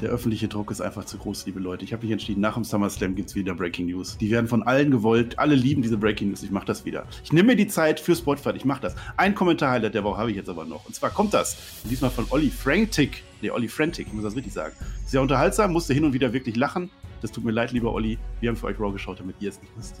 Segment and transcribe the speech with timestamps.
[0.00, 1.84] Der öffentliche Druck ist einfach zu groß, liebe Leute.
[1.84, 4.16] Ich habe mich entschieden, nach dem SummerSlam gibt es wieder Breaking News.
[4.16, 5.38] Die werden von allen gewollt.
[5.38, 6.42] Alle lieben diese Breaking News.
[6.42, 7.04] Ich mache das wieder.
[7.22, 8.52] Ich nehme mir die Zeit für Spotify.
[8.56, 8.94] Ich mache das.
[9.18, 10.86] Ein Kommentar-Highlight der Woche habe ich jetzt aber noch.
[10.86, 11.82] Und zwar kommt das.
[11.84, 13.22] Diesmal von Olli Frantic.
[13.42, 14.74] Nee, Olli Frantic, ich muss das richtig sagen.
[15.04, 16.88] Sehr unterhaltsam, musste hin und wieder wirklich lachen.
[17.20, 18.16] Das tut mir leid, lieber Olli.
[18.40, 20.00] Wir haben für euch Raw geschaut, damit ihr es nicht wisst.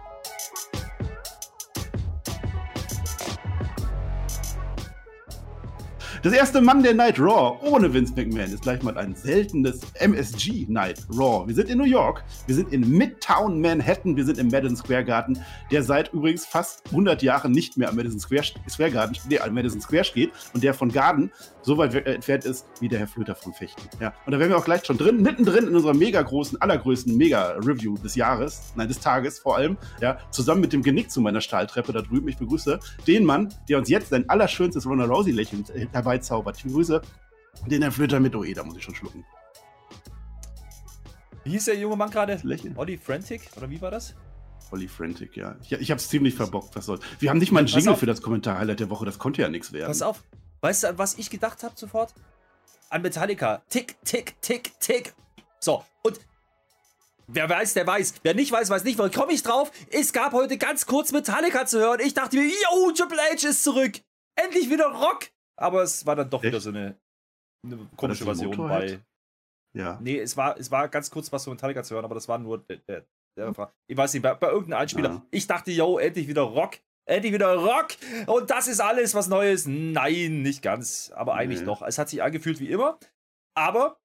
[6.23, 10.99] Das erste Monday Night Raw ohne Vince McMahon ist gleich mal ein seltenes MSG Night
[11.09, 11.47] Raw.
[11.47, 15.03] Wir sind in New York, wir sind in Midtown Manhattan, wir sind im Madison Square
[15.03, 19.39] Garden, der seit übrigens fast 100 Jahren nicht mehr am Madison Square, Square Garden, nee,
[19.39, 21.31] am Madison Square steht und der von Garden
[21.63, 23.81] so weit äh, entfernt ist wie der Herr Flöter von Fechten.
[23.99, 27.17] Ja, und da wären wir auch gleich schon drin, mittendrin in unserer mega großen, allergrößten
[27.17, 31.41] Mega-Review des Jahres, nein, des Tages vor allem, ja, zusammen mit dem Genick zu meiner
[31.41, 32.27] Stahltreppe da drüben.
[32.27, 36.57] Ich begrüße den Mann, der uns jetzt sein allerschönstes Ronald Rousey-Lächeln herbei herbeizaubert.
[36.57, 37.01] Ich begrüße
[37.67, 39.25] den Herr Flöter mit OE, da muss ich schon schlucken.
[41.43, 42.39] Wie hieß der junge Mann gerade?
[42.75, 43.49] Olli Frantic?
[43.57, 44.15] Oder wie war das?
[44.71, 45.55] Olli Frantic, ja.
[45.63, 47.01] Ich, ich hab's ziemlich verbockt, was soll's.
[47.19, 49.73] Wir haben nicht mal einen Jingle für das Kommentar-Highlight der Woche, das konnte ja nichts
[49.73, 49.87] werden.
[49.87, 50.23] Pass auf.
[50.61, 52.13] Weißt du, an was ich gedacht habe sofort?
[52.89, 53.63] An Metallica.
[53.69, 55.13] Tick, tick, tick, tick.
[55.59, 56.19] So, und
[57.33, 58.15] Wer weiß, der weiß.
[58.23, 58.97] Wer nicht weiß, weiß nicht.
[58.97, 59.71] Warum komme ich drauf?
[59.89, 62.01] Es gab heute ganz kurz Metallica zu hören.
[62.03, 64.01] Ich dachte mir, yo, Triple H ist zurück.
[64.35, 65.29] Endlich wieder Rock.
[65.61, 66.51] Aber es war dann doch Echt?
[66.51, 66.95] wieder so eine,
[67.63, 68.99] eine komische Version bei.
[69.73, 69.99] Ja.
[70.01, 72.37] Nee, es war, es war ganz kurz was von Metallica zu hören, aber das war
[72.37, 73.05] nur der, der,
[73.37, 73.67] der hm.
[73.87, 75.09] Ich weiß nicht, bei, bei irgendeinem Einspieler.
[75.09, 75.25] Ja.
[75.31, 76.77] Ich dachte, yo, endlich wieder Rock.
[77.05, 77.89] Endlich wieder Rock.
[78.27, 79.65] Und das ist alles was Neues.
[79.65, 81.11] Nein, nicht ganz.
[81.15, 81.65] Aber eigentlich nee.
[81.65, 81.81] doch.
[81.81, 82.99] Es hat sich angefühlt wie immer.
[83.55, 83.97] Aber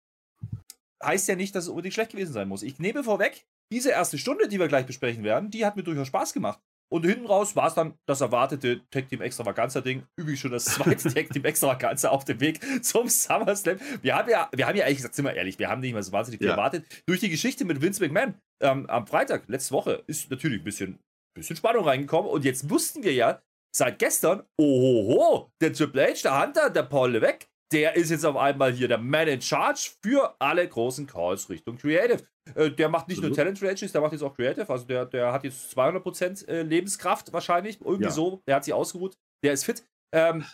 [1.02, 2.62] heißt ja nicht, dass es unbedingt schlecht gewesen sein muss.
[2.62, 6.08] Ich nehme vorweg, diese erste Stunde, die wir gleich besprechen werden, die hat mir durchaus
[6.08, 6.60] Spaß gemacht.
[6.88, 10.04] Und hinten raus war es dann das erwartete Tag Team Extravaganza Ding.
[10.16, 13.78] Übrigens schon das zweite Tag Team Extravaganza auf dem Weg zum SummerSlam.
[14.02, 16.02] Wir haben ja, wir haben ja ehrlich gesagt, sind wir ehrlich, wir haben nicht mehr
[16.02, 16.54] so wahnsinnig viel ja.
[16.54, 16.84] erwartet.
[17.06, 20.98] Durch die Geschichte mit Vince McMahon ähm, am Freitag, letzte Woche, ist natürlich ein bisschen,
[21.34, 22.30] bisschen Spannung reingekommen.
[22.30, 23.42] Und jetzt wussten wir ja
[23.74, 28.36] seit gestern, ohoho, der Triple H, der Hunter, der Paul Levesque, der ist jetzt auf
[28.36, 32.22] einmal hier der Man in Charge für alle großen Calls Richtung Creative.
[32.54, 33.28] Äh, der macht nicht mhm.
[33.28, 34.68] nur Talent Ranges, der macht jetzt auch Creative.
[34.68, 37.80] Also der, der hat jetzt 200% äh, Lebenskraft wahrscheinlich.
[37.80, 38.10] Irgendwie ja.
[38.10, 38.42] so.
[38.46, 39.16] Der hat sich ausgeruht.
[39.42, 39.84] Der ist fit.
[40.12, 40.44] Ähm,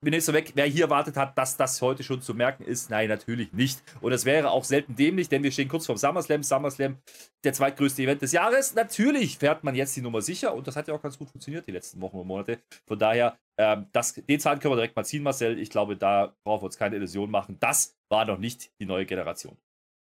[0.00, 2.88] bin jetzt so weg, wer hier erwartet hat, dass das heute schon zu merken ist,
[2.88, 3.82] nein, natürlich nicht.
[4.00, 6.42] Und das wäre auch selten dämlich, denn wir stehen kurz vorm SummerSlam.
[6.42, 6.98] SummerSlam,
[7.44, 8.74] der zweitgrößte Event des Jahres.
[8.74, 11.66] Natürlich fährt man jetzt die Nummer sicher und das hat ja auch ganz gut funktioniert
[11.66, 12.60] die letzten Wochen und Monate.
[12.86, 15.58] Von daher, ähm, das, den Zahlen können wir direkt mal ziehen, Marcel.
[15.58, 17.56] Ich glaube, da brauchen wir uns keine Illusion machen.
[17.58, 19.56] Das war noch nicht die neue Generation.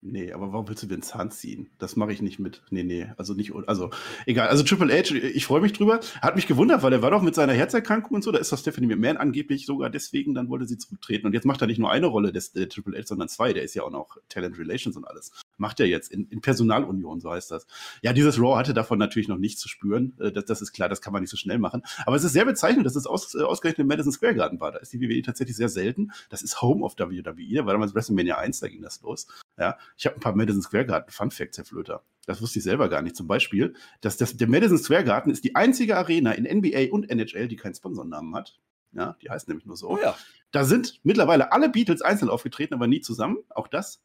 [0.03, 1.69] Nee, aber warum willst du den Zahn ziehen?
[1.77, 2.63] Das mache ich nicht mit.
[2.71, 3.91] Nee, nee, also nicht, also
[4.25, 4.47] egal.
[4.47, 5.99] Also Triple H, ich freue mich drüber.
[6.23, 8.57] Hat mich gewundert, weil er war doch mit seiner Herzerkrankung und so, da ist doch
[8.57, 11.27] Stephanie McMahon angeblich sogar deswegen, dann wollte sie zurücktreten.
[11.27, 13.53] Und jetzt macht er nicht nur eine Rolle des der Triple H, sondern zwei.
[13.53, 15.33] Der ist ja auch noch Talent Relations und alles.
[15.61, 17.67] Macht er jetzt in, in Personalunion, so heißt das.
[18.01, 20.17] Ja, dieses Raw hatte davon natürlich noch nichts zu spüren.
[20.19, 21.83] Äh, das, das ist klar, das kann man nicht so schnell machen.
[22.07, 24.71] Aber es ist sehr bezeichnend, dass es aus, äh, ausgerechnet im Madison Square Garden war.
[24.71, 26.11] Da ist die WWE tatsächlich sehr selten.
[26.29, 27.55] Das ist Home of WWE.
[27.55, 29.27] Da war damals WrestleMania 1, da ging das los.
[29.59, 32.03] Ja, ich habe ein paar Madison Square Garden Fun Facts, Herr Flöter.
[32.25, 33.15] Das wusste ich selber gar nicht.
[33.15, 37.07] Zum Beispiel, dass das, der Madison Square Garden ist die einzige Arena in NBA und
[37.07, 38.59] NHL, die keinen Sponsornamen hat.
[38.93, 39.89] Ja, die heißt nämlich nur so.
[39.89, 40.15] Oh ja.
[40.51, 43.37] Da sind mittlerweile alle Beatles einzeln aufgetreten, aber nie zusammen.
[43.49, 44.01] Auch das.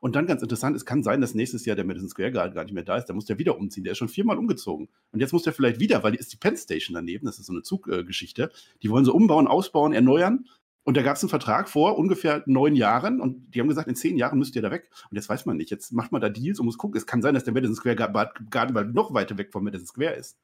[0.00, 2.64] Und dann ganz interessant, es kann sein, dass nächstes Jahr der Madison Square Garden gar
[2.64, 3.06] nicht mehr da ist.
[3.06, 3.84] Da muss der wieder umziehen.
[3.84, 4.88] Der ist schon viermal umgezogen.
[5.12, 7.26] Und jetzt muss der vielleicht wieder, weil die ist die Penn Station daneben.
[7.26, 8.50] Das ist so eine Zuggeschichte.
[8.82, 10.46] die wollen so umbauen, ausbauen, erneuern.
[10.86, 13.96] Und da gab es einen Vertrag vor ungefähr neun Jahren und die haben gesagt, in
[13.96, 14.88] zehn Jahren müsst ihr da weg.
[15.10, 15.70] Und jetzt weiß man nicht.
[15.70, 16.96] Jetzt macht man da Deals und muss gucken.
[16.96, 20.38] Es kann sein, dass der Madison Square Garden noch weiter weg vom Madison Square ist.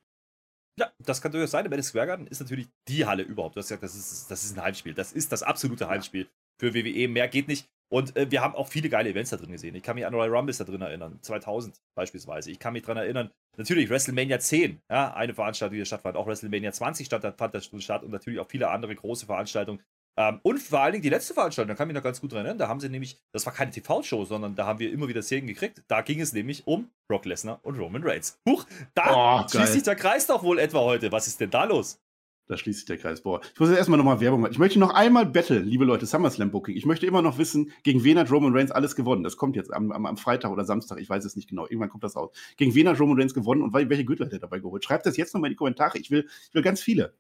[0.76, 1.62] Ja, das kann durchaus sein.
[1.62, 3.54] Der Madison Square Garden ist natürlich die Halle überhaupt.
[3.54, 4.94] Du hast gesagt, das ist, das ist ein Heimspiel.
[4.94, 6.28] Das ist das absolute Heimspiel
[6.58, 7.06] für WWE.
[7.06, 7.68] Mehr geht nicht.
[7.92, 9.74] Und äh, wir haben auch viele geile Events da drin gesehen.
[9.74, 12.50] Ich kann mich an Royal Rumbles da drin erinnern, 2000 beispielsweise.
[12.50, 16.16] Ich kann mich daran erinnern, natürlich WrestleMania 10, ja, eine Veranstaltung, die da stattfand.
[16.16, 19.82] Auch WrestleMania 20 statt, fand da statt und natürlich auch viele andere große Veranstaltungen.
[20.18, 22.32] Ähm, und vor allen Dingen die letzte Veranstaltung, da kann ich mich noch ganz gut
[22.32, 25.08] dran erinnern, da haben sie nämlich, das war keine TV-Show, sondern da haben wir immer
[25.08, 25.82] wieder Szenen gekriegt.
[25.88, 28.40] Da ging es nämlich um Brock Lesnar und Roman Reigns.
[28.48, 28.64] Huch,
[28.94, 31.12] da oh, schließt sich der Kreis doch wohl etwa heute.
[31.12, 32.00] Was ist denn da los?
[32.46, 33.22] Da schließt sich der Kreis.
[33.22, 34.52] Boah, ich muss jetzt erstmal nochmal Werbung machen.
[34.52, 36.76] Ich möchte noch einmal Battle, liebe Leute, SummerSlam Booking.
[36.76, 39.22] Ich möchte immer noch wissen, gegen wen hat Roman Reigns alles gewonnen.
[39.22, 41.64] Das kommt jetzt am, am, am Freitag oder Samstag, ich weiß es nicht genau.
[41.64, 42.30] Irgendwann kommt das aus.
[42.56, 44.84] Gegen wen hat Roman Reigns gewonnen und welche Gürtel hat er dabei geholt?
[44.84, 45.98] Schreibt das jetzt nochmal in die Kommentare.
[45.98, 47.14] Ich will, ich will ganz viele.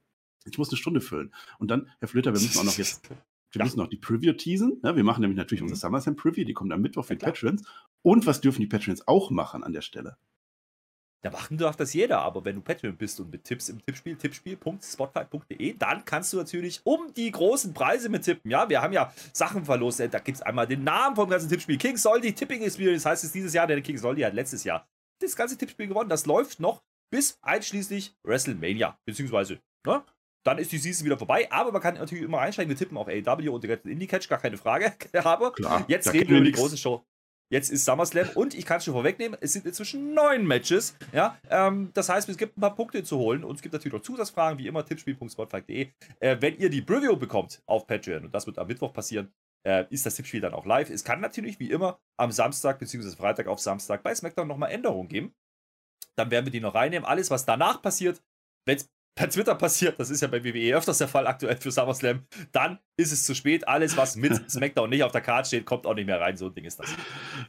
[0.44, 1.32] Ich muss eine Stunde füllen.
[1.58, 3.64] Und dann, Herr Flöter, wir müssen auch noch jetzt, wir ja.
[3.64, 4.80] müssen noch die Preview teasen.
[4.82, 4.96] Ne?
[4.96, 5.68] Wir machen nämlich natürlich mhm.
[5.68, 7.62] unsere SummerSlam Preview, die kommt am Mittwoch für die ja, Patrons.
[8.02, 10.16] Und was dürfen die Patrons auch machen an der Stelle?
[11.24, 14.16] Da machen darf das jeder, aber wenn du Patreon bist und mit Tipps im Tippspiel,
[14.16, 18.50] tippspiel.spotfight.de, dann kannst du natürlich um die großen Preise mit tippen.
[18.50, 20.00] Ja, wir haben ja Sachen verlost.
[20.00, 21.78] Da gibt es einmal den Namen vom ganzen Tippspiel.
[21.78, 24.88] King Soldi Tipping Experience heißt es dieses Jahr, der King Soldi hat letztes Jahr
[25.20, 26.10] das ganze Tippspiel gewonnen.
[26.10, 26.82] Das läuft noch
[27.12, 30.02] bis einschließlich WrestleMania, beziehungsweise, ne?
[30.44, 32.68] Dann ist die Season wieder vorbei, aber man kann natürlich immer einsteigen.
[32.68, 34.92] Wir tippen auf AW und den Indie-Catch, gar keine Frage.
[35.22, 37.04] aber Klar, jetzt reden wir über die große Show.
[37.52, 40.96] Jetzt ist SummerSlam und ich kann es schon vorwegnehmen, es sind inzwischen neun Matches.
[41.12, 43.92] Ja, ähm, das heißt, es gibt ein paar Punkte zu holen und es gibt natürlich
[43.92, 45.90] noch Zusatzfragen, wie immer, tippspiel.spotfight.de.
[46.20, 49.34] Äh, wenn ihr die Preview bekommt auf Patreon, und das wird am Mittwoch passieren,
[49.66, 50.88] äh, ist das Tippspiel dann auch live.
[50.88, 53.16] Es kann natürlich wie immer am Samstag bzw.
[53.16, 55.34] Freitag auf Samstag bei SmackDown nochmal Änderungen geben.
[56.16, 57.04] Dann werden wir die noch reinnehmen.
[57.04, 58.22] Alles, was danach passiert,
[58.64, 61.70] wenn es per Twitter passiert, das ist ja bei WWE öfters der Fall aktuell für
[61.70, 63.68] SummerSlam, dann ist es zu spät.
[63.68, 66.36] Alles, was mit SmackDown nicht auf der Karte steht, kommt auch nicht mehr rein.
[66.36, 66.94] So ein Ding ist das.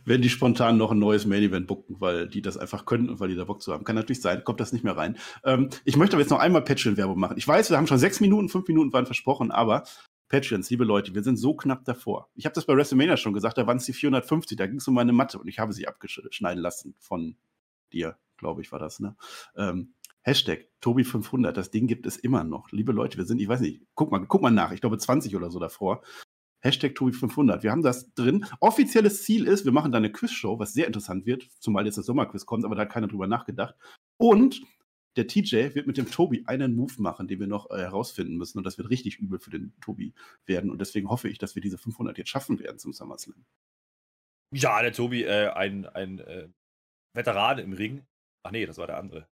[0.04, 3.20] Wenn die spontan noch ein neues Main Event bucken, weil die das einfach können und
[3.20, 5.18] weil die da Bock zu haben, kann natürlich sein, kommt das nicht mehr rein.
[5.46, 7.38] Ähm, ich möchte aber jetzt noch einmal Patreon-Werbung machen.
[7.38, 9.84] Ich weiß, wir haben schon sechs Minuten, fünf Minuten waren versprochen, aber
[10.28, 12.30] Patreons, liebe Leute, wir sind so knapp davor.
[12.36, 14.88] Ich habe das bei WrestleMania schon gesagt, da waren es die 450, da ging es
[14.88, 17.36] um meine Matte und ich habe sie abgeschneiden lassen von
[17.94, 19.16] dir, glaube ich, war das, ne?
[19.56, 19.94] Ähm,
[20.26, 22.72] Hashtag Tobi500, das Ding gibt es immer noch.
[22.72, 25.36] Liebe Leute, wir sind, ich weiß nicht, guck mal, guck mal nach, ich glaube 20
[25.36, 26.02] oder so davor.
[26.62, 27.62] Hashtag Tobi500.
[27.62, 28.46] Wir haben das drin.
[28.62, 32.06] Offizielles Ziel ist, wir machen da eine Quizshow, was sehr interessant wird, zumal jetzt das
[32.06, 33.76] Sommerquiz kommt, aber da hat keiner drüber nachgedacht.
[34.18, 34.62] Und
[35.18, 38.58] der TJ wird mit dem Tobi einen Move machen, den wir noch äh, herausfinden müssen.
[38.58, 40.14] Und das wird richtig übel für den Tobi
[40.46, 40.72] werden.
[40.72, 43.46] Und deswegen hoffe ich, dass wir diese 500 jetzt schaffen werden zum SummerSlam.
[44.54, 46.48] Ja, der Tobi, äh, ein, ein äh,
[47.14, 48.06] Veteran im Ring.
[48.44, 49.28] Ach nee, das war der andere.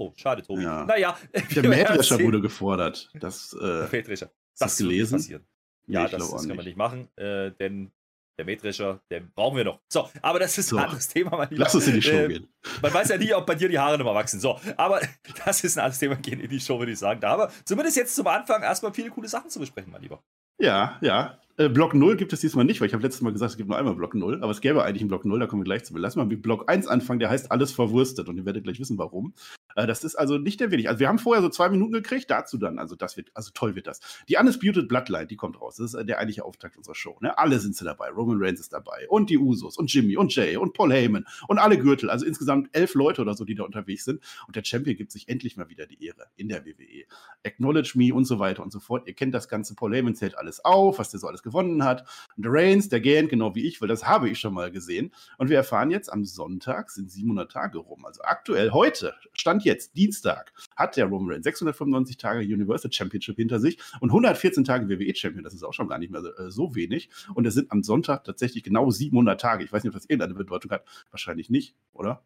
[0.00, 0.62] Oh, schade, Tobi.
[0.62, 0.84] Ja.
[0.84, 1.18] Naja.
[1.54, 3.10] Der Mähdrescher wurde gefordert.
[3.14, 4.30] Das, äh, Mähdrescher.
[4.58, 5.18] Das, das gelesen.
[5.18, 5.44] Passieren.
[5.88, 7.90] Ja, nee, das, das kann man nicht machen, äh, denn
[8.38, 9.80] der Mähdrescher, den brauchen wir noch.
[9.88, 10.76] So, aber das ist so.
[10.76, 11.64] ein anderes Thema, mein Lieber.
[11.64, 12.48] Lass uns in die Show äh, gehen.
[12.80, 14.38] Man weiß ja nie, ob bei dir die Haare nochmal wachsen.
[14.38, 15.00] So, aber
[15.44, 16.14] das ist ein anderes Thema.
[16.14, 17.20] Gehen in die Show, würde ich sagen.
[17.20, 20.22] Da haben wir zumindest jetzt zum Anfang erstmal viele coole Sachen zu besprechen, mein Lieber.
[20.60, 21.40] Ja, ja.
[21.56, 23.68] Äh, Block 0 gibt es diesmal nicht, weil ich habe letztes Mal gesagt, es gibt
[23.68, 25.84] nur einmal Block 0, aber es gäbe eigentlich einen Block 0, da kommen wir gleich
[25.84, 25.96] zu.
[25.96, 28.98] Lass mal mit Block 1 anfangen, der heißt alles verwurstet und ihr werdet gleich wissen,
[28.98, 29.34] warum.
[29.74, 30.88] Äh, das ist also nicht der wenig.
[30.88, 33.74] Also wir haben vorher so zwei Minuten gekriegt, dazu dann, also das wird, also toll
[33.74, 34.00] wird das.
[34.28, 35.76] Die Undisputed Bloodline, die kommt raus.
[35.76, 37.16] Das ist der eigentliche Auftakt unserer Show.
[37.20, 37.36] Ne?
[37.38, 38.10] Alle sind sie dabei.
[38.10, 41.58] Roman Reigns ist dabei und die Usos und Jimmy und Jay und Paul Heyman und
[41.58, 42.10] alle Gürtel.
[42.10, 44.20] Also insgesamt elf Leute oder so, die da unterwegs sind.
[44.46, 47.04] Und der Champion gibt sich endlich mal wieder die Ehre in der WWE.
[47.44, 49.06] Acknowledge me und so weiter und so fort.
[49.06, 49.74] Ihr kennt das ganze.
[49.74, 52.04] Paul Heyman zählt alles auf, was der so alles gewonnen hat.
[52.36, 55.12] Und Reigns, der gähnt genau wie ich, weil das habe ich schon mal gesehen.
[55.36, 58.04] Und wir erfahren jetzt am Sonntag sind 700 Tage rum.
[58.04, 63.60] Also aktuell heute, Stand jetzt, Dienstag, hat der Roman Reigns 695 Tage Universal Championship hinter
[63.60, 65.44] sich und 114 Tage WWE Champion.
[65.44, 67.10] Das ist auch schon gar nicht mehr so, äh, so wenig.
[67.34, 69.64] Und es sind am Sonntag tatsächlich genau 700 Tage.
[69.64, 70.84] Ich weiß nicht, ob das irgendeine Bedeutung hat.
[71.10, 72.24] Wahrscheinlich nicht, oder?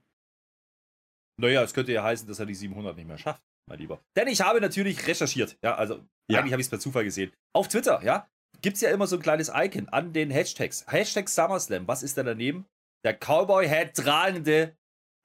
[1.40, 4.00] Naja, es könnte ja heißen, dass er die 700 nicht mehr schafft, mein Lieber.
[4.17, 5.56] Denn ich habe natürlich recherchiert.
[5.62, 6.38] Ja, also ja.
[6.38, 7.32] eigentlich habe ich es per Zufall gesehen.
[7.55, 8.29] Auf Twitter, ja,
[8.61, 10.87] gibt es ja immer so ein kleines Icon an den Hashtags.
[10.87, 11.88] Hashtag SummerSlam.
[11.88, 12.67] Was ist da daneben?
[13.05, 14.76] Der Cowboy-Head tragende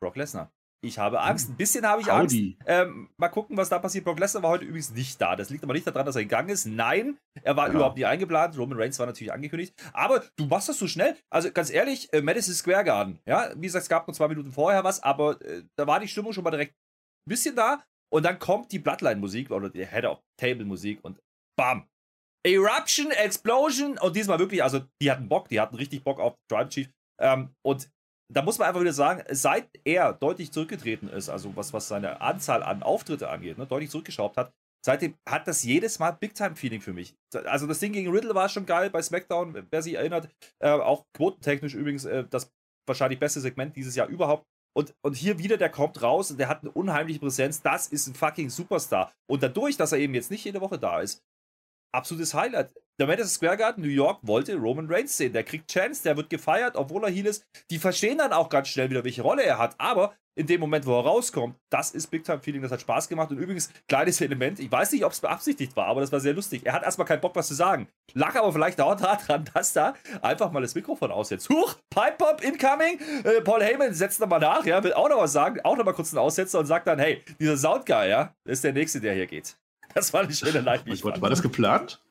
[0.02, 0.52] Brock Lesnar.
[0.82, 1.50] Ich habe Angst.
[1.50, 2.36] Ein bisschen habe ich Angst.
[2.66, 4.06] Ähm, mal gucken, was da passiert.
[4.06, 5.36] Brock Lesnar war heute übrigens nicht da.
[5.36, 6.66] Das liegt aber nicht daran, dass er gegangen ist.
[6.66, 7.74] Nein, er war ja.
[7.74, 8.58] überhaupt nicht eingeplant.
[8.58, 9.74] Roman Reigns war natürlich angekündigt.
[9.94, 11.18] Aber du machst das so schnell.
[11.32, 13.20] Also ganz ehrlich, äh, Madison Square Garden.
[13.26, 16.08] Ja, wie gesagt, es gab nur zwei Minuten vorher was, aber äh, da war die
[16.08, 17.84] Stimmung schon mal direkt ein bisschen da.
[18.14, 21.20] Und dann kommt die Bloodline-Musik oder die Head-of-Table-Musik und
[21.58, 21.88] bam.
[22.46, 23.98] Eruption, Explosion.
[23.98, 26.90] Und diesmal wirklich, also die hatten Bock, die hatten richtig Bock auf Tribal Chief.
[27.20, 27.90] Ähm, und
[28.34, 32.22] da muss man einfach wieder sagen, seit er deutlich zurückgetreten ist, also was, was seine
[32.22, 34.52] Anzahl an Auftritte angeht, ne, deutlich zurückgeschraubt hat,
[34.86, 37.16] seitdem hat das jedes Mal Big-Time-Feeling für mich.
[37.46, 40.30] Also das Ding gegen Riddle war schon geil bei SmackDown, wer sich erinnert,
[40.60, 42.52] äh, auch quotentechnisch übrigens äh, das
[42.86, 44.46] wahrscheinlich beste Segment dieses Jahr überhaupt.
[44.76, 47.62] Und, und hier wieder, der kommt raus und der hat eine unheimliche Präsenz.
[47.64, 49.12] Das ist ein fucking Superstar.
[49.28, 51.24] Und dadurch, dass er eben jetzt nicht jede Woche da ist,
[51.92, 52.76] absolutes Highlight.
[53.00, 55.32] Der Madison Square Garden New York wollte Roman Reigns sehen.
[55.32, 57.46] Der kriegt Chance, der wird gefeiert, obwohl er Heal ist.
[57.70, 59.76] Die verstehen dann auch ganz schnell wieder, welche Rolle er hat.
[59.78, 63.08] Aber in dem Moment, wo er rauskommt, das ist Big Time Feeling, das hat Spaß
[63.08, 63.30] gemacht.
[63.30, 66.34] Und übrigens, kleines Element, ich weiß nicht, ob es beabsichtigt war, aber das war sehr
[66.34, 66.66] lustig.
[66.66, 67.88] Er hat erstmal keinen Bock, was zu sagen.
[68.16, 71.50] Lag aber vielleicht auch daran, dass da einfach mal das Mikrofon aussetzt.
[71.50, 73.00] Huch, Pipe Pop incoming.
[73.24, 76.14] Äh, Paul Heyman setzt nochmal nach, ja, will auch noch was sagen, auch nochmal kurz
[76.14, 79.56] einen Aussetzer und sagt dann, hey, dieser Soundguy, ja, ist der Nächste, der hier geht.
[79.94, 80.82] Das war eine schöne Line.
[81.04, 82.02] War das geplant?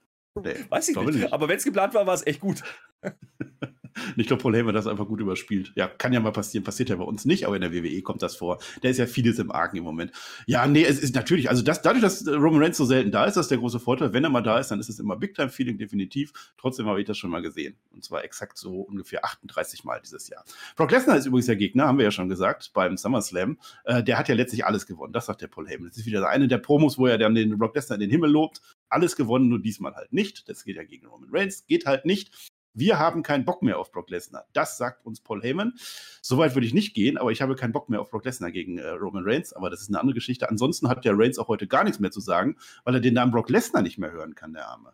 [0.43, 1.15] Nee, Weiß ich nicht.
[1.15, 1.33] nicht.
[1.33, 2.63] Aber wenn es geplant war, war es echt gut.
[4.17, 5.73] Ich glaube, Paul Heyman das einfach gut überspielt.
[5.75, 8.23] Ja, kann ja mal passieren, passiert ja bei uns nicht, aber in der WWE kommt
[8.23, 8.59] das vor.
[8.83, 10.13] Da ist ja vieles im Argen im Moment.
[10.47, 13.37] Ja, nee, es ist natürlich, also das, dadurch, dass Roman Reigns so selten da ist,
[13.37, 14.13] das ist der große Vorteil.
[14.13, 16.33] Wenn er mal da ist, dann ist es immer Big-Time-Feeling, definitiv.
[16.59, 17.77] Trotzdem habe ich das schon mal gesehen.
[17.93, 20.45] Und zwar exakt so ungefähr 38 Mal dieses Jahr.
[20.77, 23.59] Brock Lesnar ist übrigens der Gegner, haben wir ja schon gesagt, beim SummerSlam.
[23.85, 25.13] Äh, der hat ja letztlich alles gewonnen.
[25.13, 25.89] Das sagt der Paul Heyman.
[25.89, 28.31] Das ist wieder eine der Promos, wo er dann den Brock Lesnar in den Himmel
[28.31, 28.61] lobt.
[28.89, 30.49] Alles gewonnen, nur diesmal halt nicht.
[30.49, 31.67] Das geht ja gegen Roman Reigns.
[31.67, 32.51] Geht halt nicht.
[32.79, 34.45] Wir haben keinen Bock mehr auf Brock Lesnar.
[34.53, 35.73] Das sagt uns Paul Heyman.
[36.21, 38.77] Soweit würde ich nicht gehen, aber ich habe keinen Bock mehr auf Brock Lesnar gegen
[38.77, 39.55] äh, Roman Reigns.
[39.55, 40.51] Aber das ist eine andere Geschichte.
[40.51, 43.33] Ansonsten hat der Reigns auch heute gar nichts mehr zu sagen, weil er den Namen
[43.33, 44.93] Brock Lesnar nicht mehr hören kann, der Arme.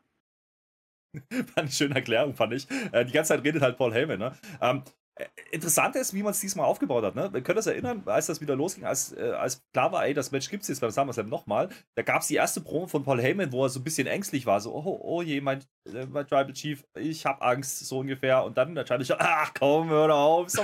[1.56, 2.70] eine schöne Erklärung, fand ich.
[2.92, 4.18] Äh, die ganze Zeit redet halt Paul Heyman.
[4.20, 4.32] Ne?
[4.60, 5.01] Ähm, äh,
[5.50, 7.14] interessant ist, wie man es diesmal aufgebaut hat.
[7.14, 7.28] Ne?
[7.32, 10.32] Wir können uns erinnern, als das wieder losging, als, äh, als klar war, ey, das
[10.32, 11.68] Match gibt es jetzt beim SummerSlam nochmal.
[11.94, 14.46] Da gab es die erste Promo von Paul Heyman, wo er so ein bisschen ängstlich
[14.46, 14.60] war.
[14.60, 15.60] So, oh, oh je, mein,
[15.92, 18.42] äh, mein Tribal Chief, ich hab Angst, so ungefähr.
[18.42, 20.52] Und dann wahrscheinlich schon, ach komm, hör doch auf.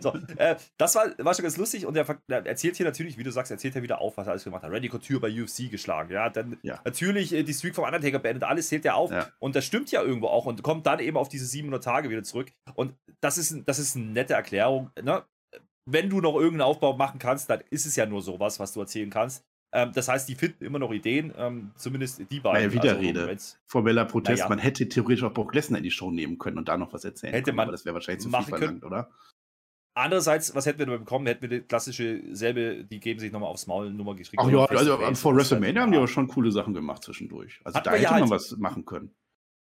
[0.00, 1.86] So, äh, das war, war schon ganz lustig.
[1.86, 4.32] Und er, er, erzählt hier natürlich, wie du sagst, erzählt er wieder auf, was er
[4.32, 4.70] alles gemacht hat.
[4.70, 6.12] Randy Couture bei UFC geschlagen.
[6.12, 6.80] Ja, dann ja.
[6.84, 9.10] natürlich äh, die Streak vom Undertaker beendet, alles zählt er auf.
[9.10, 9.28] Ja.
[9.38, 10.46] Und das stimmt ja irgendwo auch.
[10.46, 12.52] Und kommt dann eben auf diese 700 Tage wieder zurück.
[12.74, 15.22] Und das ist, das ist eine nette Erklärung ne?
[15.86, 18.80] wenn du noch irgendeinen Aufbau machen kannst, dann ist es ja nur sowas, was du
[18.80, 19.44] erzählen kannst.
[19.72, 22.68] Ähm, das heißt, die finden immer noch Ideen, ähm, zumindest die beiden.
[22.68, 23.26] Naja, Widerrede.
[23.26, 24.40] Also, Formeller Protest.
[24.40, 24.48] Naja.
[24.48, 27.04] Man hätte theoretisch auch Brock Lesnar in die Show nehmen können und da noch was
[27.04, 29.10] erzählen hätte können, man aber das wäre wahrscheinlich zu viel verlangt, oder?
[29.94, 31.26] Andererseits, was hätten wir da bekommen?
[31.26, 34.42] Hätten wir die klassische selbe, die geben sich nochmal aufs Maul Nummer geschrieben.
[34.44, 37.60] Ach ja, also vor WrestleMania haben die aber schon coole Sachen gemacht zwischendurch.
[37.64, 39.14] Also Hatten da hätte ja man halt was machen können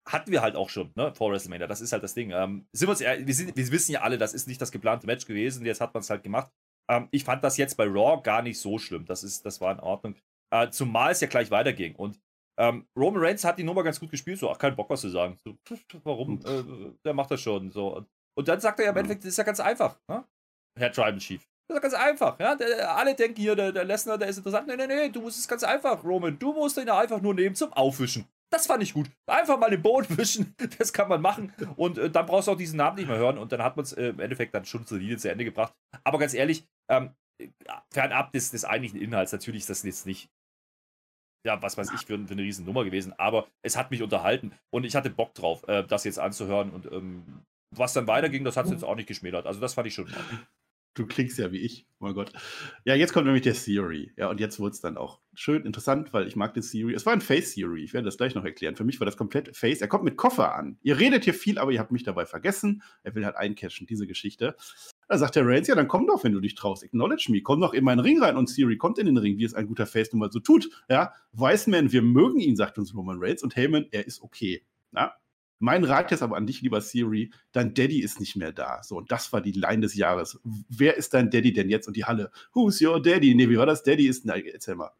[0.06, 1.66] hatten wir halt auch schon, ne, vor WrestleMania.
[1.66, 2.30] Das ist halt das Ding.
[2.30, 5.06] Ähm, sind wir, uns, wir, sind, wir wissen ja alle, das ist nicht das geplante
[5.06, 5.64] Match gewesen.
[5.64, 6.52] Jetzt hat man es halt gemacht.
[6.90, 9.06] Ähm, ich fand das jetzt bei Raw gar nicht so schlimm.
[9.06, 10.16] Das, ist, das war in Ordnung.
[10.52, 11.96] Äh, zumal es ja gleich weiterging.
[11.96, 12.20] Und
[12.58, 14.38] ähm, Roman Reigns hat die Nummer ganz gut gespielt.
[14.38, 15.38] So, ach, kein Bock, was zu sagen.
[15.42, 15.56] So,
[16.04, 16.40] warum?
[16.44, 17.70] Äh, der macht das schon.
[17.70, 18.04] So.
[18.36, 20.24] Und dann sagt er ja im Endeffekt, das ist ja ganz einfach, ne?
[20.78, 21.42] Herr Tribal Chief.
[21.68, 22.38] Das ist ja ganz einfach.
[22.38, 22.54] Ja?
[22.56, 24.66] Der, alle denken hier, der, der Lesnar, der ist interessant.
[24.66, 26.38] Nee, nee, nee, du musst es ganz einfach, Roman.
[26.38, 28.28] Du musst ihn einfach nur nehmen zum Aufwischen.
[28.50, 29.10] Das fand ich gut.
[29.26, 31.52] Einfach mal den Boden wischen, das kann man machen.
[31.76, 33.38] Und äh, dann brauchst du auch diesen Namen nicht mehr hören.
[33.38, 35.74] Und dann hat man es äh, im Endeffekt dann schon solide zu Ende gebracht.
[36.04, 37.14] Aber ganz ehrlich, ähm,
[37.92, 40.30] fernab des, des eigentlichen Inhalts, natürlich ist das jetzt nicht,
[41.46, 43.12] ja, was weiß ich, für, für eine riesen Nummer gewesen.
[43.18, 46.70] Aber es hat mich unterhalten und ich hatte Bock drauf, äh, das jetzt anzuhören.
[46.70, 47.42] Und ähm,
[47.76, 49.46] was dann weiterging, das hat es jetzt auch nicht geschmälert.
[49.46, 50.12] Also das fand ich schon.
[50.94, 52.32] Du klingst ja wie ich, oh mein Gott.
[52.84, 54.12] Ja, jetzt kommt nämlich der Theory.
[54.16, 56.94] Ja, und jetzt wurde es dann auch schön interessant, weil ich mag den Theory.
[56.94, 58.76] Es war ein Face Theory, ich werde das gleich noch erklären.
[58.76, 59.80] Für mich war das komplett Face.
[59.80, 60.78] Er kommt mit Koffer an.
[60.82, 62.82] Ihr redet hier viel, aber ihr habt mich dabei vergessen.
[63.02, 64.54] Er will halt eincashen, diese Geschichte.
[65.08, 66.84] Da sagt der Reigns, ja, dann komm doch, wenn du dich traust.
[66.84, 67.42] Acknowledge me.
[67.42, 68.36] Komm doch in meinen Ring rein.
[68.36, 70.70] Und Theory kommt in den Ring, wie es ein guter Face nun mal so tut.
[70.88, 73.42] Ja, Wiseman, wir mögen ihn, sagt uns Roman Reigns.
[73.42, 74.64] Und Heyman, er ist okay.
[74.92, 75.12] Ja,
[75.64, 78.82] mein Rat jetzt aber an dich, lieber Siri, dein Daddy ist nicht mehr da.
[78.82, 80.38] So, und das war die Line des Jahres.
[80.68, 81.88] Wer ist dein Daddy denn jetzt?
[81.88, 83.34] Und die Halle, who's your daddy?
[83.34, 83.82] Nee, wie war das?
[83.82, 84.90] Daddy ist, nein, erzähl mal.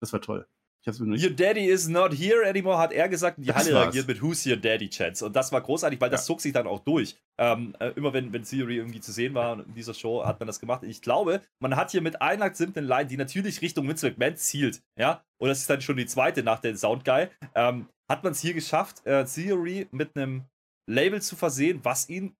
[0.00, 0.46] Das war toll.
[0.86, 3.38] Your daddy is not here anymore, hat er gesagt.
[3.38, 5.24] Und die das Halle reagiert mit Who's your daddy, Chance.
[5.24, 6.12] Und das war großartig, weil ja.
[6.12, 7.16] das zog sich dann auch durch.
[7.38, 10.46] Ähm, äh, immer wenn, wenn Theory irgendwie zu sehen war in dieser Show, hat man
[10.46, 10.82] das gemacht.
[10.82, 14.82] Ich glaube, man hat hier mit einer simplen Line, die natürlich Richtung Vince McMahon zielt,
[14.98, 18.40] ja, und das ist dann schon die zweite nach der Soundguy, ähm, hat man es
[18.40, 20.44] hier geschafft, äh, Theory mit einem
[20.86, 22.36] Label zu versehen, was ihn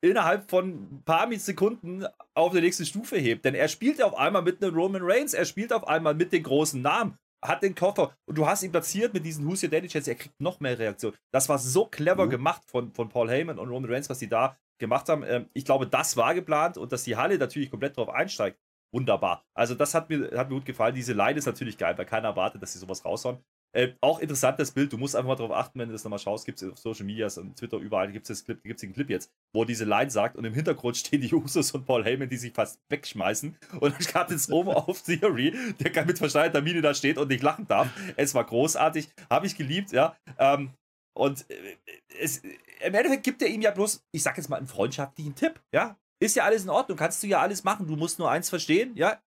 [0.00, 3.44] innerhalb von ein paar Sekunden auf die nächste Stufe hebt.
[3.44, 6.44] Denn er spielt auf einmal mit einem Roman Reigns, er spielt auf einmal mit den
[6.44, 9.88] großen Namen hat den Koffer und du hast ihn platziert mit diesen Who's Your Daddy
[9.88, 11.16] Chats, er kriegt noch mehr Reaktionen.
[11.32, 12.30] Das war so clever mhm.
[12.30, 15.22] gemacht von, von Paul Heyman und Roman Reigns, was die da gemacht haben.
[15.24, 18.58] Ähm, ich glaube, das war geplant und dass die Halle natürlich komplett drauf einsteigt.
[18.92, 19.44] Wunderbar.
[19.54, 20.94] Also, das hat mir, hat mir gut gefallen.
[20.94, 23.38] Diese Line ist natürlich geil, weil keiner erwartet, dass sie sowas raushauen.
[23.74, 26.46] Äh, auch interessantes Bild, du musst einfach mal darauf achten, wenn du das nochmal schaust,
[26.46, 29.30] gibt es auf Social Media und Twitter, überall gibt es Clip, gibt's den Clip jetzt,
[29.52, 32.54] wo diese Line sagt und im Hintergrund stehen die Usos und Paul Heyman, die sich
[32.54, 37.18] fast wegschmeißen und dann gab es oben auf Theory, der mit verschneiterter Miene da steht
[37.18, 37.90] und nicht lachen darf.
[38.16, 40.16] Es war großartig, habe ich geliebt, ja.
[40.38, 40.70] Ähm,
[41.14, 41.76] und äh,
[42.20, 45.60] es, im Endeffekt gibt er ihm ja bloß, ich sag jetzt mal einen freundschaftlichen Tipp,
[45.74, 45.98] ja.
[46.20, 48.96] Ist ja alles in Ordnung, kannst du ja alles machen, du musst nur eins verstehen,
[48.96, 49.20] ja.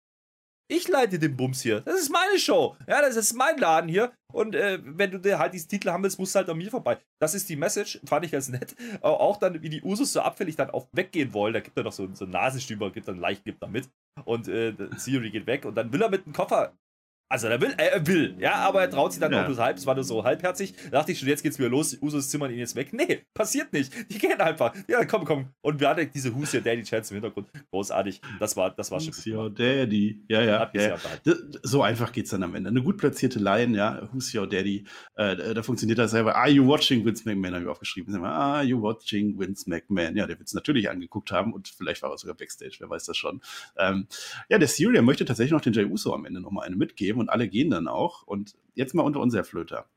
[0.71, 1.81] Ich leite den Bums hier.
[1.81, 2.77] Das ist meine Show.
[2.87, 4.13] Ja, das ist mein Laden hier.
[4.31, 6.97] Und äh, wenn du halt diesen Titel haben willst, musst du halt an mir vorbei.
[7.19, 7.99] Das ist die Message.
[8.05, 8.73] Fand ich ganz nett.
[9.01, 11.53] auch dann, wie die Usos so abfällig dann auch weggehen wollen.
[11.53, 13.89] Da gibt er noch so, so einen Nasenstüber, gibt dann leicht damit.
[14.23, 15.65] Und äh, Siri geht weg.
[15.65, 16.71] Und dann will er mit dem Koffer
[17.31, 19.43] Also er will, er will, ja, aber er traut sich dann ja.
[19.43, 20.73] auch nur halb, es war nur so halbherzig.
[20.83, 22.91] Da dachte ich schon, jetzt geht's wieder los, Usos zimmern ihn jetzt weg.
[22.91, 23.93] Nee, passiert nicht.
[24.11, 24.75] Die gehen einfach.
[24.89, 25.45] Ja, komm, komm.
[25.61, 27.47] Und wir hatten diese Who's Your Daddy Chance im Hintergrund.
[27.69, 28.19] Großartig.
[28.38, 29.13] Das war, das war schon.
[29.13, 30.21] Who's Your Daddy.
[30.27, 30.69] Ja, ja.
[30.73, 30.97] ja, ja.
[31.63, 32.69] So einfach geht's dann am Ende.
[32.69, 34.09] Eine gut platzierte Line, ja.
[34.11, 34.83] Who's Your Daddy.
[35.15, 36.35] Äh, da funktioniert das selber.
[36.35, 37.53] Are you watching Vince McMahon?
[37.53, 38.13] Habe ich aufgeschrieben.
[38.25, 40.17] Are you watching Vince McMahon?
[40.17, 43.05] Ja, der wird es natürlich angeguckt haben und vielleicht war er sogar Backstage, wer weiß
[43.05, 43.39] das schon.
[43.77, 44.07] Ähm,
[44.50, 47.29] ja, der Syria möchte tatsächlich noch den Jay Uso am Ende nochmal eine mitgeben und
[47.29, 48.23] alle gehen dann auch.
[48.23, 49.87] Und jetzt mal unter uns, Herr Flöter.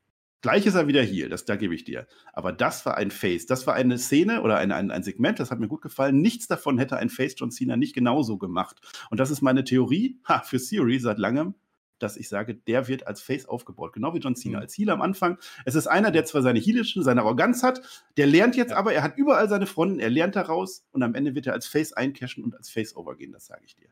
[0.45, 2.05] Gleich ist er wieder hier, das, da gebe ich dir.
[2.31, 5.49] Aber das war ein Face, das war eine Szene oder ein, ein, ein Segment, das
[5.49, 6.21] hat mir gut gefallen.
[6.21, 8.79] Nichts davon hätte ein Face John Cena nicht genauso gemacht.
[9.09, 11.55] Und das ist meine Theorie ha, für Theory seit langem,
[11.97, 14.61] dass ich sage, der wird als Face aufgebaut, genau wie John Cena mhm.
[14.61, 15.39] als Heal am Anfang.
[15.65, 17.81] Es ist einer, der zwar seine Healischen, seine Arroganz hat,
[18.17, 18.77] der lernt jetzt ja.
[18.77, 21.65] aber, er hat überall seine Fronten, er lernt daraus und am Ende wird er als
[21.65, 23.89] Face eincashen und als Face overgehen, das sage ich dir.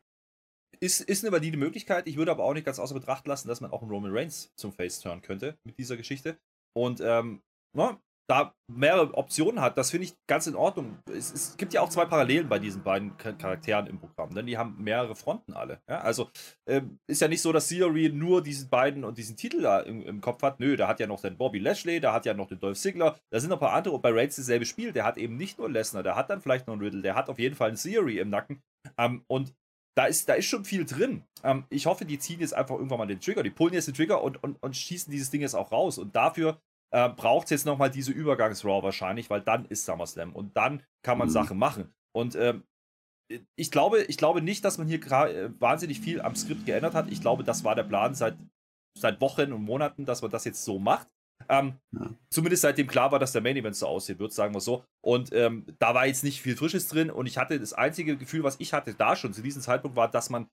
[0.83, 2.07] Ist, ist eine valide Möglichkeit.
[2.07, 4.51] Ich würde aber auch nicht ganz außer Betracht lassen, dass man auch einen Roman Reigns
[4.59, 6.37] zum Face turn könnte mit dieser Geschichte.
[6.75, 7.41] Und ähm,
[7.73, 10.99] na, da mehrere Optionen hat, das finde ich ganz in Ordnung.
[11.09, 14.57] Es, es, gibt ja auch zwei Parallelen bei diesen beiden Charakteren im Programm, denn die
[14.57, 15.81] haben mehrere Fronten alle.
[15.89, 15.99] Ja?
[15.99, 16.29] Also
[16.67, 20.01] ähm, ist ja nicht so, dass Theory nur diesen beiden und diesen Titel da im,
[20.01, 20.59] im, Kopf hat.
[20.59, 23.17] Nö, da hat ja noch den Bobby Lashley, da hat ja noch den Dolph Ziggler,
[23.31, 24.91] da sind noch ein paar andere und bei Reigns dasselbe Spiel.
[24.91, 27.29] Der hat eben nicht nur Lesnar, der hat dann vielleicht noch einen Riddle, der hat
[27.29, 28.61] auf jeden Fall einen Theory im Nacken.
[28.97, 29.53] Ähm, und
[29.95, 31.23] da ist, da ist schon viel drin.
[31.43, 33.43] Ähm, ich hoffe, die ziehen jetzt einfach irgendwann mal den Trigger.
[33.43, 35.97] Die pullen jetzt den Trigger und, und, und schießen dieses Ding jetzt auch raus.
[35.97, 36.59] Und dafür
[36.91, 41.17] äh, braucht es jetzt nochmal diese Übergangs-Raw wahrscheinlich, weil dann ist SummerSlam und dann kann
[41.17, 41.33] man mhm.
[41.33, 41.93] Sachen machen.
[42.15, 42.63] Und ähm,
[43.55, 47.09] ich glaube, ich glaube nicht, dass man hier äh, wahnsinnig viel am Skript geändert hat.
[47.09, 48.37] Ich glaube, das war der Plan seit,
[48.97, 51.07] seit Wochen und Monaten, dass man das jetzt so macht.
[51.49, 52.09] Ähm, ja.
[52.29, 54.83] Zumindest seitdem klar war, dass der Main Event so aussehen wird, sagen wir so.
[55.01, 57.09] Und ähm, da war jetzt nicht viel Frisches drin.
[57.09, 60.09] Und ich hatte das einzige Gefühl, was ich hatte da schon zu diesem Zeitpunkt, war,
[60.09, 60.47] dass man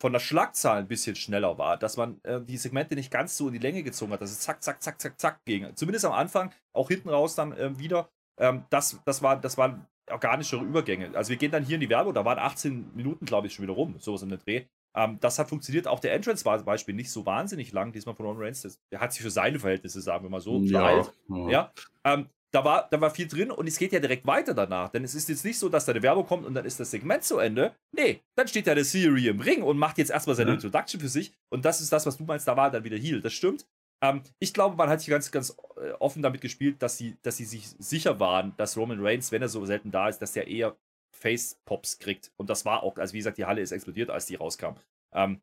[0.00, 3.48] von der Schlagzahl ein bisschen schneller war, dass man äh, die Segmente nicht ganz so
[3.48, 5.74] in die Länge gezogen hat, dass es zack, zack, zack, zack, zack ging.
[5.74, 8.08] Zumindest am Anfang, auch hinten raus dann äh, wieder.
[8.38, 11.10] Ähm, das, das, war, das waren organischere Übergänge.
[11.14, 13.64] Also wir gehen dann hier in die Werbung, da waren 18 Minuten, glaube ich, schon
[13.64, 14.66] wieder rum, sowas in der Dreh.
[14.98, 15.86] Ähm, das hat funktioniert.
[15.86, 18.80] Auch der Entrance war zum Beispiel nicht so wahnsinnig lang, diesmal von Roman Reigns.
[18.90, 21.48] Der hat sich für seine Verhältnisse, sagen wir mal so, ja, ja.
[21.48, 21.72] ja.
[22.04, 24.88] Ähm, da war, da war viel drin und es geht ja direkt weiter danach.
[24.88, 26.90] Denn es ist jetzt nicht so, dass da eine Werbung kommt und dann ist das
[26.90, 27.74] Segment zu Ende.
[27.92, 30.54] Nee, dann steht ja der Theory im Ring und macht jetzt erstmal seine ja.
[30.54, 31.32] Introduction für sich.
[31.48, 33.20] Und das ist das, was du meinst, da war dann wieder Heal.
[33.20, 33.66] Das stimmt.
[34.02, 37.36] Ähm, ich glaube, man hat sich ganz, ganz äh, offen damit gespielt, dass sie, dass
[37.36, 40.48] sie sich sicher waren, dass Roman Reigns, wenn er so selten da ist, dass er
[40.48, 40.76] eher
[41.12, 42.32] Face-Pops kriegt.
[42.36, 44.74] Und das war auch, also wie gesagt, die Halle ist explodiert, als die rauskam.
[45.14, 45.40] Ähm,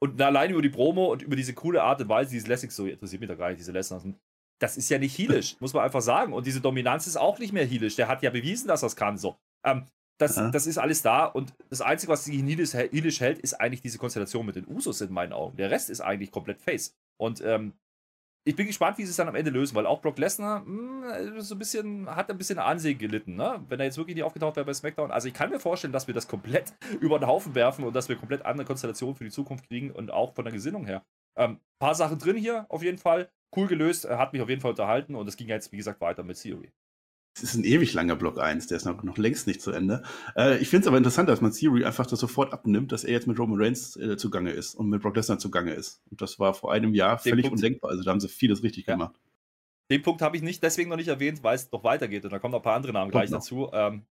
[0.00, 2.86] und allein über die Promo und über diese coole Art und Weise, diese Lessings, so
[2.86, 4.04] interessiert mich da gar nicht, diese Lessons,
[4.60, 6.32] das ist ja nicht healisch, muss man einfach sagen.
[6.32, 7.96] Und diese Dominanz ist auch nicht mehr healisch.
[7.96, 9.16] Der hat ja bewiesen, dass er es kann.
[9.16, 9.36] So.
[9.64, 9.86] Ähm,
[10.18, 13.98] das, das ist alles da und das Einzige, was sich healisch hält, ist eigentlich diese
[13.98, 15.56] Konstellation mit den Usos in meinen Augen.
[15.56, 16.96] Der Rest ist eigentlich komplett Face.
[17.16, 17.74] Und ähm,
[18.48, 21.38] ich bin gespannt, wie sie es dann am Ende lösen, weil auch Brock Lesnar hm,
[21.38, 23.62] so ein bisschen, hat ein bisschen Ansehen gelitten, ne?
[23.68, 25.10] Wenn er jetzt wirklich nicht aufgetaucht wäre bei SmackDown.
[25.10, 28.08] Also ich kann mir vorstellen, dass wir das komplett über den Haufen werfen und dass
[28.08, 31.04] wir komplett andere Konstellationen für die Zukunft kriegen und auch von der Gesinnung her.
[31.36, 33.28] Ähm, paar Sachen drin hier auf jeden Fall.
[33.54, 36.22] Cool gelöst, hat mich auf jeden Fall unterhalten und es ging jetzt, wie gesagt, weiter
[36.22, 36.72] mit Theory.
[37.34, 40.02] Es ist ein ewig langer Block 1, der ist noch, noch längst nicht zu Ende.
[40.36, 43.12] Äh, ich finde es aber interessant, dass man Theory einfach das sofort abnimmt, dass er
[43.12, 46.02] jetzt mit Roman Reigns äh, zugange ist und mit Brock Lesnar zugange ist.
[46.10, 47.90] Und das war vor einem Jahr Den völlig Punkt, undenkbar.
[47.90, 48.94] Also da haben sie vieles richtig ja.
[48.94, 49.14] gemacht.
[49.90, 52.38] Den Punkt habe ich nicht deswegen noch nicht erwähnt, weil es noch weitergeht und da
[52.38, 53.70] kommen noch ein paar andere Namen gleich dazu.
[53.72, 54.02] Ähm,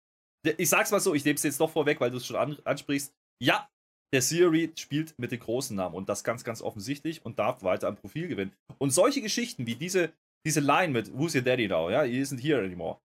[0.58, 2.58] ich sag's mal so, ich nehme es jetzt doch vorweg, weil du es schon an,
[2.63, 3.13] ansprichst.
[3.41, 3.69] Ja,
[4.13, 7.88] der Theory spielt mit den großen Namen und das ganz, ganz offensichtlich und darf weiter
[7.88, 8.53] am Profil gewinnen.
[8.77, 10.13] Und solche Geschichten wie diese,
[10.45, 11.89] diese Line mit Who's your daddy now?
[11.89, 12.99] Ja, he isn't here anymore.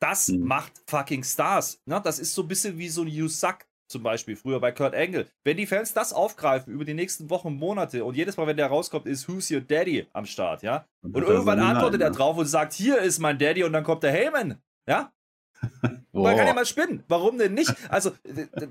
[0.00, 0.46] Das mhm.
[0.46, 1.80] macht fucking Stars.
[1.86, 2.00] Ne?
[2.02, 4.94] Das ist so ein bisschen wie so ein You Suck zum Beispiel, früher bei Kurt
[4.94, 5.28] Angle.
[5.44, 8.66] Wenn die Fans das aufgreifen über die nächsten Wochen Monate und jedes Mal, wenn der
[8.66, 10.86] rauskommt, ist Who's Your Daddy am Start, ja?
[11.02, 14.02] Und, und irgendwann antwortet er drauf und sagt, hier ist mein Daddy und dann kommt
[14.02, 15.12] der Heyman, ja?
[16.12, 17.02] Man kann ja mal spinnen.
[17.08, 17.74] Warum denn nicht?
[17.88, 18.12] Also,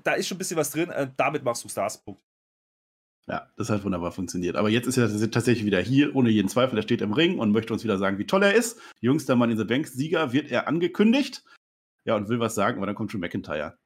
[0.03, 0.89] da ist schon ein bisschen was drin.
[0.89, 1.97] Äh, damit machst du Stars.
[1.97, 2.21] Punkt.
[3.27, 4.55] Ja, das hat wunderbar funktioniert.
[4.55, 6.77] Aber jetzt ist er tatsächlich wieder hier, ohne jeden Zweifel.
[6.77, 8.79] Er steht im Ring und möchte uns wieder sagen, wie toll er ist.
[8.99, 11.43] Jüngster Mann in the Bank, Sieger wird er angekündigt.
[12.05, 13.77] Ja, und will was sagen, aber dann kommt Drew McIntyre.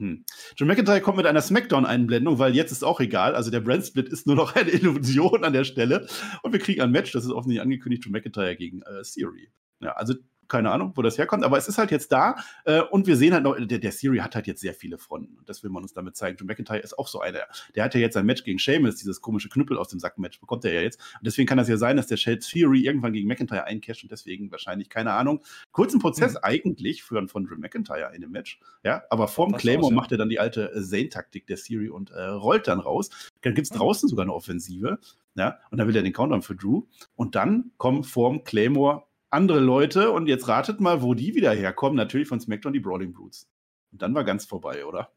[0.00, 0.24] Hm.
[0.56, 3.34] John McIntyre kommt mit einer Smackdown-Einblendung, weil jetzt ist auch egal.
[3.34, 6.06] Also der Brand-Split ist nur noch eine Illusion an der Stelle.
[6.42, 9.50] Und wir kriegen ein Match, das ist offensichtlich angekündigt, Drew McIntyre gegen äh, Theory.
[9.80, 10.14] Ja, also
[10.48, 13.34] keine Ahnung, wo das herkommt, aber es ist halt jetzt da äh, und wir sehen
[13.34, 15.82] halt noch, der, der Siri hat halt jetzt sehr viele Fronten und das will man
[15.82, 16.36] uns damit zeigen.
[16.36, 17.40] Drew McIntyre ist auch so einer.
[17.74, 20.64] Der hat ja jetzt ein Match gegen Sheamus, dieses komische Knüppel aus dem Sack-Match, bekommt
[20.64, 21.00] er ja jetzt.
[21.18, 24.12] Und deswegen kann das ja sein, dass der Shade Theory irgendwann gegen McIntyre eincasht und
[24.12, 26.40] deswegen wahrscheinlich, keine Ahnung, kurzen Prozess mhm.
[26.42, 29.96] eigentlich für, von Drew McIntyre in dem Match, ja, aber vorm Claymore aus, ja.
[29.96, 33.10] macht er dann die alte äh, Zane-Taktik der Siri und äh, rollt dann raus.
[33.42, 33.78] Dann gibt es mhm.
[33.78, 34.98] draußen sogar eine Offensive,
[35.34, 36.82] ja, und dann will er den Countdown für Drew
[37.14, 41.96] und dann kommen vorm Claymore andere Leute und jetzt ratet mal, wo die wieder herkommen.
[41.96, 43.48] Natürlich von SmackDown die Brawling Brutes.
[43.92, 45.12] Und dann war ganz vorbei, oder?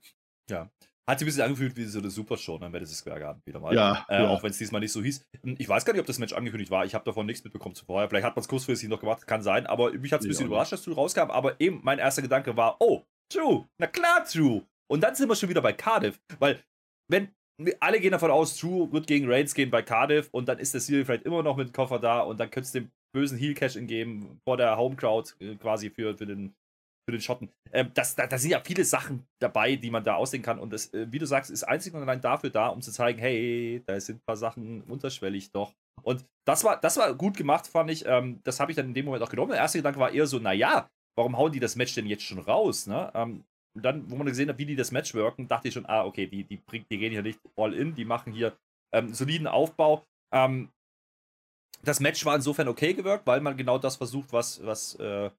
[0.50, 0.69] Ja.
[1.08, 3.60] Hat sich ein bisschen angefühlt wie so eine Super Show am Madison Square Garden wieder
[3.60, 3.74] mal.
[3.74, 4.30] Ja, äh, ja.
[4.30, 5.26] Auch wenn es diesmal nicht so hieß.
[5.58, 6.86] Ich weiß gar nicht, ob das Match angekündigt war.
[6.86, 8.08] Ich habe davon nichts mitbekommen zuvor.
[8.08, 9.65] Vielleicht hat man es kurzfristig noch gemacht, kann sein.
[9.65, 11.32] Aber mich hat es ein bisschen ja, überrascht, dass Drew rauskam.
[11.32, 14.62] Aber eben mein erster Gedanke war, oh, Drew, na klar, Drew.
[14.88, 16.21] Und dann sind wir schon wieder bei Cardiff.
[16.39, 16.63] Weil,
[17.10, 17.34] wenn
[17.80, 20.82] alle gehen davon aus, Drew wird gegen Reigns gehen bei Cardiff und dann ist der
[20.82, 23.78] Serie vielleicht immer noch mit dem Koffer da und dann könntest du dem bösen Heel-Cash
[23.82, 26.54] geben vor der Home-Crowd äh, quasi für, für, den,
[27.08, 27.50] für den Schotten.
[27.71, 30.71] Ähm, das, da, da sind ja viele Sachen dabei, die man da ausdenken kann und
[30.71, 33.82] das, äh, wie du sagst, ist einzig und allein dafür da, um zu zeigen, hey,
[33.86, 35.74] da sind ein paar Sachen unterschwellig doch.
[36.04, 38.06] Und das war, das war gut gemacht, fand ich.
[38.06, 39.52] Ähm, das habe ich dann in dem Moment auch genommen.
[39.52, 42.39] Der erste Gedanke war eher so, naja, warum hauen die das Match denn jetzt schon
[42.39, 42.88] raus?
[42.88, 43.12] Ne?
[43.13, 43.43] Ähm,
[43.76, 46.06] und dann, wo man gesehen hat, wie die das Match worken, dachte ich schon, ah,
[46.06, 48.58] okay, die, die, bringt, die gehen hier nicht all in, die machen hier
[48.93, 50.04] ähm, soliden Aufbau.
[50.34, 50.69] Ähm,
[51.84, 55.30] das Match war insofern okay gewirkt, weil man genau das versucht, was, was, äh,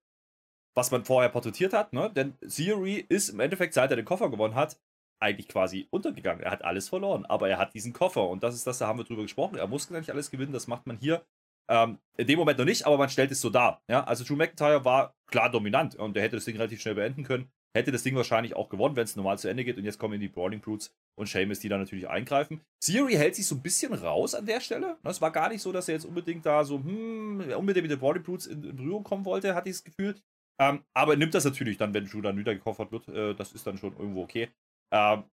[0.74, 1.92] was man vorher porträtiert hat.
[1.92, 2.10] Ne?
[2.10, 4.78] Denn Theory ist im Endeffekt, seit er den Koffer gewonnen hat,
[5.20, 6.42] eigentlich quasi untergegangen.
[6.42, 8.98] Er hat alles verloren, aber er hat diesen Koffer und das ist das, da haben
[8.98, 9.56] wir drüber gesprochen.
[9.56, 11.24] Er muss nicht alles gewinnen, das macht man hier
[11.68, 13.82] ähm, in dem Moment noch nicht, aber man stellt es so dar.
[13.88, 14.02] Ja?
[14.04, 17.50] Also Drew McIntyre war klar dominant und er hätte das Ding relativ schnell beenden können
[17.74, 19.78] hätte das Ding wahrscheinlich auch gewonnen, wenn es normal zu Ende geht.
[19.78, 22.60] Und jetzt kommen die Brawling Brutes und Seamus, die da natürlich eingreifen.
[22.80, 24.96] Theory hält sich so ein bisschen raus an der Stelle.
[25.04, 27.98] Es war gar nicht so, dass er jetzt unbedingt da so, hm, unbedingt mit den
[27.98, 30.14] Brawling Brutes in, in Berührung kommen wollte, hatte ich das Gefühl.
[30.60, 33.08] Ähm, aber er nimmt das natürlich dann, wenn Drew dann wieder gekoffert wird.
[33.08, 34.48] Äh, das ist dann schon irgendwo okay.
[34.92, 35.24] Ähm,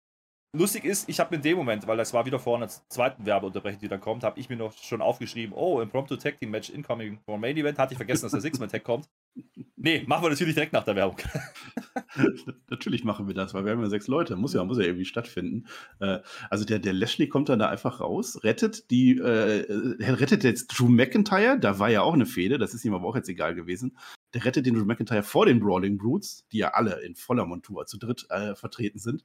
[0.55, 3.79] lustig ist, ich habe in dem Moment, weil das war wieder vor einer zweiten Werbeunterbrechung,
[3.79, 7.19] die dann kommt, habe ich mir noch schon aufgeschrieben, oh, Impromptu Tag Team Match incoming
[7.25, 9.09] for Main Event, hatte ich vergessen, dass der Six-Man-Tag kommt.
[9.81, 11.17] Nee, machen wir natürlich direkt nach der Werbung.
[12.69, 15.05] natürlich machen wir das, weil wir haben ja sechs Leute, muss ja, muss ja irgendwie
[15.05, 15.67] stattfinden.
[15.99, 20.43] Äh, also der, der Lashley kommt dann da einfach raus, rettet die, äh, äh, rettet
[20.43, 23.29] jetzt Drew McIntyre, da war ja auch eine Fehde, das ist ihm aber auch jetzt
[23.29, 23.97] egal gewesen.
[24.33, 27.85] Der rettet den Drew McIntyre vor den Brawling Brutes, die ja alle in voller Montur
[27.85, 29.23] zu dritt äh, vertreten sind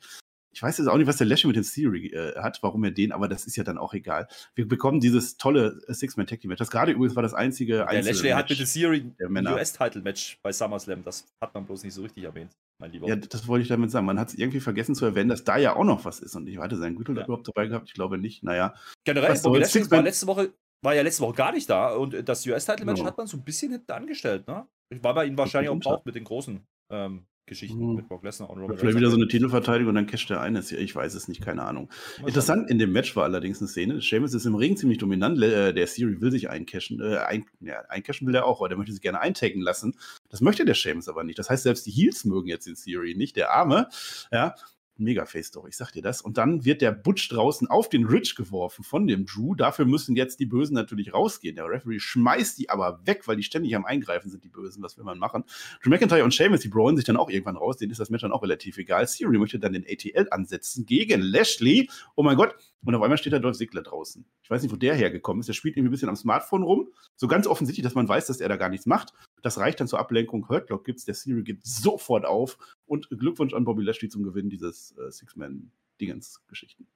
[0.54, 2.92] ich weiß jetzt auch nicht, was der Lashley mit dem Theory äh, hat, warum er
[2.92, 4.28] den, aber das ist ja dann auch egal.
[4.54, 6.60] Wir bekommen dieses tolle äh, Six-Man Tag Team Match.
[6.60, 7.86] Das gerade übrigens war das einzige.
[7.90, 11.02] Der Lashley hat mit dem Theory ein US-Title-Match bei SummerSlam.
[11.04, 13.08] Das hat man bloß nicht so richtig erwähnt, mein Lieber.
[13.08, 14.06] Ja, das wollte ich damit sagen.
[14.06, 16.36] Man hat es irgendwie vergessen zu erwähnen, dass da ja auch noch was ist.
[16.36, 17.24] Und ich hatte seinen Gürtel ja.
[17.24, 17.88] überhaupt dabei gehabt.
[17.88, 18.44] Ich glaube nicht.
[18.44, 18.74] Naja.
[19.04, 22.46] Generell, Bobby Lashley war letzte Woche war ja letzte Woche gar nicht da und das
[22.46, 23.06] US-Title-Match ja.
[23.06, 24.66] hat man so ein bisschen hinten angestellt, ne?
[25.00, 27.96] War bei ihm wahrscheinlich auch braucht mit den großen ähm, Geschichten mhm.
[27.96, 30.60] mit Brock Lesnar und Robert Vielleicht wieder so eine Titelverteidigung und dann casht der eine.
[30.60, 31.90] Ich weiß es nicht, keine Ahnung.
[32.18, 34.00] Was Interessant in dem Match war allerdings eine Szene.
[34.00, 35.42] Seamus ist im Ring ziemlich dominant.
[35.42, 37.00] Äh, der Siri will sich eincashen.
[37.00, 39.94] Äh, ein, ja, eincashen will er auch, aber der möchte sich gerne eintaggen lassen.
[40.30, 41.38] Das möchte der Seamus aber nicht.
[41.38, 43.36] Das heißt, selbst die Heels mögen jetzt den Siri nicht.
[43.36, 43.88] Der Arme,
[44.32, 44.54] ja,
[44.96, 46.20] Mega-Face doch, ich sag dir das.
[46.20, 49.54] Und dann wird der Butch draußen auf den Rich geworfen von dem Drew.
[49.54, 51.56] Dafür müssen jetzt die Bösen natürlich rausgehen.
[51.56, 54.82] Der Referee schmeißt die aber weg, weil die ständig am Eingreifen sind, die Bösen.
[54.82, 55.44] Was will man machen?
[55.82, 57.76] Drew McIntyre und Sheamus, die brawlen sich dann auch irgendwann raus.
[57.76, 59.06] Denen ist das Match dann auch relativ egal.
[59.06, 61.88] Siri möchte dann den ATL ansetzen gegen Lashley.
[62.14, 62.54] Oh mein Gott.
[62.84, 64.24] Und auf einmal steht da Dolph Ziggler draußen.
[64.42, 65.46] Ich weiß nicht, wo der hergekommen ist.
[65.46, 66.92] Der spielt irgendwie ein bisschen am Smartphone rum.
[67.16, 69.12] So ganz offensichtlich, dass man weiß, dass er da gar nichts macht.
[69.42, 70.48] Das reicht dann zur Ablenkung.
[70.48, 71.04] Hurtlock gibt's.
[71.04, 72.58] Der Siri geht sofort auf.
[72.86, 76.86] Und Glückwunsch an Bobby Lashley zum Gewinn dieses äh, Six-Man-Dingens-Geschichten.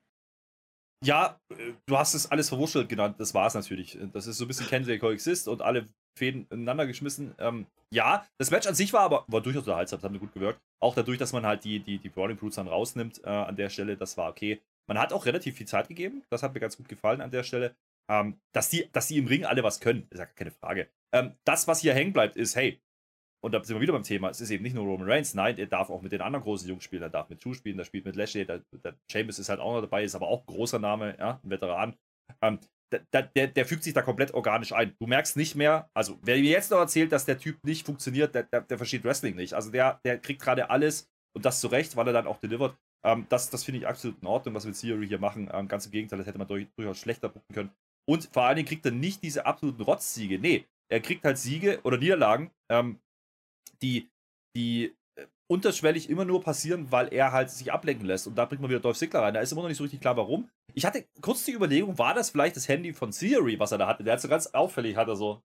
[1.05, 3.17] Ja, äh, du hast es alles verwurschtelt genannt.
[3.19, 3.99] Das war es natürlich.
[4.13, 7.35] Das ist so ein bisschen Candidate Coexist und alle Fäden ineinander geschmissen.
[7.39, 9.99] Ähm, ja, das Match an sich war aber war durchaus unterhaltsam.
[9.99, 10.59] Das hat mir gut gewirkt.
[10.81, 13.71] Auch dadurch, dass man halt die, die, die Brawling Brutes dann rausnimmt äh, an der
[13.71, 13.97] Stelle.
[13.97, 14.61] Das war okay.
[14.89, 16.25] Man hat auch relativ viel Zeit gegeben.
[16.31, 17.77] Das hat mir ganz gut gefallen an der Stelle.
[18.11, 20.89] Ähm, dass, die, dass die im Ring alle was können, ist ja keine Frage.
[21.15, 22.81] Ähm, das, was hier hängen bleibt, ist, hey,
[23.45, 25.59] und da sind wir wieder beim Thema, es ist eben nicht nur Roman Reigns, nein,
[25.59, 28.05] er darf auch mit den anderen großen Jungs spielen, er darf mit Drew spielen, spielt
[28.05, 30.79] mit Lashley, der, der Chambers ist halt auch noch dabei, ist aber auch ein großer
[30.79, 31.95] Name, ja, ein Veteran.
[32.43, 32.59] Ähm,
[33.13, 34.95] der, der, der, fügt sich da komplett organisch ein.
[34.99, 38.35] Du merkst nicht mehr, also wer mir jetzt noch erzählt, dass der Typ nicht funktioniert,
[38.35, 39.53] der, der, versteht Wrestling nicht.
[39.53, 42.79] Also der, der kriegt gerade alles und das zurecht, weil er dann auch delivert.
[43.09, 45.49] Ähm, das das finde ich absolut in Ordnung, was wir mit Theory hier machen.
[45.53, 47.71] Ähm, ganz im Gegenteil, das hätte man durch, durchaus schlechter buchen können.
[48.07, 50.39] Und vor allen Dingen kriegt er nicht diese absoluten Rotzsiege.
[50.39, 53.01] Nee, er kriegt halt Siege oder Niederlagen, ähm,
[53.83, 54.09] die,
[54.57, 58.27] die äh, unterschwellig immer nur passieren, weil er halt sich ablenken lässt.
[58.27, 59.35] Und da bringt man wieder Dolph Ziggler rein.
[59.35, 60.51] Da ist immer noch nicht so richtig klar, warum.
[60.75, 63.87] Ich hatte kurz die Überlegung, war das vielleicht das Handy von Theory, was er da
[63.87, 64.05] hatte?
[64.05, 65.43] Der hat so ganz auffällig, hat er so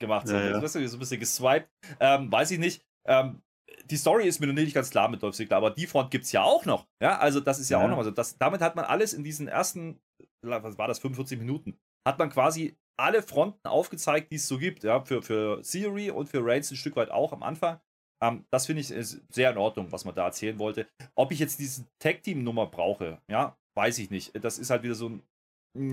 [0.00, 0.28] gemacht.
[0.28, 0.68] So, ja, ja.
[0.68, 1.68] so ein bisschen geswiped.
[1.98, 2.84] Ähm, weiß ich nicht.
[3.06, 3.42] Ähm,
[3.90, 6.24] die Story ist mir noch nicht ganz klar mit Dolph Ziggler, aber die Front gibt
[6.24, 6.86] es ja auch noch.
[7.02, 7.84] Ja, also das ist ja, ja.
[7.84, 8.10] auch noch mal so.
[8.10, 10.00] Das, damit hat man alles in diesen ersten,
[10.42, 14.84] was war das, 45 Minuten, hat man quasi alle Fronten aufgezeigt, die es so gibt.
[14.84, 17.80] Ja, für, für Theory und für Reigns ein Stück weit auch am Anfang.
[18.22, 20.88] Ähm, das finde ich sehr in Ordnung, was man da erzählen wollte.
[21.14, 24.32] Ob ich jetzt diese Tag-Team-Nummer brauche, ja, weiß ich nicht.
[24.42, 25.22] Das ist halt wieder so ein,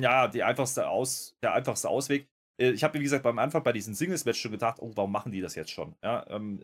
[0.02, 2.28] ja, die einfachste Aus, der einfachste Ausweg.
[2.60, 5.32] Äh, ich habe, wie gesagt, beim Anfang bei diesem Singles-Match schon gedacht, oh, warum machen
[5.32, 5.96] die das jetzt schon?
[6.04, 6.64] Ja, ähm,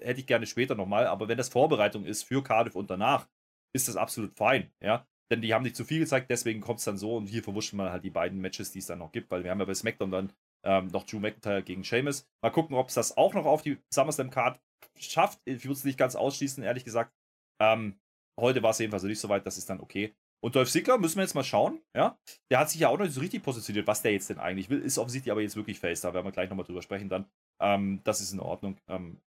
[0.00, 3.28] hätte ich gerne später nochmal, aber wenn das Vorbereitung ist für Cardiff und danach,
[3.74, 5.06] ist das absolut fein, ja.
[5.30, 7.78] Denn die haben nicht zu viel gezeigt, deswegen kommt es dann so und hier verwuschen
[7.78, 9.74] wir halt die beiden Matches, die es dann noch gibt, weil wir haben ja bei
[9.74, 10.32] SmackDown dann
[10.64, 12.26] ähm, noch Drew McIntyre gegen Sheamus.
[12.42, 14.60] Mal gucken, ob es das auch noch auf die SummerSlam-Card
[14.96, 15.40] schafft.
[15.44, 17.12] Ich würde es nicht ganz ausschließen, ehrlich gesagt.
[17.60, 17.98] Ähm,
[18.38, 20.14] heute war es jedenfalls nicht so weit, das ist dann okay.
[20.42, 22.18] Und Dolph Ziggler müssen wir jetzt mal schauen, ja.
[22.50, 24.68] Der hat sich ja auch noch nicht so richtig positioniert, was der jetzt denn eigentlich
[24.68, 24.80] will.
[24.80, 27.26] Ist offensichtlich aber jetzt wirklich Face, da werden wir gleich nochmal drüber sprechen dann.
[27.60, 28.76] Ähm, das ist in Ordnung.
[28.86, 29.22] Ähm,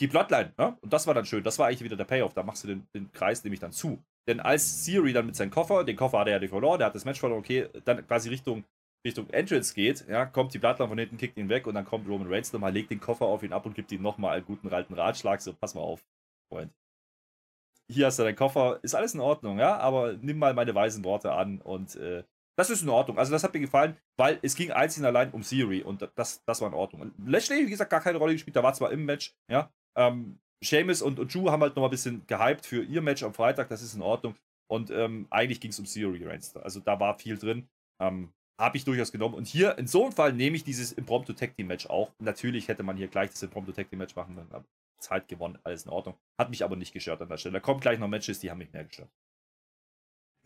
[0.00, 0.76] die Bloodline, ne?
[0.80, 1.42] Und das war dann schön.
[1.42, 2.34] Das war eigentlich wieder der Payoff.
[2.34, 4.02] Da machst du den, den Kreis nämlich dann zu.
[4.28, 6.94] Denn als Siri dann mit seinem Koffer, den Koffer hat er ja verloren, der hat
[6.94, 8.64] das Match verloren, okay, dann quasi Richtung,
[9.06, 12.08] Richtung Entrance geht, ja, kommt die Bloodline von hinten, kickt ihn weg und dann kommt
[12.08, 14.68] Roman Reigns nochmal, legt den Koffer auf ihn ab und gibt ihm nochmal einen guten
[14.68, 15.40] alten Ratschlag.
[15.40, 16.04] So, pass mal auf,
[16.52, 16.72] Freund.
[17.88, 21.04] Hier hast du deinen Koffer, ist alles in Ordnung, ja, aber nimm mal meine weisen
[21.04, 22.24] Worte an und äh,
[22.58, 23.16] das ist in Ordnung.
[23.16, 26.42] Also das hat mir gefallen, weil es ging einzig und allein um Siri und das,
[26.44, 27.12] das war in Ordnung.
[27.24, 31.02] Lashley, wie gesagt, gar keine Rolle gespielt, da war zwar im Match, ja, ähm, Seamus
[31.02, 33.82] und, und Drew haben halt nochmal ein bisschen gehypt für ihr Match am Freitag, das
[33.82, 34.34] ist in Ordnung.
[34.68, 36.56] Und ähm, eigentlich ging es um Theory Reigns.
[36.56, 37.68] Also da war viel drin.
[38.00, 39.34] Ähm, habe ich durchaus genommen.
[39.34, 42.10] Und hier, in so einem Fall, nehme ich dieses Impromptu Tag Team Match auch.
[42.18, 44.64] Natürlich hätte man hier gleich das Impromptu Tag Team Match machen können.
[44.98, 46.16] Zeit gewonnen, alles in Ordnung.
[46.38, 47.54] Hat mich aber nicht gestört an der Stelle.
[47.54, 49.10] Da kommen gleich noch Matches, die haben mich mehr gestört.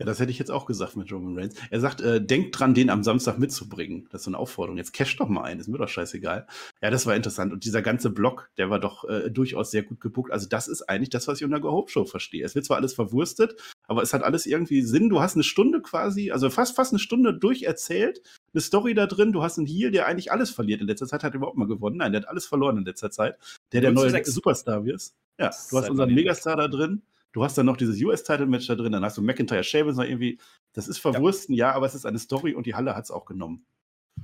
[0.01, 1.53] Ja, das hätte ich jetzt auch gesagt mit Roman Reigns.
[1.69, 4.07] Er sagt, äh, denkt dran, den am Samstag mitzubringen.
[4.09, 4.79] Das ist so eine Aufforderung.
[4.79, 6.47] Jetzt cash doch mal ein, ist mir doch scheißegal.
[6.81, 7.53] Ja, das war interessant.
[7.53, 10.31] Und dieser ganze Block, der war doch äh, durchaus sehr gut gebuckt.
[10.31, 12.43] Also, das ist eigentlich das, was ich unter Go Hope Show verstehe.
[12.43, 15.07] Es wird zwar alles verwurstet, aber es hat alles irgendwie Sinn.
[15.07, 18.23] Du hast eine Stunde quasi, also fast, fast eine Stunde durcherzählt,
[18.55, 19.31] eine Story da drin.
[19.33, 20.81] Du hast einen Heal, der eigentlich alles verliert.
[20.81, 21.97] In letzter Zeit hat er überhaupt mal gewonnen.
[21.97, 23.37] Nein, der hat alles verloren in letzter Zeit.
[23.71, 25.11] Der, der neue Superstar wird.
[25.39, 27.03] Ja, du hast unseren Megastar da drin
[27.33, 30.37] Du hast dann noch dieses US-Title-Match da drin, dann hast du McIntyre Sheamus noch irgendwie.
[30.73, 31.69] Das ist verwursten, ja.
[31.69, 33.65] ja, aber es ist eine Story und die Halle hat es auch genommen.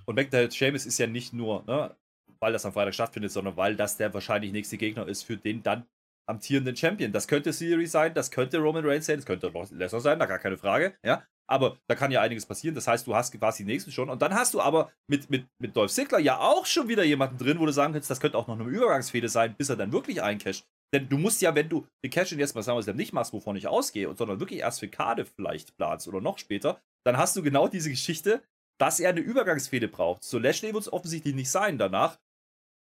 [0.05, 1.95] Und McIntyre Sheamus ist ja nicht nur, ne,
[2.39, 5.63] weil das am Freitag stattfindet, sondern weil das der wahrscheinlich nächste Gegner ist für den
[5.63, 5.85] dann
[6.27, 7.11] amtierenden Champion.
[7.11, 10.39] Das könnte Siri sein, das könnte Roman Reigns sein, das könnte Lesnar sein, da gar
[10.39, 11.23] keine Frage, ja.
[11.49, 12.75] Aber da kann ja einiges passieren.
[12.75, 14.09] Das heißt, du hast quasi die nächsten schon.
[14.09, 17.37] Und dann hast du aber mit, mit, mit Dolph Ziggler ja auch schon wieder jemanden
[17.37, 19.93] drin, wo du sagen kannst, das könnte auch noch eine Übergangsfehde sein, bis er dann
[19.93, 20.65] wirklich eincasht.
[20.93, 23.55] Denn du musst ja, wenn du den Cash-In jetzt mal sagen wir nicht machst, wovon
[23.55, 27.43] ich ausgehe, sondern wirklich erst für Cardiff vielleicht planst oder noch später, dann hast du
[27.43, 28.41] genau diese Geschichte,
[28.79, 30.23] dass er eine Übergangsfehde braucht.
[30.23, 32.19] So Lashley wird es offensichtlich nicht sein danach.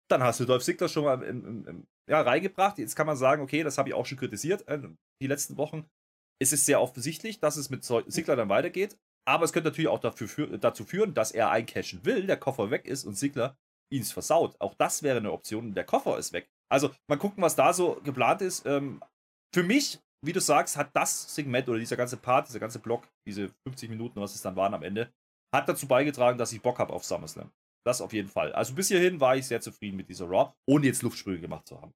[0.09, 2.77] Dann hast du Dolph Ziggler schon mal im, im, im, ja, reingebracht.
[2.77, 4.79] Jetzt kann man sagen, okay, das habe ich auch schon kritisiert äh,
[5.21, 5.89] die letzten Wochen.
[6.39, 8.97] Es ist sehr offensichtlich, dass es mit Ziggler dann weitergeht.
[9.27, 12.85] Aber es könnte natürlich auch dafür, dazu führen, dass er eincashen will, der Koffer weg
[12.85, 13.57] ist und Ziggler
[13.91, 14.59] ihn versaut.
[14.59, 15.73] Auch das wäre eine Option.
[15.73, 16.49] Der Koffer ist weg.
[16.71, 18.65] Also mal gucken, was da so geplant ist.
[18.65, 19.03] Ähm,
[19.53, 23.07] für mich, wie du sagst, hat das Segment oder dieser ganze Part, dieser ganze Block,
[23.27, 25.11] diese 50 Minuten, was es dann waren am Ende,
[25.53, 27.51] hat dazu beigetragen, dass ich Bock habe auf SummerSlam.
[27.85, 28.53] Das auf jeden Fall.
[28.53, 31.81] Also bis hierhin war ich sehr zufrieden mit dieser Raw, ohne jetzt Luftsprünge gemacht zu
[31.81, 31.93] haben.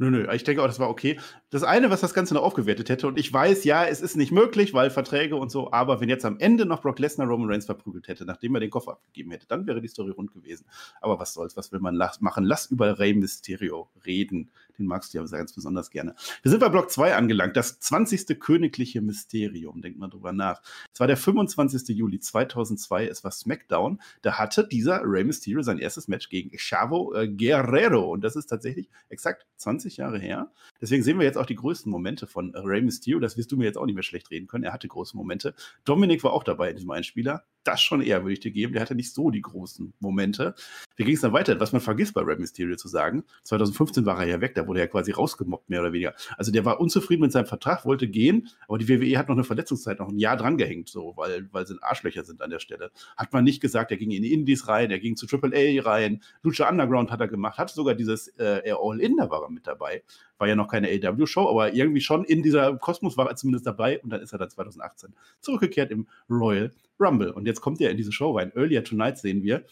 [0.00, 1.18] Nö, nö, ich denke auch, das war okay.
[1.50, 4.30] Das eine, was das Ganze noch aufgewertet hätte, und ich weiß, ja, es ist nicht
[4.30, 7.66] möglich, weil Verträge und so, aber wenn jetzt am Ende noch Brock Lesnar Roman Reigns
[7.66, 10.66] verprügelt hätte, nachdem er den Koffer abgegeben hätte, dann wäre die Story rund gewesen.
[11.00, 12.44] Aber was soll's, was will man machen?
[12.44, 14.50] Lass über Rey Mysterio reden.
[14.78, 16.14] Den magst du ja ganz besonders gerne.
[16.42, 18.38] Wir sind bei Block 2 angelangt, das 20.
[18.38, 19.82] königliche Mysterium.
[19.82, 20.62] Denkt mal drüber nach.
[20.92, 21.88] Es war der 25.
[21.96, 24.00] Juli 2002, es war SmackDown.
[24.22, 28.12] Da hatte dieser Rey Mysterio sein erstes Match gegen Chavo äh, Guerrero.
[28.12, 30.52] Und das ist tatsächlich exakt 20 20 Jahre her.
[30.80, 33.18] Deswegen sehen wir jetzt auch die größten Momente von Rey Mysterio.
[33.18, 34.64] Das wirst du mir jetzt auch nicht mehr schlecht reden können.
[34.64, 35.54] Er hatte große Momente.
[35.84, 38.72] Dominik war auch dabei in diesem Einspieler das schon eher, würde ich dir geben.
[38.72, 40.54] Der hatte nicht so die großen Momente.
[40.96, 41.58] Wie ging es dann weiter?
[41.60, 43.24] Was man vergisst bei Rey Mysterio zu sagen.
[43.44, 46.14] 2015 war er ja weg, da wurde er quasi rausgemobbt, mehr oder weniger.
[46.36, 49.44] Also der war unzufrieden mit seinem Vertrag, wollte gehen, aber die WWE hat noch eine
[49.44, 52.90] Verletzungszeit, noch ein Jahr drangehängt, so, weil, weil sie Arschlöcher sind an der Stelle.
[53.16, 56.22] Hat man nicht gesagt, er ging in die Indies rein, er ging zu AAA rein,
[56.42, 60.02] Lucha Underground hat er gemacht, hat sogar dieses äh, All-In, da war er mit dabei.
[60.38, 64.00] War ja noch keine AW-Show, aber irgendwie schon in dieser Kosmos war er zumindest dabei
[64.00, 67.32] und dann ist er dann 2018 zurückgekehrt im Royal Rumble.
[67.32, 68.52] Und jetzt kommt er in diese Show rein.
[68.54, 69.64] Earlier Tonight sehen wir,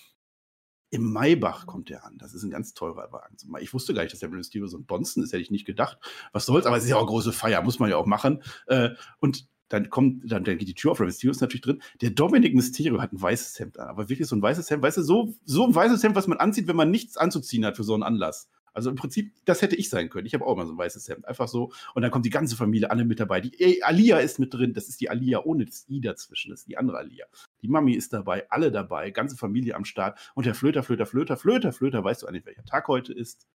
[0.91, 2.17] im Maybach kommt er an.
[2.19, 3.37] Das ist ein ganz teurer Wagen.
[3.61, 5.99] Ich wusste gar nicht, dass der Mysterio so ein Bonzen ist, hätte ich nicht gedacht.
[6.33, 8.43] Was soll's, aber es ist ja auch eine große Feier, muss man ja auch machen.
[8.67, 11.83] Äh, und dann kommt, dann, dann geht die Tür auf, Rey Mysterio ist natürlich drin.
[12.01, 14.99] Der Dominic Mysterio hat ein weißes Hemd an, aber wirklich so ein weißes Hemd, weißt
[14.99, 17.85] du, so, so ein weißes Hemd, was man anzieht, wenn man nichts anzuziehen hat für
[17.85, 18.49] so einen Anlass.
[18.77, 20.27] Also im Prinzip, das hätte ich sein können.
[20.27, 21.27] Ich habe auch mal so ein weißes Hemd.
[21.27, 21.73] Einfach so.
[21.95, 23.41] Und dann kommt die ganze Familie, alle mit dabei.
[23.41, 24.75] Die ey, Alia ist mit drin.
[24.75, 26.51] Das ist die Alia ohne das I dazwischen.
[26.51, 27.25] Das ist die andere Alia.
[27.63, 30.19] Die Mami ist dabei, alle dabei, ganze Familie am Start.
[30.35, 33.47] Und der Flöter, Flöter, Flöter, Flöter, Flöter, weißt du eigentlich, welcher Tag heute ist?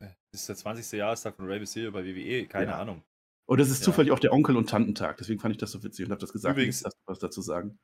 [0.00, 0.98] Das ist der 20.
[0.98, 2.46] Jahrestag von Ray Mysterio bei WWE.
[2.46, 2.80] Keine Ja.
[2.80, 3.02] Ahnung.
[3.46, 3.84] Und das ist Ja.
[3.86, 5.16] zufällig auch der Onkel- und Tantentag.
[5.18, 6.56] Deswegen fand ich das so witzig und habe das gesagt.
[6.56, 7.78] Übrigens- du was dazu sagen.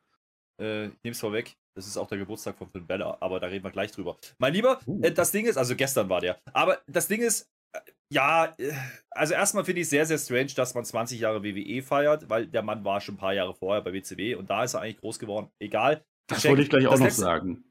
[0.61, 1.55] Äh, ich nehme es vorweg.
[1.77, 4.17] Das ist auch der Geburtstag von Finn Bella, aber da reden wir gleich drüber.
[4.39, 5.03] Mein Lieber, Uh.
[5.03, 7.81] äh, das Ding ist, also gestern war der, aber das Ding ist, äh,
[8.13, 8.73] ja, äh,
[9.11, 12.63] also erstmal finde ich sehr, sehr strange, dass man 20 Jahre WWE feiert, weil der
[12.63, 15.19] Mann war schon ein paar Jahre vorher bei WCW und da ist er eigentlich groß
[15.19, 15.51] geworden.
[15.59, 16.05] Egal.
[16.29, 16.51] Das Check.
[16.51, 17.65] wollte ich gleich auch noch letzte- sagen.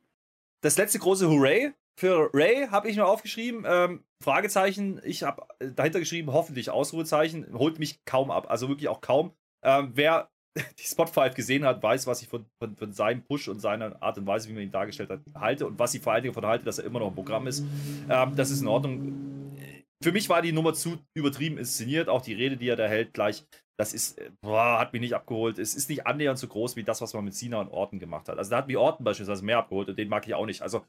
[0.62, 3.66] Das letzte große Hooray für Ray habe ich mir aufgeschrieben.
[3.68, 8.50] Ähm, Fragezeichen, ich habe dahinter geschrieben, hoffentlich Ausrufezeichen, holt mich kaum ab.
[8.50, 9.34] Also wirklich auch kaum.
[9.64, 10.30] Ähm, wer
[10.80, 14.02] die Spot 5 gesehen hat, weiß, was ich von, von, von seinem Push und seiner
[14.02, 16.34] Art und Weise, wie man ihn dargestellt hat, halte und was ich vor allen Dingen
[16.34, 17.64] davon halte, dass er immer noch im Programm ist.
[18.10, 19.56] Ähm, das ist in Ordnung.
[20.04, 22.10] Für mich war die Nummer zu übertrieben inszeniert.
[22.10, 23.46] Auch die Rede, die er da hält, gleich,
[23.80, 25.58] das ist, äh, boah, hat mich nicht abgeholt.
[25.58, 28.30] Es ist nicht annähernd so groß wie das, was man mit Cena und Orton gemacht
[28.30, 28.38] hat.
[28.38, 30.62] Also da hat mich Orton beispielsweise mehr abgeholt und den mag ich auch nicht.
[30.62, 30.86] Also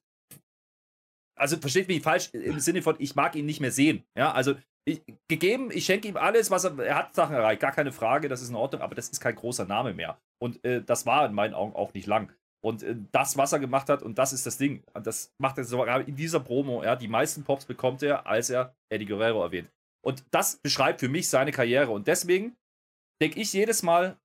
[1.37, 4.05] also versteht mich falsch im Sinne von, ich mag ihn nicht mehr sehen.
[4.17, 4.55] Ja, also
[4.87, 8.29] ich, gegeben, ich schenke ihm alles, was er, er hat Sachen erreicht, gar keine Frage,
[8.29, 10.19] das ist in Ordnung, aber das ist kein großer Name mehr.
[10.43, 12.33] Und äh, das war in meinen Augen auch nicht lang.
[12.63, 15.65] Und äh, das, was er gemacht hat, und das ist das Ding, das macht er
[15.65, 19.71] sogar in dieser Promo, ja, die meisten Pops bekommt er, als er Eddie Guerrero erwähnt.
[20.05, 21.91] Und das beschreibt für mich seine Karriere.
[21.91, 22.57] Und deswegen
[23.23, 24.19] denke ich jedes Mal,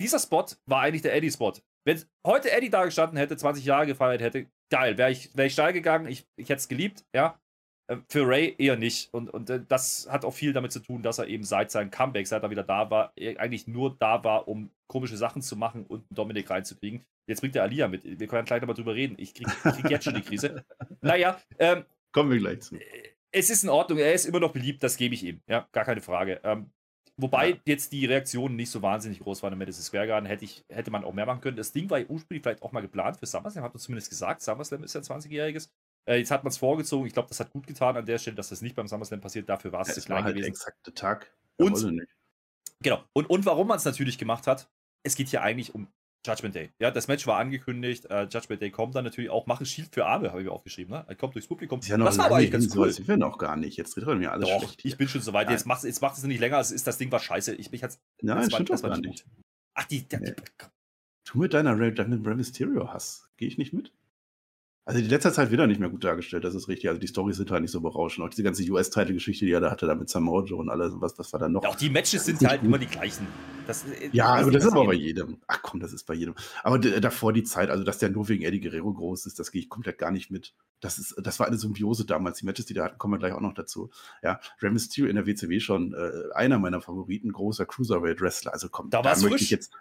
[0.00, 1.52] dieser Spot war eigentlich der Eddie-Spot.
[1.86, 5.52] Wenn heute Eddie da gestanden hätte, 20 Jahre gefeiert hätte, geil, wäre ich, wär ich
[5.52, 7.38] steil gegangen, ich, ich hätte es geliebt, ja.
[7.88, 9.12] Äh, Für Ray eher nicht.
[9.12, 11.90] Und, und äh, das hat auch viel damit zu tun, dass er eben seit seinem
[11.90, 15.56] Comeback, seit er wieder da war, er eigentlich nur da war, um komische Sachen zu
[15.56, 17.04] machen und einen Dominik reinzukriegen.
[17.26, 18.02] Jetzt bringt der Alia mit.
[18.04, 19.14] Wir können gleich nochmal drüber reden.
[19.18, 20.64] Ich krieg, ich krieg jetzt schon die Krise.
[21.00, 22.78] Naja, ähm, Kommen wir gleich zu.
[23.30, 25.40] es ist in Ordnung, er ist immer noch beliebt, das gebe ich ihm.
[25.48, 26.40] Ja, gar keine Frage.
[26.44, 26.70] Ähm,
[27.16, 27.56] wobei Ja.
[27.64, 30.90] jetzt die Reaktionen nicht so wahnsinnig groß waren im Madison Square Garden, hätte, ich, hätte
[30.90, 31.56] man auch mehr machen können.
[31.56, 34.42] Das Ding war ja ursprünglich vielleicht auch mal geplant für SummerSlam, hat man zumindest gesagt.
[34.42, 35.70] SummerSlam ist ja ein 20-jähriges.
[36.04, 37.06] Äh, jetzt hat man es vorgezogen.
[37.06, 39.48] Ich glaube, das hat gut getan an der Stelle, dass das nicht beim SummerSlam passiert.
[39.48, 40.50] Dafür war es zu Es war klein halt der gewesen.
[40.52, 41.32] exakte Tag.
[41.56, 42.06] Und-.
[42.80, 43.04] Genau.
[43.12, 44.68] Und, und warum man es natürlich gemacht hat,
[45.04, 45.88] es geht hier eigentlich um
[46.26, 46.70] Judgment Day.
[46.78, 48.06] Ja, das Match war angekündigt.
[48.10, 49.46] Äh, Judgment Day kommt dann natürlich auch.
[49.46, 50.92] Mache Shield für Arme, habe ich mir aufgeschrieben.
[50.94, 51.04] Ne?
[51.08, 51.80] Er kommt durchs Publikum.
[51.82, 52.86] Ja das war aber eigentlich ganz so cool.
[52.88, 53.76] weit sind wir noch gar nicht.
[53.76, 54.84] Jetzt redet mir alles Doch, schlecht.
[54.84, 55.50] ich bin schon soweit.
[55.50, 56.58] Jetzt macht jetzt macht es nicht länger.
[56.60, 57.54] Es ist, das Ding war scheiße.
[57.56, 59.26] Ich, mich hat's, Nein, das war- stimmt das war nicht nicht.
[59.74, 60.32] Ach, die, die, Nee.
[60.36, 60.64] die
[61.24, 63.28] Tu mit deiner Rey, deinem Rey Mysterio Hass.
[63.36, 63.92] Gehe ich nicht mit?
[64.84, 66.88] Also die letzte Zeit wird er nicht mehr gut dargestellt, das ist richtig.
[66.88, 68.26] Also die Storys sind halt nicht so berauschend.
[68.26, 71.16] Auch diese ganze US-Title-Geschichte, die er da hatte, da mit Samoa Joe und alles, was,
[71.20, 71.64] was war da noch?
[71.64, 72.68] auch die Matches sind halt gut.
[72.68, 73.28] immer die gleichen.
[73.68, 75.38] Das, äh, Ja, also das ist aber bei jedem.
[75.46, 76.34] Ach komm, das ist bei jedem.
[76.64, 79.62] Aber davor die Zeit, also dass der nur wegen Eddie Guerrero groß ist, das gehe
[79.62, 80.52] ich komplett gar nicht mit.
[80.80, 82.38] Das, ist, das war eine Symbiose damals.
[82.38, 83.90] Die Matches, die da hatten, kommen wir gleich auch noch dazu.
[84.20, 88.52] Ja, Rey Mysterio in der WCW schon äh, einer meiner Favoriten, großer Cruiserweight-Wrestler.
[88.52, 89.42] Also komm, Da war's möchte frisch.
[89.42, 89.72] ich jetzt.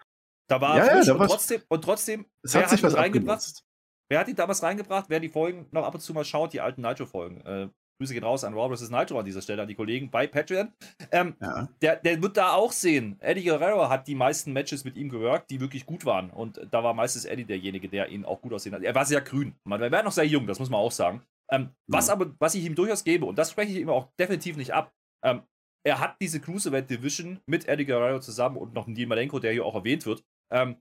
[0.48, 3.64] Da war Ja, ja, frisch da und, trotzdem, und trotzdem, Es hat sich was reingebracht?
[4.12, 5.06] Wer hat ihn damals reingebracht?
[5.08, 7.40] Wer die Folgen noch ab und zu mal schaut, die alten Nitro-Folgen.
[7.46, 8.90] Äh, Grüße gehen raus an Raw vs.
[8.90, 10.74] Nitro an dieser Stelle, an die Kollegen bei Patreon.
[11.12, 11.70] Ähm, Ja.
[11.82, 13.16] der, der wird da auch sehen.
[13.22, 16.30] Eddie Guerrero hat die meisten Matches mit ihm geworkt, die wirklich gut waren.
[16.30, 18.82] Und da war meistens Eddie derjenige, der ihn auch gut aussehen hat.
[18.84, 19.56] Er war sehr grün.
[19.64, 21.22] Man, er war noch sehr jung, das muss man auch sagen.
[21.50, 22.14] Ähm, was Ja.
[22.16, 24.92] aber, was ich ihm durchaus gebe, und das spreche ich ihm auch definitiv nicht ab,
[25.24, 25.44] ähm,
[25.86, 29.66] er hat diese Cruiserweight Division mit Eddie Guerrero zusammen und noch Dean Malenko, der hier
[29.66, 30.22] auch erwähnt wird,
[30.52, 30.76] ähm,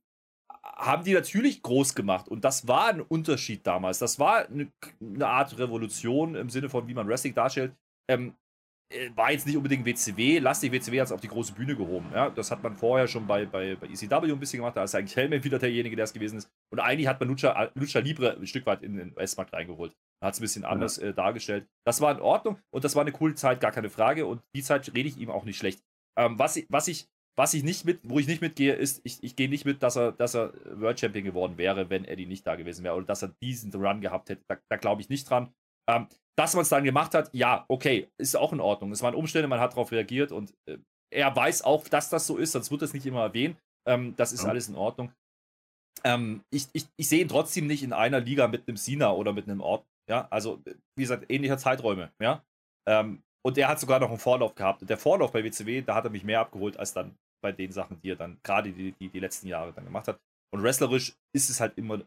[0.76, 2.28] haben die natürlich groß gemacht.
[2.28, 3.98] Und das war ein Unterschied damals.
[3.98, 7.74] Das war eine, eine Art Revolution im Sinne von, wie man Wrestling darstellt.
[8.08, 8.34] Ähm,
[8.92, 12.10] äh, war jetzt nicht unbedingt WCW, lastig WCW hat es auf die große Bühne gehoben.
[12.12, 12.30] Ja?
[12.30, 15.16] Das hat man vorher schon bei, bei, bei ECW ein bisschen gemacht, da ist eigentlich
[15.16, 16.50] Hellman wieder derjenige, der es gewesen ist.
[16.72, 19.94] Und eigentlich hat man Lucha, Lucha Libre ein Stück weit in den US-Markt reingeholt.
[20.22, 21.68] Hat es ein bisschen anders äh, dargestellt.
[21.86, 24.26] Das war in Ordnung und das war eine coole Zeit, gar keine Frage.
[24.26, 25.80] Und die Zeit rede ich ihm auch nicht schlecht.
[26.18, 29.36] Ähm, was, was, ich, was ich nicht mit, wo ich nicht mitgehe, ist, ich, ich
[29.36, 32.56] gehe nicht mit, dass er, dass er World Champion geworden wäre, wenn Eddie nicht da
[32.56, 34.42] gewesen wäre oder dass er diesen Run gehabt hätte.
[34.48, 35.52] Da, da glaube ich nicht dran.
[35.88, 38.92] Ähm, dass man es dann gemacht hat, ja, okay, ist auch in Ordnung.
[38.92, 40.78] Es waren Umstände, man hat darauf reagiert und äh,
[41.12, 43.58] er weiß auch, dass das so ist, sonst wird das nicht immer erwähnt.
[43.86, 44.50] Ähm, das ist Ja.
[44.50, 45.12] alles in Ordnung.
[46.04, 49.32] Ähm, ich, ich, ich sehe ihn trotzdem nicht in einer Liga mit einem Sina oder
[49.32, 49.84] mit einem Ort.
[50.08, 50.62] Ja, also,
[50.96, 52.42] wie gesagt, ähnlicher Zeiträume, ja.
[52.88, 54.82] Ähm, und er hat sogar noch einen Vorlauf gehabt.
[54.82, 57.72] Und der Vorlauf bei WCW, da hat er mich mehr abgeholt als dann bei den
[57.72, 60.20] Sachen, die er dann gerade die, die, die letzten Jahre dann gemacht hat.
[60.52, 62.02] Und wrestlerisch ist es halt immer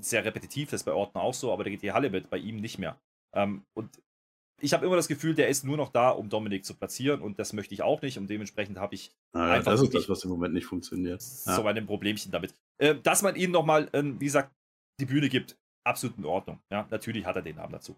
[0.00, 2.38] sehr repetitiv, das ist bei Orton auch so, aber da geht die Halle mit, bei
[2.38, 2.98] ihm nicht mehr.
[3.34, 4.02] Ähm, und
[4.62, 7.38] ich habe immer das Gefühl, der ist nur noch da, um Dominik zu platzieren und
[7.38, 9.72] das möchte ich auch nicht und dementsprechend habe ich naja, einfach.
[9.72, 11.22] Das ist das, was im Moment nicht funktioniert.
[11.46, 11.56] Ja.
[11.56, 12.54] So ein Problemchen damit.
[12.78, 14.54] Äh, dass man ihm nochmal, äh, wie gesagt,
[15.00, 16.60] die Bühne gibt, absolut in Ordnung.
[16.70, 17.96] Ja, natürlich hat er den Namen dazu.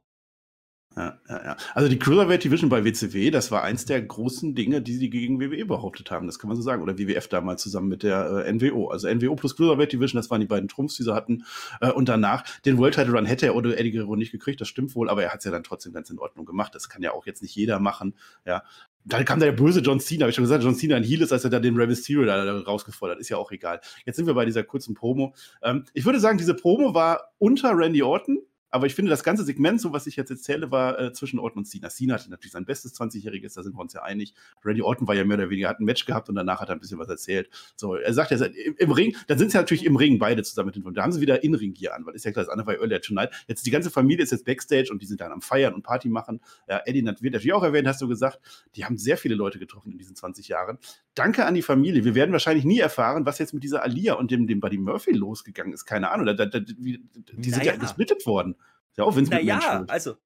[0.97, 1.57] Ja, ja.
[1.75, 5.41] Also die Cruiserweight Division bei WCW, das war eins der großen Dinge, die sie gegen
[5.41, 6.27] WWE behauptet haben.
[6.27, 6.83] Das kann man so sagen.
[6.83, 8.89] Oder WWF damals zusammen mit der äh, NWO.
[8.89, 11.45] Also NWO plus Cruiserweight Division, das waren die beiden Trumpfs, die sie hatten.
[11.81, 14.69] Äh, und danach, den World Title Run hätte er oder Eddie Guerrero nicht gekriegt, das
[14.69, 16.75] stimmt wohl, aber er hat es ja dann trotzdem ganz in Ordnung gemacht.
[16.75, 18.15] Das kann ja auch jetzt nicht jeder machen.
[18.45, 18.63] Ja.
[19.05, 21.33] Dann kam der böse John Cena, habe ich schon gesagt, John Cena ein Heel ist,
[21.33, 23.19] als er da den Rey Mysterio da rausgefordert.
[23.19, 23.81] Ist ja auch egal.
[24.05, 25.35] Jetzt sind wir bei dieser kurzen Promo.
[25.63, 28.39] Ähm, ich würde sagen, diese Promo war unter Randy Orton
[28.73, 31.59] aber ich finde, das ganze Segment, so was ich jetzt erzähle, war äh, zwischen Orton
[31.59, 31.91] und Cena.
[31.91, 34.35] Cena hatte natürlich sein bestes 20-Jähriges, da sind wir uns ja einig.
[34.65, 36.77] Randy Orton war ja mehr oder weniger, hat ein Match gehabt und danach hat er
[36.77, 37.51] ein bisschen was erzählt.
[37.77, 40.73] So, er sagt ja, im, im Ring, dann sind sie natürlich im Ring beide zusammen
[40.75, 42.75] mit den Da haben sie wieder In-Ring-Gear an, weil ist ja klar, das andere war
[42.77, 43.31] Earlier Tonight.
[43.47, 46.09] Jetzt die ganze Familie ist jetzt Backstage und die sind dann am Feiern und Party
[46.09, 46.41] machen.
[46.67, 48.41] Ja, Eddie wird natürlich auch erwähnt, hast du gesagt.
[48.75, 50.79] Die haben sehr viele Leute getroffen in diesen 20 Jahren.
[51.15, 52.07] Danke an die Familie.
[52.07, 55.13] Wir werden wahrscheinlich nie erfahren, was jetzt mit dieser Alia und dem, dem Buddy Murphy
[55.13, 55.85] losgegangen ist.
[55.85, 56.25] Keine Ahnung.
[56.25, 58.57] Da, da, da, die, die sind ja gesplittet worden.
[58.97, 60.17] Ja, auch wenn es Naja, also,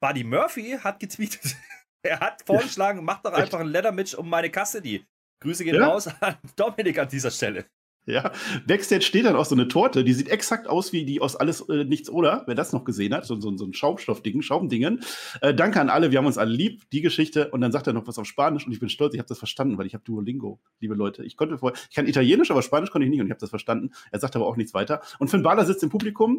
[0.00, 1.56] Buddy Murphy hat getweetet.
[2.02, 5.04] er hat vorgeschlagen, mach doch einfach ein Leather-Match um meine Custody.
[5.40, 5.86] Grüße gehen ja?
[5.86, 7.66] raus an Dominik an dieser Stelle.
[8.08, 8.30] Ja,
[8.68, 11.68] Backstage steht dann auch so eine Torte, die sieht exakt aus wie die aus Alles
[11.68, 15.00] äh, Nichts oder, wer das noch gesehen hat, so, so, so ein Schaumstoffding, Schaumdingen.
[15.40, 17.50] Äh, danke an alle, wir haben uns alle lieb, die Geschichte.
[17.50, 19.38] Und dann sagt er noch was auf Spanisch und ich bin stolz, ich habe das
[19.38, 21.24] verstanden, weil ich habe Duolingo, liebe Leute.
[21.24, 23.50] Ich konnte vorher, ich kann Italienisch, aber Spanisch konnte ich nicht und ich habe das
[23.50, 23.90] verstanden.
[24.12, 25.00] Er sagt aber auch nichts weiter.
[25.18, 26.38] Und Finn Balor sitzt im Publikum,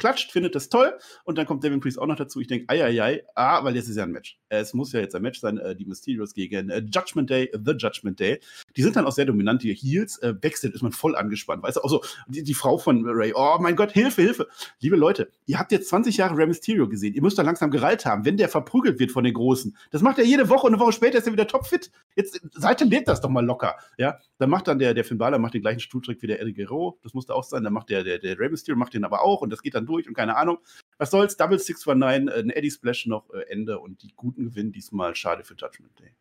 [0.00, 2.40] klatscht, findet das toll und dann kommt Devin Priest auch noch dazu.
[2.40, 4.38] Ich denke, ei, ei, ei, ah, weil jetzt ist ja ein Match.
[4.48, 7.72] Es muss ja jetzt ein Match sein, äh, die Mysterios gegen äh, Judgment Day, The
[7.72, 8.40] Judgment Day.
[8.76, 10.18] Die sind dann auch sehr dominant, die Heels.
[10.18, 13.32] Äh, Backstage ist man voll angespannt, weißt du, auch so die, die, Frau von Ray,
[13.34, 14.48] oh mein Gott, Hilfe, Hilfe.
[14.80, 18.06] Liebe Leute, ihr habt jetzt 20 Jahre Rey Mysterio gesehen, ihr müsst da langsam gereilt
[18.06, 19.76] haben, wenn der verprügelt wird von den Großen.
[19.90, 21.90] Das macht er jede Woche und eine Woche später ist er wieder topfit.
[22.16, 24.18] Jetzt, Seite lebt das doch mal locker, ja.
[24.38, 26.98] Dann macht dann der, der Finn Balor macht den gleichen Stuhltrick wie der Eddie Guerrero,
[27.02, 29.42] das musste auch sein, dann macht der, der, der Rey Mysterio macht den aber auch
[29.42, 30.58] und das geht dann durch und keine Ahnung.
[30.98, 31.36] Was soll's?
[31.36, 35.14] Double 619, äh, ein Eddie Splash noch, äh, Ende und die Guten gewinnen diesmal.
[35.14, 36.14] Schade für Judgment Day.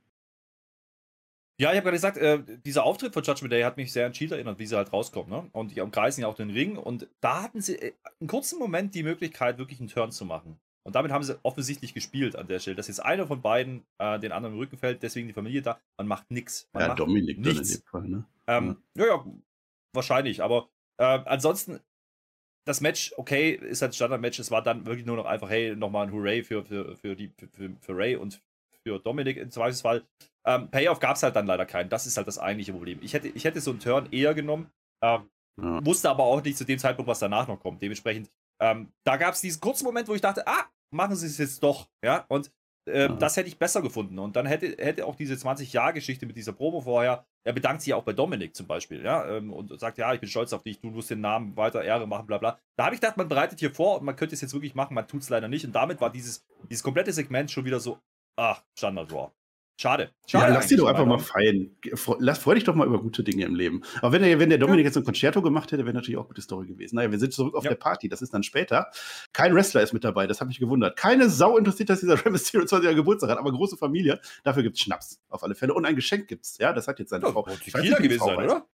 [1.59, 4.13] Ja, ich habe gerade gesagt, äh, dieser Auftritt von Judgment Day hat mich sehr an
[4.13, 5.29] Cheat erinnert, wie sie halt rauskommen.
[5.29, 5.49] Ne?
[5.51, 6.77] Und die umkreisen ja auch den Ring.
[6.77, 10.57] Und da hatten sie äh, einen kurzen Moment die Möglichkeit, wirklich einen Turn zu machen.
[10.83, 14.17] Und damit haben sie offensichtlich gespielt an der Stelle, dass jetzt einer von beiden äh,
[14.19, 15.79] den anderen im Rücken fällt, deswegen die Familie da.
[15.97, 16.69] Man macht nichts.
[16.73, 17.75] Ja, macht Dominik nichts.
[17.75, 18.25] in dem Fall, ne?
[18.47, 19.05] Ähm, ja.
[19.05, 19.25] ja, ja,
[19.93, 20.41] wahrscheinlich.
[20.41, 21.81] Aber äh, ansonsten
[22.65, 24.39] das Match, okay, ist halt ein Standard-Match.
[24.39, 27.31] Es war dann wirklich nur noch einfach, hey, nochmal ein Hooray für, für, für, die,
[27.53, 28.41] für, für Ray und
[28.83, 30.03] für Dominik im Zweifelsfall.
[30.45, 31.89] Ähm, Payoff gab es halt dann leider keinen.
[31.89, 32.99] Das ist halt das eigentliche Problem.
[33.01, 34.71] Ich hätte, ich hätte so einen Turn eher genommen,
[35.03, 35.29] ähm,
[35.61, 35.85] ja.
[35.85, 37.81] wusste aber auch nicht zu dem Zeitpunkt, was danach noch kommt.
[37.81, 38.29] Dementsprechend,
[38.61, 41.61] ähm, da gab es diesen kurzen Moment, wo ich dachte, ah, machen sie es jetzt
[41.63, 41.87] doch.
[42.03, 42.51] Ja, und
[42.87, 43.07] äh, ja.
[43.09, 44.17] das hätte ich besser gefunden.
[44.19, 48.03] Und dann hätte, hätte auch diese 20-Jahr-Geschichte mit dieser Probe vorher er bedankt sich auch
[48.03, 50.89] bei Dominik zum Beispiel, ja, ähm, und sagt, ja, ich bin stolz auf dich, du
[50.89, 52.59] musst den Namen weiter Ehre machen, bla bla.
[52.75, 54.93] Da habe ich gedacht, man bereitet hier vor und man könnte es jetzt wirklich machen,
[54.93, 55.65] man tut es leider nicht.
[55.65, 57.99] Und damit war dieses, dieses komplette Segment schon wieder so,
[58.35, 59.31] ach, Standard Raw.
[59.79, 60.11] Schade.
[60.27, 61.71] Schade ja, lass die doch einfach mal feiern.
[62.17, 63.81] Lass, freu dich doch mal über gute Dinge im Leben.
[64.01, 66.27] Aber wenn der, wenn der Dominik jetzt ein Concerto gemacht hätte, wäre natürlich auch eine
[66.27, 66.97] gute Story gewesen.
[66.97, 67.69] Naja, wir sind zurück auf ja.
[67.69, 68.09] der Party.
[68.09, 68.91] Das ist dann später.
[69.31, 70.27] Kein Wrestler ist mit dabei.
[70.27, 70.97] Das hat mich gewundert.
[70.97, 73.37] Keine Sau interessiert, dass dieser Rey Mysterio 20 Jahre Geburtstag hat.
[73.37, 74.19] Aber große Familie.
[74.43, 75.21] Dafür gibt es Schnaps.
[75.29, 75.73] Auf alle Fälle.
[75.73, 76.57] Und ein Geschenk gibt's.
[76.57, 77.43] Ja, das hat jetzt seine ja, Frau.
[77.43, 78.67] Tequila gewesen sein, oder?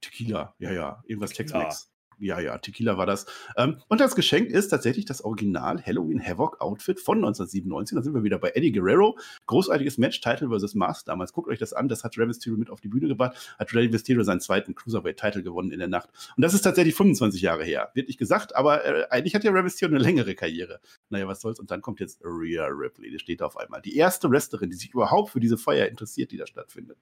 [0.00, 0.54] Tequila.
[0.58, 1.02] Ja, ja.
[1.04, 1.90] Irgendwas Tex-Mex.
[2.18, 3.26] Ja, ja, Tequila war das.
[3.56, 7.94] Ähm, und das Geschenk ist tatsächlich das Original Halloween Havoc Outfit von 1997.
[7.94, 9.18] Da sind wir wieder bei Eddie Guerrero.
[9.46, 10.74] Großartiges Match, Title vs.
[10.74, 11.34] Mask damals.
[11.34, 11.88] Guckt euch das an.
[11.88, 13.54] Das hat Rey Mysterio mit auf die Bühne gebracht.
[13.58, 16.08] Hat Rey Mysterio seinen zweiten Cruiserweight-Title gewonnen in der Nacht.
[16.36, 17.90] Und das ist tatsächlich 25 Jahre her.
[17.92, 20.80] Wird nicht gesagt, aber äh, eigentlich hat ja Rey Mysterio eine längere Karriere.
[21.10, 21.60] Naja, was soll's.
[21.60, 23.10] Und dann kommt jetzt Rhea Ripley.
[23.10, 23.82] Die steht auf einmal.
[23.82, 26.96] Die erste Wrestlerin, die sich überhaupt für diese Feier interessiert, die da stattfindet.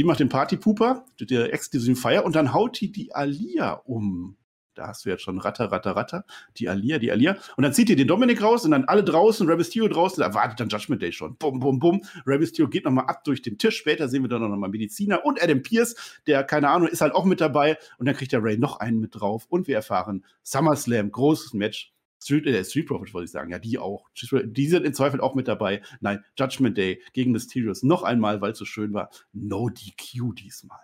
[0.00, 4.38] Die macht den Partypooper, der exklusiven Feier, und dann haut die die Alia um
[4.72, 6.24] da hast du jetzt schon Ratter, Ratter, Ratter,
[6.56, 7.36] die Alia, die Alia.
[7.58, 10.32] Und dann zieht ihr den Dominik raus und dann alle draußen, Rey Mysterio draußen, da
[10.32, 11.36] wartet dann Judgment Day schon.
[11.36, 12.00] Bum, bum, bum.
[12.24, 13.76] Rey Mysterio geht nochmal ab durch den Tisch.
[13.76, 15.96] Später sehen wir dann nochmal Mediziner und Adam Pierce,
[16.26, 17.76] der, keine Ahnung, ist halt auch mit dabei.
[17.98, 19.44] Und dann kriegt der Ray noch einen mit drauf.
[19.50, 21.92] Und wir erfahren SummerSlam, großes Match.
[22.22, 24.08] Street, äh, Street Profits wollte ich sagen, ja, die auch.
[24.14, 25.82] Die sind im Zweifel auch mit dabei.
[26.00, 29.10] Nein, Judgment Day gegen Mysterious noch einmal, weil es so schön war.
[29.32, 30.80] No DQ diesmal.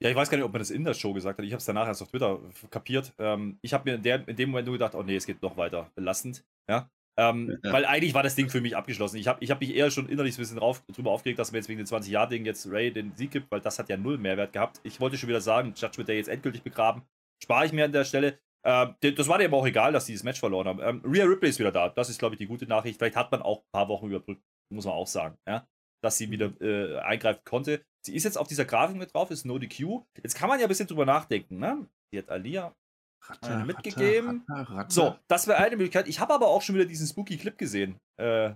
[0.00, 1.44] Ja, ich weiß gar nicht, ob man das in der Show gesagt hat.
[1.46, 2.38] Ich habe es danach erst auf Twitter
[2.70, 3.12] kapiert.
[3.18, 5.40] Ähm, ich habe mir in, der, in, dem Moment nur gedacht, oh nee, es geht
[5.40, 5.90] noch weiter.
[5.94, 6.44] Belastend.
[6.68, 6.90] Ja.
[7.16, 7.72] Ähm, ja.
[7.72, 9.16] Weil eigentlich war das Ding für mich abgeschlossen.
[9.16, 11.60] Ich habe ich hab mich eher schon innerlich ein bisschen drauf, drüber aufgeregt, dass man
[11.60, 14.52] jetzt wegen den 20-Jahr-Ding jetzt Ray den Sieg gibt, weil das hat ja null Mehrwert
[14.52, 14.80] gehabt.
[14.82, 17.02] Ich wollte schon wieder sagen, Judgment Day jetzt endgültig begraben.
[17.42, 18.38] Spare ich mir an der Stelle.
[18.64, 20.80] Ähm, das war dem auch egal, dass die das Match verloren haben.
[20.82, 21.90] Ähm, Rhea Ripley ist wieder da.
[21.90, 22.98] Das ist, glaube ich, die gute Nachricht.
[22.98, 24.42] Vielleicht hat man auch ein paar Wochen überbrückt,
[24.72, 25.66] muss man auch sagen, ja?
[26.02, 27.84] dass sie wieder äh, eingreifen konnte.
[28.04, 30.02] Sie ist jetzt auf dieser Grafik mit drauf, ist No DQ.
[30.22, 31.58] Jetzt kann man ja ein bisschen drüber nachdenken.
[31.58, 31.88] Ne?
[32.12, 32.74] Die hat Alia
[33.22, 34.44] Ratter, äh, mitgegeben.
[34.48, 36.08] Ratter, Ratter, so, das wäre eine Möglichkeit.
[36.08, 37.98] Ich habe aber auch schon wieder diesen spooky Clip gesehen.
[38.18, 38.54] Äh,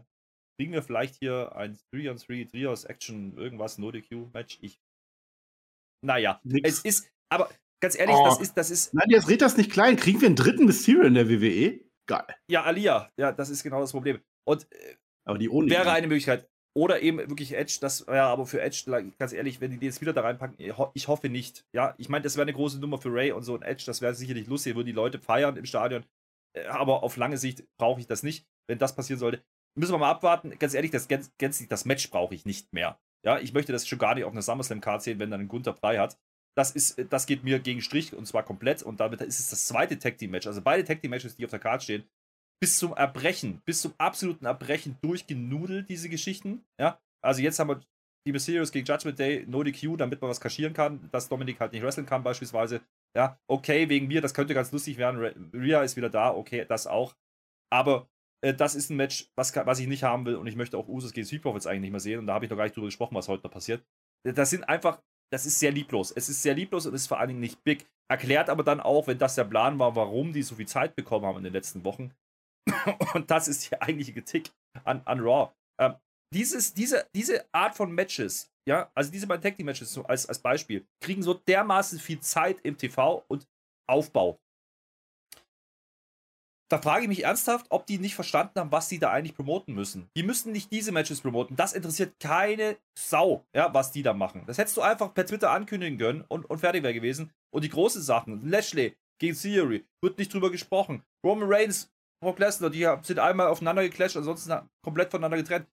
[0.59, 4.59] kriegen wir vielleicht hier ein 3 on 3 Trios Action, irgendwas, No DQ Match?
[4.61, 4.81] Ich.
[6.05, 6.69] Naja, Nix.
[6.69, 7.51] es ist, aber
[7.81, 8.25] ganz ehrlich, oh.
[8.25, 8.95] das ist, das ist.
[8.95, 9.97] Nein, jetzt red das nicht klein.
[9.97, 11.81] Kriegen wir einen dritten Mysterio in der WWE?
[12.07, 12.37] Geil.
[12.51, 13.11] Ja, Alia.
[13.17, 14.21] Ja, das ist genau das Problem.
[14.45, 16.49] Und äh, aber die ohne wäre eine Möglichkeit.
[16.75, 18.85] Oder eben wirklich Edge, das ja, aber für Edge,
[19.19, 20.57] ganz ehrlich, wenn die jetzt wieder da reinpacken,
[20.95, 21.67] ich hoffe nicht.
[21.75, 24.01] Ja, ich meine, das wäre eine große Nummer für Ray und so ein Edge, das
[24.01, 26.05] wäre sicherlich lustig, würden die Leute feiern im Stadion.
[26.55, 28.47] Äh, aber auf lange Sicht brauche ich das nicht.
[28.69, 29.43] Wenn das passieren sollte,
[29.77, 30.57] müssen wir mal abwarten.
[30.59, 33.01] Ganz ehrlich, das, gänzlich, das Match brauche ich nicht mehr.
[33.25, 35.75] Ja, ich möchte das schon gar nicht auf einer SummerSlam-Card sehen, wenn dann ein Gunther
[35.75, 36.19] frei hat.
[36.57, 38.83] Das, ist, das geht mir gegen Strich und zwar komplett.
[38.83, 40.47] Und damit ist es das zweite Tag Team Match.
[40.47, 42.05] Also beide Tag Team Matches, die auf der Card stehen,
[42.61, 46.65] bis zum Erbrechen, bis zum absoluten Erbrechen durchgenudelt, diese Geschichten.
[46.79, 47.81] Ja, also jetzt haben wir
[48.27, 51.73] die Mysterios gegen Judgment Day, no DQ, damit man was kaschieren kann, dass Dominik halt
[51.73, 52.83] nicht wresteln kann beispielsweise.
[53.17, 55.51] Ja, okay, wegen mir, das könnte ganz lustig werden.
[55.55, 57.15] Rhea ist wieder da, okay, das auch.
[57.71, 58.09] Aber
[58.43, 60.89] äh, das ist ein Match, was, was ich nicht haben will und ich möchte auch
[60.89, 62.77] Usos gegen Street Profits eigentlich nicht mehr sehen und da habe ich noch gar nicht
[62.77, 63.85] drüber gesprochen, was heute noch passiert.
[64.25, 66.11] Das sind einfach, das ist sehr lieblos.
[66.11, 67.87] Es ist sehr lieblos und ist vor allen Dingen nicht big.
[68.11, 71.27] Erklärt aber dann auch, wenn das der Plan war, warum die so viel Zeit bekommen
[71.27, 72.13] haben in den letzten Wochen.
[73.15, 74.51] und das ist die eigentliche Kritik
[74.85, 75.53] an, an Raw.
[75.79, 75.95] Ähm,
[76.35, 80.39] dieses, diese, diese Art von Matches, ja, also diese beiden Tag Team Matches als, als
[80.39, 83.47] Beispiel, kriegen so dermaßen viel Zeit im TV und
[83.89, 84.39] Aufbau.
[86.71, 89.75] Da frage ich mich ernsthaft, ob die nicht verstanden haben, was sie da eigentlich promoten
[89.75, 90.11] müssen.
[90.17, 91.57] Die müssen nicht diese Matches promoten.
[91.57, 94.45] Das interessiert keine Sau, ja, was die da machen.
[94.47, 97.31] Das hättest du einfach per Twitter ankündigen können und, und fertig wäre gewesen.
[97.51, 101.03] Und die großen Sachen, Lashley gegen Theory, wird nicht drüber gesprochen.
[101.25, 101.91] Roman Reigns,
[102.23, 105.67] Brock Lesnar, die sind einmal aufeinander geclasht, ansonsten komplett voneinander getrennt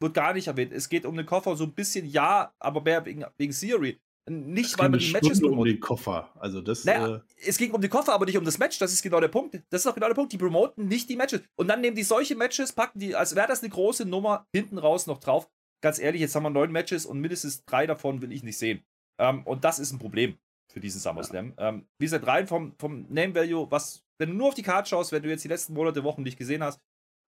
[0.00, 0.72] wird gar nicht erwähnt.
[0.72, 4.00] Es geht um den Koffer so ein bisschen, ja, aber mehr wegen, wegen Theory.
[4.26, 5.58] Nicht, weil man die Matches promotet.
[5.58, 6.30] um den Koffer.
[6.38, 8.78] Also das, naja, äh es ging um den Koffer, aber nicht um das Match.
[8.78, 9.60] Das ist genau der Punkt.
[9.68, 10.32] Das ist auch genau der Punkt.
[10.32, 11.42] Die promoten nicht die Matches.
[11.56, 14.78] Und dann nehmen die solche Matches, packen die, als wäre das eine große Nummer, hinten
[14.78, 15.50] raus noch drauf.
[15.82, 18.82] Ganz ehrlich, jetzt haben wir neun Matches und mindestens drei davon will ich nicht sehen.
[19.18, 20.38] Ähm, und das ist ein Problem
[20.72, 21.52] für diesen SummerSlam.
[21.58, 21.68] Ja.
[21.68, 24.88] Ähm, wie gesagt, rein vom, vom Name Value, was, wenn du nur auf die Karte
[24.88, 26.80] schaust, wenn du jetzt die letzten Monate, Wochen nicht gesehen hast,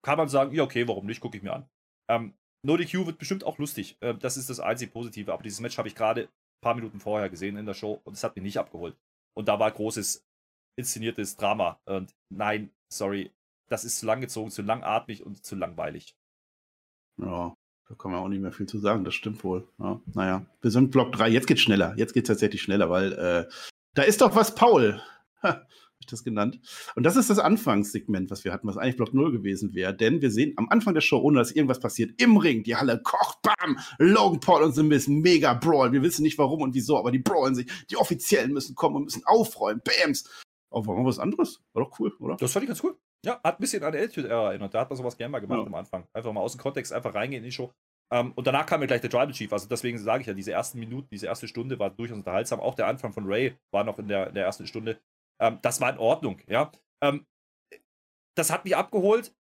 [0.03, 1.69] kann man sagen, ja, okay, warum nicht, gucke ich mir an.
[2.09, 2.33] Ähm,
[2.63, 3.97] No DQ wird bestimmt auch lustig.
[4.01, 5.31] Äh, das ist das einzig Positive.
[5.31, 6.27] Aber dieses Match habe ich gerade
[6.61, 8.95] paar Minuten vorher gesehen in der Show und es hat mich nicht abgeholt.
[9.33, 10.25] Und da war großes
[10.77, 11.79] inszeniertes Drama.
[11.85, 13.31] Und nein, sorry,
[13.69, 16.15] das ist zu lang gezogen, zu langatmig und zu langweilig.
[17.17, 17.53] Ja,
[17.89, 19.03] da kann man auch nicht mehr viel zu sagen.
[19.03, 19.67] Das stimmt wohl.
[19.79, 21.29] Ja, naja, wir sind Block 3.
[21.29, 21.93] Jetzt geht's schneller.
[21.97, 23.49] Jetzt geht's tatsächlich schneller, weil äh,
[23.93, 25.01] da ist doch was, Paul.
[25.43, 25.65] Ha
[25.99, 26.59] ich das genannt.
[26.95, 29.95] Und das ist das Anfangssegment, was wir hatten, was eigentlich Block 0 gewesen wäre.
[29.95, 33.01] Denn wir sehen am Anfang der Show, ohne dass irgendwas passiert, im Ring, die Halle
[33.01, 35.91] kocht, bam, Logan Paul und The Miz, mega Brawl.
[35.91, 37.67] Wir wissen nicht warum und wieso, aber die brawlen sich.
[37.89, 39.81] Die Offiziellen müssen kommen und müssen aufräumen.
[39.83, 40.29] Bams.
[40.69, 41.61] Oh, war mal was anderes?
[41.73, 42.35] War doch cool, oder?
[42.35, 42.97] Das fand ich ganz cool.
[43.25, 44.73] Ja, hat ein bisschen an der Attitude-Ära erinnert.
[44.73, 45.65] Da hat man sowas gerne mal gemacht ja.
[45.65, 46.07] am Anfang.
[46.13, 47.71] Einfach mal aus dem Kontext einfach reingehen in die Show.
[48.09, 49.51] Um, ähm, und danach kam mir gleich der Tribal Chief.
[49.51, 52.59] Also deswegen sage ich ja, diese ersten Minuten, diese erste Stunde war durchaus unterhaltsam.
[52.59, 54.99] Auch der Anfang von Ray war noch in der, in der ersten Stunde.
[55.39, 56.71] Ähm, das war in Ordnung, ja.
[57.03, 57.25] Ähm,
[58.35, 59.33] das hat mich abgeholt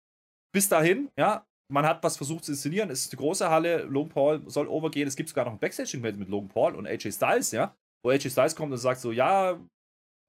[0.54, 1.46] bis dahin, ja.
[1.68, 2.92] Man hat was versucht zu inszenieren.
[2.92, 3.84] Es ist eine große Halle.
[3.84, 5.08] Logan Paul soll overgehen.
[5.08, 7.76] Es gibt sogar noch ein Backstage-Event mit Logan Paul und AJ Styles, ja.
[8.04, 9.60] Wo AJ Styles kommt und sagt so: Ja,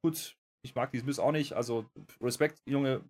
[0.03, 1.53] gut, ich mag dieses Miss auch nicht.
[1.53, 1.85] Also,
[2.23, 3.05] Respekt, Junge,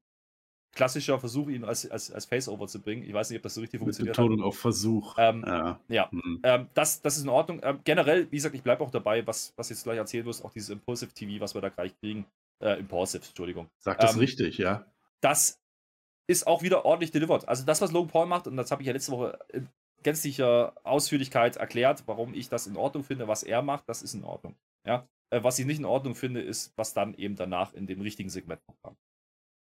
[0.76, 3.04] klassischer Versuch, ihn als, als, als Face-Over zu bringen.
[3.04, 5.14] Ich weiß nicht, ob das so richtig funktioniert Betonung auf Versuch.
[5.18, 6.08] Ähm, ja, ja.
[6.10, 6.40] Mhm.
[6.42, 7.60] Ähm, das, das ist in Ordnung.
[7.62, 10.52] Ähm, generell, wie gesagt, ich bleibe auch dabei, was, was jetzt gleich erzählen wirst, auch
[10.52, 12.26] dieses Impulsive TV, was wir da gleich kriegen.
[12.60, 13.68] Äh, Impulsive, Entschuldigung.
[13.78, 14.86] Sagt das ähm, richtig, ja.
[15.20, 15.60] Das
[16.26, 17.46] ist auch wieder ordentlich delivered.
[17.48, 19.68] Also das, was Logan Paul macht, und das habe ich ja letzte Woche in
[20.02, 24.24] gänzlicher Ausführlichkeit erklärt, warum ich das in Ordnung finde, was er macht, das ist in
[24.24, 24.54] Ordnung.
[24.84, 25.08] Ja.
[25.30, 28.30] Äh, was ich nicht in Ordnung finde, ist, was dann eben danach in dem richtigen
[28.30, 28.96] Segment noch kam.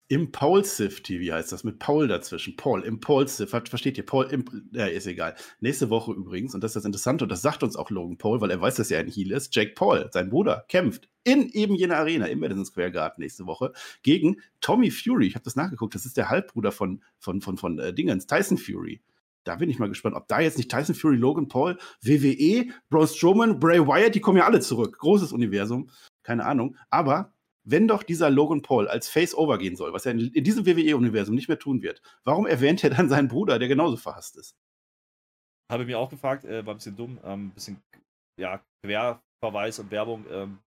[0.09, 2.57] Impulsive TV heißt das, mit Paul dazwischen.
[2.57, 4.05] Paul, Impulsive, versteht ihr?
[4.05, 5.35] Paul, Imp ja, ist egal.
[5.61, 8.41] Nächste Woche übrigens, und das ist das Interessante, und das sagt uns auch Logan Paul,
[8.41, 11.75] weil er weiß, dass er ein Heal ist, Jake Paul, sein Bruder, kämpft in eben
[11.75, 15.27] jener Arena im Madison Square Garden nächste Woche gegen Tommy Fury.
[15.27, 18.59] Ich habe das nachgeguckt, das ist der Halbbruder von, von, von, von äh, Dingens, Tyson
[18.59, 19.01] Fury.
[19.45, 23.07] Da bin ich mal gespannt, ob da jetzt nicht Tyson Fury, Logan Paul, WWE, Braun
[23.07, 24.99] Strowman, Bray Wyatt, die kommen ja alle zurück.
[24.99, 25.91] Großes Universum,
[26.23, 26.77] keine Ahnung.
[26.91, 27.34] Aber
[27.65, 31.35] wenn doch dieser Logan Paul als Face-Over gehen soll, was er in, in diesem WWE-Universum
[31.35, 34.57] nicht mehr tun wird, warum erwähnt er dann seinen Bruder, der genauso verhasst ist?
[35.73, 37.83] Habe ich mir auch gefragt, äh, war ein bisschen dumm, ein ähm, bisschen,
[38.39, 40.27] ja, Querverweis und Werbung.
[40.31, 40.59] Ähm,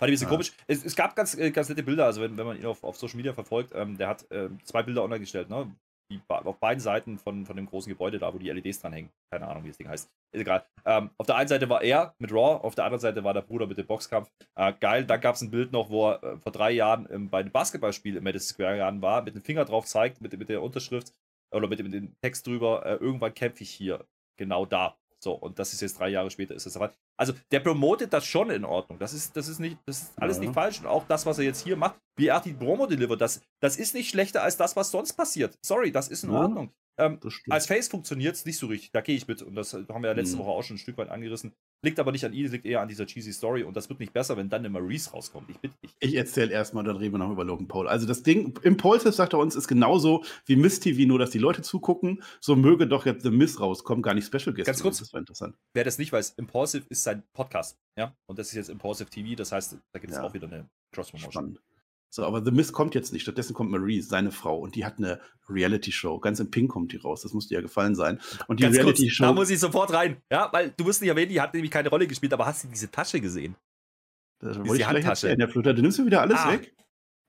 [0.00, 0.30] Fand ich ein bisschen ja.
[0.30, 0.52] komisch.
[0.66, 2.96] Es, es, gab ganz, äh, ganz nette Bilder, also wenn, wenn man ihn auf, auf
[2.96, 5.72] Social Media verfolgt, ähm, der hat äh, zwei Bilder online gestellt, ne?
[6.10, 9.10] Die, auf beiden Seiten von, von dem großen Gebäude da, wo die LEDs dran hängen.
[9.30, 10.08] Keine Ahnung, wie das Ding heißt.
[10.32, 10.64] Ist egal.
[10.86, 13.42] Ähm, auf der einen Seite war er mit Raw, auf der anderen Seite war der
[13.42, 14.30] Bruder mit dem Boxkampf.
[14.54, 17.28] Äh, geil, dann gab es ein Bild noch, wo er äh, vor drei Jahren ähm,
[17.28, 20.48] bei einem Basketballspiel im Madison Square Garden war, mit dem Finger drauf zeigt, mit, mit
[20.48, 21.12] der Unterschrift
[21.50, 24.06] oder mit, mit dem Text drüber, äh, irgendwann kämpfe ich hier.
[24.38, 24.96] Genau da.
[25.20, 26.92] So, und das ist jetzt drei Jahre später, ist das aber.
[27.16, 28.98] Also, der promotet das schon in Ordnung.
[28.98, 30.42] Das ist, das ist, nicht, das ist alles ja.
[30.42, 30.80] nicht falsch.
[30.80, 33.76] Und auch das, was er jetzt hier macht, wie er die Promo delivert, das, das
[33.76, 35.58] ist nicht schlechter als das, was sonst passiert.
[35.64, 36.40] Sorry, das ist in ja.
[36.40, 36.72] Ordnung.
[36.98, 39.40] Ähm, als Face funktioniert es nicht so richtig, da gehe ich mit.
[39.42, 40.40] Und das haben wir ja letzte mhm.
[40.40, 41.52] Woche auch schon ein Stück weit angerissen.
[41.82, 43.62] Liegt aber nicht an ihm, liegt eher an dieser cheesy Story.
[43.62, 45.48] Und das wird nicht besser, wenn dann eine Maurice rauskommt.
[45.48, 45.94] Ich bitte dich.
[46.00, 47.88] Ich erzähle erstmal, dann reden wir noch über Logan Paul.
[47.88, 51.38] Also das Ding, Impulsive, sagt er uns, ist genauso wie Miss TV, nur dass die
[51.38, 52.22] Leute zugucken.
[52.40, 54.66] So möge doch jetzt The Miss rauskommen, gar nicht Special Guest.
[54.66, 55.56] Ganz kurz, das war interessant.
[55.74, 57.78] Wer das nicht weiß, Impulsive ist sein Podcast.
[57.96, 60.24] Ja, und das ist jetzt Impulsive TV, das heißt, da gibt es ja.
[60.24, 61.58] auch wieder eine Cross-Promotion.
[62.10, 63.22] So, aber The Mist kommt jetzt nicht.
[63.22, 66.18] Stattdessen kommt Marie, seine Frau, und die hat eine Reality-Show.
[66.20, 67.22] Ganz in Pink kommt die raus.
[67.22, 68.18] Das muss dir ja gefallen sein.
[68.46, 69.24] Und die Reality-Show.
[69.24, 70.22] Da muss ich sofort rein.
[70.30, 72.68] Ja, weil du wirst nicht erwähnen, die hat nämlich keine Rolle gespielt, aber hast du
[72.68, 73.56] diese Tasche gesehen?
[74.40, 75.28] Das wollte ich Handtasche.
[75.28, 76.52] In der Flutter, du nimmst mir wieder alles ah.
[76.52, 76.74] weg.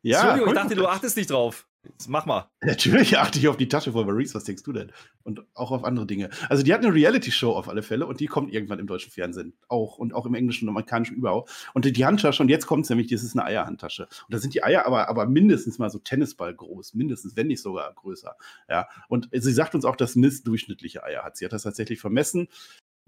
[0.02, 1.69] Ja, Entschuldigung, ich dachte, du achtest nicht drauf.
[1.84, 2.50] Jetzt mach mal.
[2.62, 4.36] Natürlich achte ich auf die Tasche von Maurice.
[4.36, 4.92] Was denkst du denn?
[5.24, 6.30] Und auch auf andere Dinge.
[6.50, 9.54] Also, die hat eine Reality-Show auf alle Fälle und die kommt irgendwann im deutschen Fernsehen.
[9.70, 11.44] Auch und auch im englischen und amerikanischen überall.
[11.74, 14.04] Und die Handtasche, und jetzt kommt es nämlich, das ist eine Eierhandtasche.
[14.04, 16.96] Und da sind die Eier aber, aber mindestens mal so Tennisball groß.
[16.96, 18.36] Mindestens, wenn nicht sogar größer.
[18.68, 18.90] Ja.
[19.08, 21.38] Und sie sagt uns auch, dass Miss durchschnittliche Eier hat.
[21.38, 22.50] Sie hat das tatsächlich vermessen.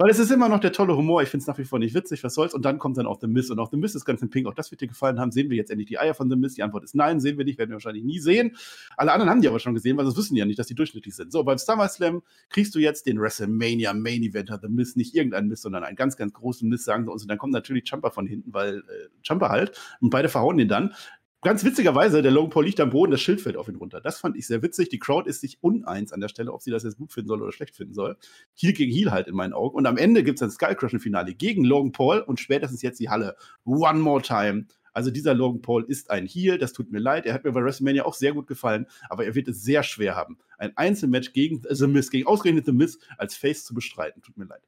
[0.01, 1.21] Weil es ist immer noch der tolle Humor.
[1.21, 2.55] Ich finde es nach wie vor nicht witzig, was soll's.
[2.55, 3.51] Und dann kommt dann auch The Mist.
[3.51, 4.47] Und auch The Mist ist ganz in Pink.
[4.47, 5.31] Auch das wird dir gefallen haben.
[5.31, 6.57] Sehen wir jetzt endlich die Eier von The Mist?
[6.57, 8.57] Die Antwort ist nein, sehen wir nicht, werden wir wahrscheinlich nie sehen.
[8.97, 11.15] Alle anderen haben die aber schon gesehen, weil sie wissen ja nicht, dass die durchschnittlich
[11.15, 11.31] sind.
[11.31, 14.97] So, beim SummerSlam kriegst du jetzt den WrestleMania Main Eventer The Mist.
[14.97, 17.21] Nicht irgendein Mist, sondern einen ganz, ganz großen Mist, sagen sie uns.
[17.21, 18.81] Und dann kommt natürlich Jumper von hinten, weil äh,
[19.23, 19.77] Jumper halt.
[19.99, 20.95] Und beide verhauen den dann
[21.41, 24.01] ganz witzigerweise, der Logan Paul liegt am Boden, das Schild fällt auf ihn runter.
[24.01, 24.89] Das fand ich sehr witzig.
[24.89, 27.41] Die Crowd ist sich uneins an der Stelle, ob sie das jetzt gut finden soll
[27.41, 28.17] oder schlecht finden soll.
[28.55, 29.75] Heel gegen Heel halt in meinen Augen.
[29.75, 33.35] Und am Ende gibt es ein Skullcrushing-Finale gegen Logan Paul und spätestens jetzt die Halle.
[33.65, 34.65] One more time.
[34.93, 37.25] Also dieser Logan Paul ist ein Heel, das tut mir leid.
[37.25, 40.15] Er hat mir bei WrestleMania auch sehr gut gefallen, aber er wird es sehr schwer
[40.15, 44.21] haben, ein Einzelmatch gegen The Miz, gegen ausgerechnet The Miz als Face zu bestreiten.
[44.21, 44.61] Tut mir leid.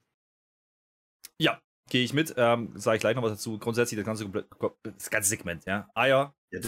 [1.37, 1.59] Ja,
[1.89, 2.33] gehe ich mit.
[2.37, 3.57] Ähm, Sage ich gleich noch was dazu.
[3.57, 4.29] Grundsätzlich das ganze,
[4.83, 5.87] das ganze Segment, ja.
[5.93, 6.59] Eier, ja,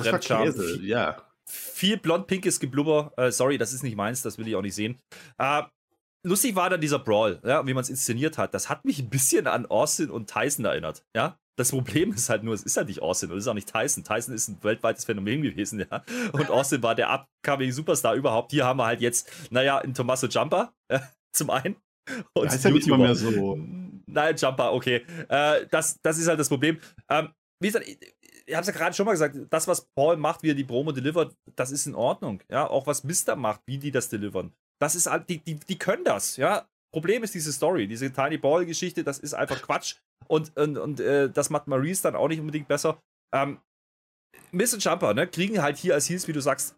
[0.81, 1.21] ja.
[1.47, 3.13] Viel blond-pinkes Geblubber.
[3.17, 4.99] Äh, sorry, das ist nicht meins, das will ich auch nicht sehen.
[5.37, 5.63] Äh,
[6.23, 8.53] lustig war dann dieser Brawl, ja, wie man es inszeniert hat.
[8.53, 11.37] Das hat mich ein bisschen an Austin und Tyson erinnert, ja.
[11.57, 13.71] Das Problem ist halt nur, es ist halt nicht Austin und es ist auch nicht
[13.71, 14.03] Tyson.
[14.03, 16.03] Tyson ist ein weltweites Phänomen gewesen, ja.
[16.33, 18.51] Und Austin war der upcoming Superstar überhaupt.
[18.51, 21.77] Hier haben wir halt jetzt, naja, einen Tommaso Jumper, ja, zum einen.
[22.33, 23.57] Und das ist ja nicht mal mehr so.
[24.07, 25.05] Nein, Jumper, okay.
[25.29, 26.79] Äh, das, das ist halt das Problem.
[27.09, 27.29] Ähm,
[27.59, 30.51] wie gesagt, ich habe es ja gerade schon mal gesagt, das, was Paul macht, wie
[30.51, 32.41] er die Promo delivert, das ist in Ordnung.
[32.49, 34.53] Ja, auch was Mister macht, wie die das delivern.
[34.79, 36.67] Das ist die, die, die können das, ja.
[36.93, 39.97] Problem ist diese Story, diese Tiny Ball-Geschichte, das ist einfach Quatsch.
[40.27, 42.99] Und, und, und äh, das macht Maurice dann auch nicht unbedingt besser.
[43.33, 43.59] Ähm,
[44.51, 46.77] Miss und Jumper, ne, kriegen halt hier als Heels, wie du sagst,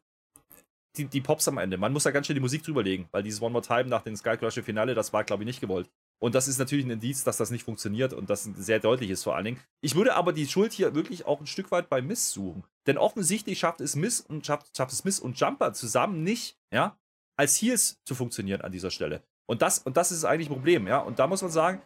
[0.97, 1.77] die, die Pops am Ende.
[1.77, 4.15] Man muss da ganz schnell die Musik drüberlegen, weil dieses One More Time nach dem
[4.15, 5.87] Sky Crush Finale, das war, glaube ich, nicht gewollt.
[6.19, 9.23] Und das ist natürlich ein Indiz, dass das nicht funktioniert und das sehr deutlich ist
[9.23, 9.59] vor allen Dingen.
[9.81, 12.63] Ich würde aber die Schuld hier wirklich auch ein Stück weit bei Miss suchen.
[12.87, 16.97] Denn offensichtlich schafft es Miss und schafft, schafft es Miss und Jumper zusammen nicht, ja,
[17.37, 19.21] als Heels zu funktionieren an dieser Stelle.
[19.45, 20.99] Und das, und das ist eigentlich ein Problem, ja.
[20.99, 21.81] Und da muss man sagen,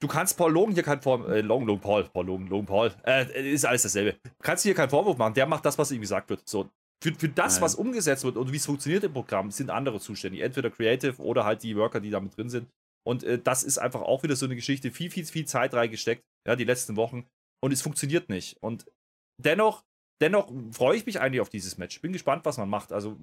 [0.00, 2.94] du kannst Paul Logan hier kein Vorwurf, äh, Logan, Logan Paul, Paul Logan, Logan Paul,
[3.04, 4.12] äh, ist alles dasselbe.
[4.22, 6.48] Du kannst hier keinen Vorwurf machen, der macht das, was ihm gesagt wird.
[6.48, 6.70] So,
[7.02, 7.62] für, für das, Nein.
[7.62, 10.40] was umgesetzt wird und wie es funktioniert im Programm, sind andere zuständig.
[10.40, 12.68] Entweder Creative oder halt die Worker, die damit drin sind.
[13.06, 16.24] Und äh, das ist einfach auch wieder so eine Geschichte, viel, viel, viel Zeit reingesteckt,
[16.46, 17.28] ja, die letzten Wochen.
[17.62, 18.62] Und es funktioniert nicht.
[18.62, 18.90] Und
[19.38, 19.84] dennoch,
[20.20, 22.00] dennoch freue ich mich eigentlich auf dieses Match.
[22.00, 22.92] Bin gespannt, was man macht.
[22.92, 23.18] Also,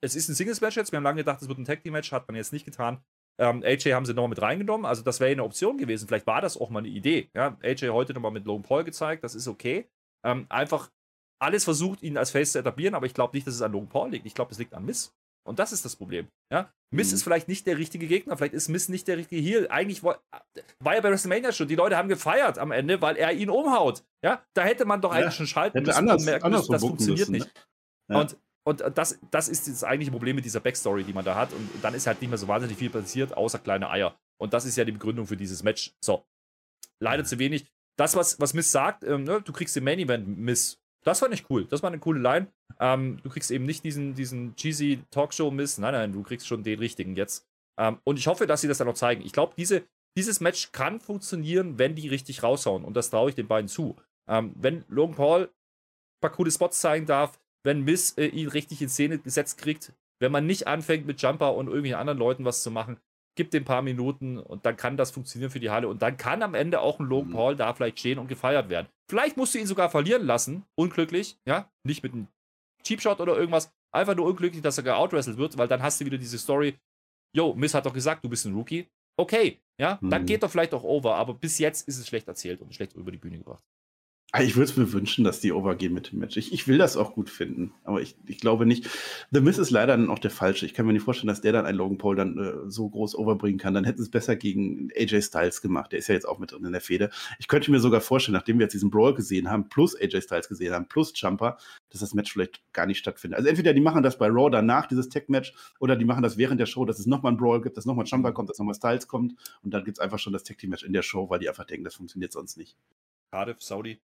[0.00, 0.92] es ist ein Singles-Match jetzt.
[0.92, 3.02] Wir haben lange gedacht, es wird ein Tag-Team-Match, hat man jetzt nicht getan.
[3.40, 4.86] Ähm, AJ haben sie nochmal mit reingenommen.
[4.86, 6.08] Also, das wäre eine Option gewesen.
[6.08, 7.30] Vielleicht war das auch mal eine Idee.
[7.34, 9.88] Ja, AJ heute nochmal mit Logan Paul gezeigt, das ist okay.
[10.24, 10.90] Ähm, einfach
[11.40, 13.88] alles versucht, ihn als Face zu etablieren, aber ich glaube nicht, dass es an Logan
[13.88, 14.26] Paul liegt.
[14.26, 15.16] Ich glaube, es liegt an Miss.
[15.48, 16.28] Und das ist das Problem.
[16.52, 16.72] Ja?
[16.90, 17.14] Miss mhm.
[17.14, 19.68] ist vielleicht nicht der richtige Gegner, vielleicht ist Miss nicht der richtige Heal.
[19.70, 20.40] Eigentlich war, ja
[20.80, 21.68] bei WrestleMania schon.
[21.68, 24.04] Die Leute haben gefeiert am Ende, weil er ihn umhaut.
[24.24, 26.82] Ja, da hätte man doch ja, eigentlich schon schalten müssen anders, und merken müssen, das
[26.82, 27.54] funktioniert müssen, nicht.
[28.08, 28.14] Ne?
[28.14, 28.20] Ja.
[28.20, 31.52] Und, und das, das ist das eigentliche Problem mit dieser Backstory, die man da hat.
[31.52, 34.18] Und dann ist halt nicht mehr so wahnsinnig viel passiert, außer kleine Eier.
[34.40, 35.94] Und das ist ja die Begründung für dieses Match.
[36.02, 36.26] So.
[37.00, 37.66] Leider zu wenig.
[37.98, 40.80] Das, was, was Miss sagt, ähm, ne, du kriegst den Main Event, Miss.
[41.08, 41.64] Das fand ich cool.
[41.64, 42.48] Das war eine coole Line.
[42.80, 45.78] Ähm, du kriegst eben nicht diesen, diesen cheesy Talkshow-Miss.
[45.78, 47.46] Nein, nein, du kriegst schon den richtigen jetzt.
[47.80, 49.22] Ähm, und ich hoffe, dass sie das dann noch zeigen.
[49.24, 49.84] Ich glaube, diese,
[50.18, 52.84] dieses Match kann funktionieren, wenn die richtig raushauen.
[52.84, 53.96] Und das traue ich den beiden zu.
[54.28, 58.82] Ähm, wenn Logan Paul ein paar coole Spots zeigen darf, wenn Miss äh, ihn richtig
[58.82, 62.62] in Szene gesetzt kriegt, wenn man nicht anfängt mit Jumper und irgendwie anderen Leuten was
[62.62, 63.00] zu machen,
[63.38, 66.16] gibt dem ein paar Minuten und dann kann das funktionieren für die Halle und dann
[66.16, 67.34] kann am Ende auch ein Logan mhm.
[67.34, 68.88] Paul da vielleicht stehen und gefeiert werden.
[69.08, 72.26] Vielleicht musst du ihn sogar verlieren lassen, unglücklich, ja, nicht mit einem
[72.82, 76.04] Cheap Shot oder irgendwas, einfach nur unglücklich, dass er geoutwrestelt wird, weil dann hast du
[76.04, 76.76] wieder diese Story,
[77.32, 78.88] yo, Miss hat doch gesagt, du bist ein Rookie.
[79.16, 80.10] Okay, ja, mhm.
[80.10, 82.94] dann geht doch vielleicht auch over, aber bis jetzt ist es schlecht erzählt und schlecht
[82.94, 83.62] über die Bühne gebracht.
[84.30, 86.36] Ah, ich würde es mir wünschen, dass die overgehen mit dem Match.
[86.36, 88.86] Ich, ich will das auch gut finden, aber ich, ich glaube nicht.
[89.30, 90.66] The Miss ist leider dann auch der falsche.
[90.66, 93.16] Ich kann mir nicht vorstellen, dass der dann einen Logan Paul dann äh, so groß
[93.16, 93.72] overbringen kann.
[93.72, 95.92] Dann hätten es besser gegen AJ Styles gemacht.
[95.92, 97.08] Der ist ja jetzt auch mit drin in der Fehde.
[97.38, 100.48] Ich könnte mir sogar vorstellen, nachdem wir jetzt diesen Brawl gesehen haben, plus AJ Styles
[100.48, 101.56] gesehen haben, plus Jumper,
[101.88, 103.38] dass das Match vielleicht gar nicht stattfindet.
[103.38, 106.60] Also entweder die machen das bei Raw danach, dieses Tech-Match, oder die machen das während
[106.60, 109.08] der Show, dass es nochmal ein Brawl gibt, dass nochmal Jumper kommt, dass nochmal Styles
[109.08, 111.64] kommt und dann gibt es einfach schon das Tech-Team-Match in der Show, weil die einfach
[111.64, 112.76] denken, das funktioniert sonst nicht.
[113.30, 114.00] Cardiff, Saudi,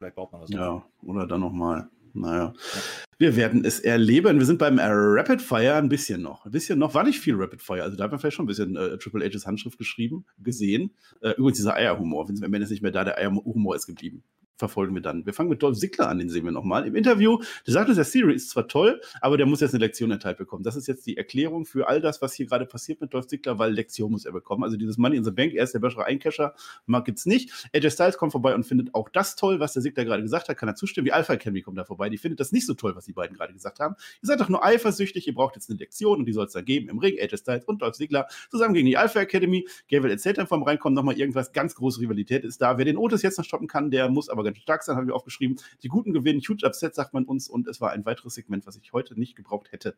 [0.00, 0.50] Vielleicht braucht man das.
[0.50, 1.90] Ja, oder dann nochmal.
[2.14, 2.54] Naja.
[2.54, 2.80] Ja.
[3.18, 4.38] Wir werden es erleben.
[4.38, 6.46] Wir sind beim Rapid Fire ein bisschen noch.
[6.46, 6.94] Ein bisschen noch.
[6.94, 7.82] War nicht viel Rapid Fire.
[7.82, 10.94] Also da hat man vielleicht schon ein bisschen äh, Triple H's Handschrift geschrieben, gesehen.
[11.20, 12.30] Äh, übrigens dieser Eierhumor.
[12.30, 14.24] Wenn es nicht mehr da, der Eierhumor ist geblieben
[14.60, 15.26] verfolgen wir dann.
[15.26, 16.86] Wir fangen mit Dolph Ziggler an, den sehen wir nochmal.
[16.86, 20.12] Im Interview, der sagt, der Siri ist zwar toll, aber der muss jetzt eine Lektion
[20.12, 20.62] erteilt bekommen.
[20.62, 23.58] Das ist jetzt die Erklärung für all das, was hier gerade passiert mit Dolph Ziggler,
[23.58, 24.62] weil Lektion muss er bekommen.
[24.62, 26.54] Also dieses Money in the Bank, er ist der bessere Eincasher,
[26.86, 27.68] mag gibt's nicht.
[27.74, 30.56] AJ Styles kommt vorbei und findet auch das toll, was der Ziggler gerade gesagt hat,
[30.56, 31.06] kann er zustimmen.
[31.06, 33.36] Die Alpha Academy kommt da vorbei, die findet das nicht so toll, was die beiden
[33.36, 33.96] gerade gesagt haben.
[34.22, 36.60] Ihr seid doch nur eifersüchtig, ihr braucht jetzt eine Lektion und die soll es da
[36.60, 37.16] geben im Ring.
[37.20, 39.66] AJ Styles und Dolph Ziggler zusammen gegen die Alpha Academy.
[39.90, 42.76] Gabriel erzählt dann vom Reinkommen nochmal irgendwas, ganz große Rivalität ist da.
[42.78, 45.14] Wer den Otis jetzt noch stoppen kann, der muss aber ganz stark sein, haben wir
[45.14, 45.60] aufgeschrieben.
[45.82, 47.48] Die Guten gewinnen, huge Upset, sagt man uns.
[47.48, 49.96] Und es war ein weiteres Segment, was ich heute nicht gebraucht hätte.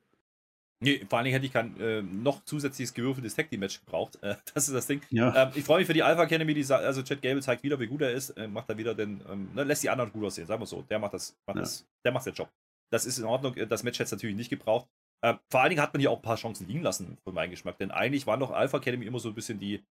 [0.82, 4.18] Nee, vor allen Dingen hätte ich kein äh, noch zusätzliches gewürfeltes Tag Match gebraucht.
[4.22, 5.00] Äh, das ist das Ding.
[5.11, 5.44] Ja.
[5.44, 7.86] Ähm, ich freue mich für die Alpha Academy, die also Chad Gable zeigt wieder, wie
[7.86, 10.46] gut er ist, äh, macht er wieder den, ähm, ne, lässt die anderen gut aussehen,
[10.46, 10.82] sagen wir so.
[10.82, 11.62] Der macht das, macht ja.
[11.62, 12.50] das, der macht den Job.
[12.90, 13.55] Das ist in Ordnung.
[13.68, 14.88] Das Match hätte es natürlich nicht gebraucht.
[15.24, 17.50] Ähm, vor allen Dingen hat man hier auch ein paar Chancen liegen lassen, für meinen
[17.50, 17.78] Geschmack.
[17.78, 19.84] Denn eigentlich waren doch Alpha Academy immer so ein bisschen die,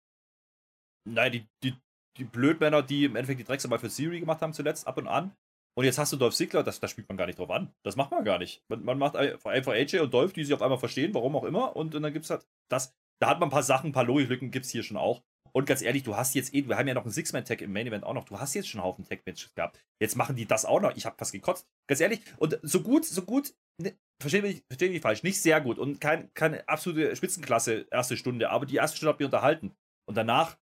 [1.07, 1.75] naja, die, die,
[2.17, 5.35] die Blödmänner, die im Endeffekt die Drecksarbeit für Siri gemacht haben zuletzt, ab und an.
[5.77, 7.71] Und jetzt hast du Dolph Ziggler, das, das spielt man gar nicht drauf an.
[7.83, 8.63] Das macht man gar nicht.
[8.67, 11.75] Man, man macht einfach AJ und Dolph, die sich auf einmal verstehen, warum auch immer.
[11.75, 12.93] Und, und dann gibt es halt das.
[13.21, 15.23] Da hat man ein paar Sachen, ein paar Logiklücken gibt es hier schon auch.
[15.51, 18.03] Und ganz ehrlich, du hast jetzt eh, wir haben ja noch einen Six-Man-Tag im Main-Event
[18.03, 18.25] auch noch.
[18.25, 19.79] Du hast jetzt schon einen Haufen Tag-Matches gehabt.
[19.99, 20.95] Jetzt machen die das auch noch.
[20.95, 21.67] Ich habe fast gekotzt.
[21.87, 22.21] Ganz ehrlich.
[22.37, 25.99] Und so gut, so gut, ne, verstehe mich, versteh mich falsch, nicht sehr gut und
[25.99, 28.49] kein, keine absolute Spitzenklasse erste Stunde.
[28.49, 29.75] Aber die erste Stunde hat mich unterhalten.
[30.05, 30.57] Und danach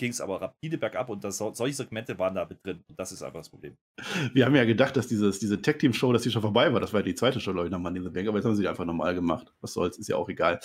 [0.00, 2.82] ging es aber rapide bergab und das, solche Segmente waren da mit drin.
[2.88, 3.76] Und das ist einfach das Problem.
[4.32, 6.80] Wir haben ja gedacht, dass dieses, diese Tech-Team-Show, dass die schon vorbei war.
[6.80, 8.26] Das war ja die zweite Show, glaube ich, Money in the Bank.
[8.26, 9.52] Aber jetzt haben sie die einfach normal gemacht.
[9.60, 10.58] Was soll's, ist ja auch egal.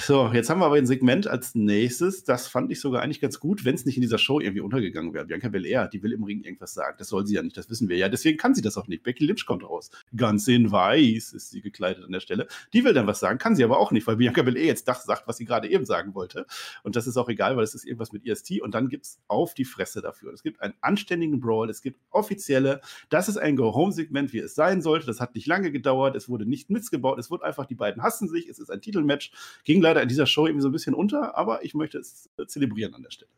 [0.00, 2.24] So, jetzt haben wir aber ein Segment als nächstes.
[2.24, 5.14] Das fand ich sogar eigentlich ganz gut, wenn es nicht in dieser Show irgendwie untergegangen
[5.14, 5.24] wäre.
[5.24, 6.96] Bianca Belair, die will im Ring irgendwas sagen.
[6.98, 8.08] Das soll sie ja nicht, das wissen wir ja.
[8.08, 9.04] Deswegen kann sie das auch nicht.
[9.04, 9.90] Becky Lynch kommt raus.
[10.16, 12.48] Ganz in weiß ist sie gekleidet an der Stelle.
[12.72, 15.04] Die will dann was sagen, kann sie aber auch nicht, weil Bianca Belair jetzt das
[15.04, 16.46] sagt, was sie gerade eben sagen wollte.
[16.82, 18.60] Und das ist auch egal, weil es ist irgendwas mit EST.
[18.62, 20.32] Und dann gibt es auf die Fresse dafür.
[20.32, 22.80] Es gibt einen anständigen Brawl, es gibt offizielle.
[23.10, 25.06] Das ist ein Go-Home-Segment, wie es sein sollte.
[25.06, 26.16] Das hat nicht lange gedauert.
[26.16, 27.20] Es wurde nicht missgebaut.
[27.20, 28.48] Es wurde einfach, die beiden hassen sich.
[28.48, 29.30] Es ist ein Titelmatch.
[29.64, 32.46] Ging leider in dieser Show irgendwie so ein bisschen unter, aber ich möchte es äh,
[32.46, 33.30] zelebrieren an der Stelle.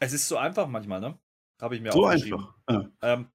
[0.00, 1.18] Es ist so einfach manchmal, ne?
[1.60, 2.54] Habe ich mir so auch einfach.
[2.68, 2.90] Ja.
[3.02, 3.28] Ähm,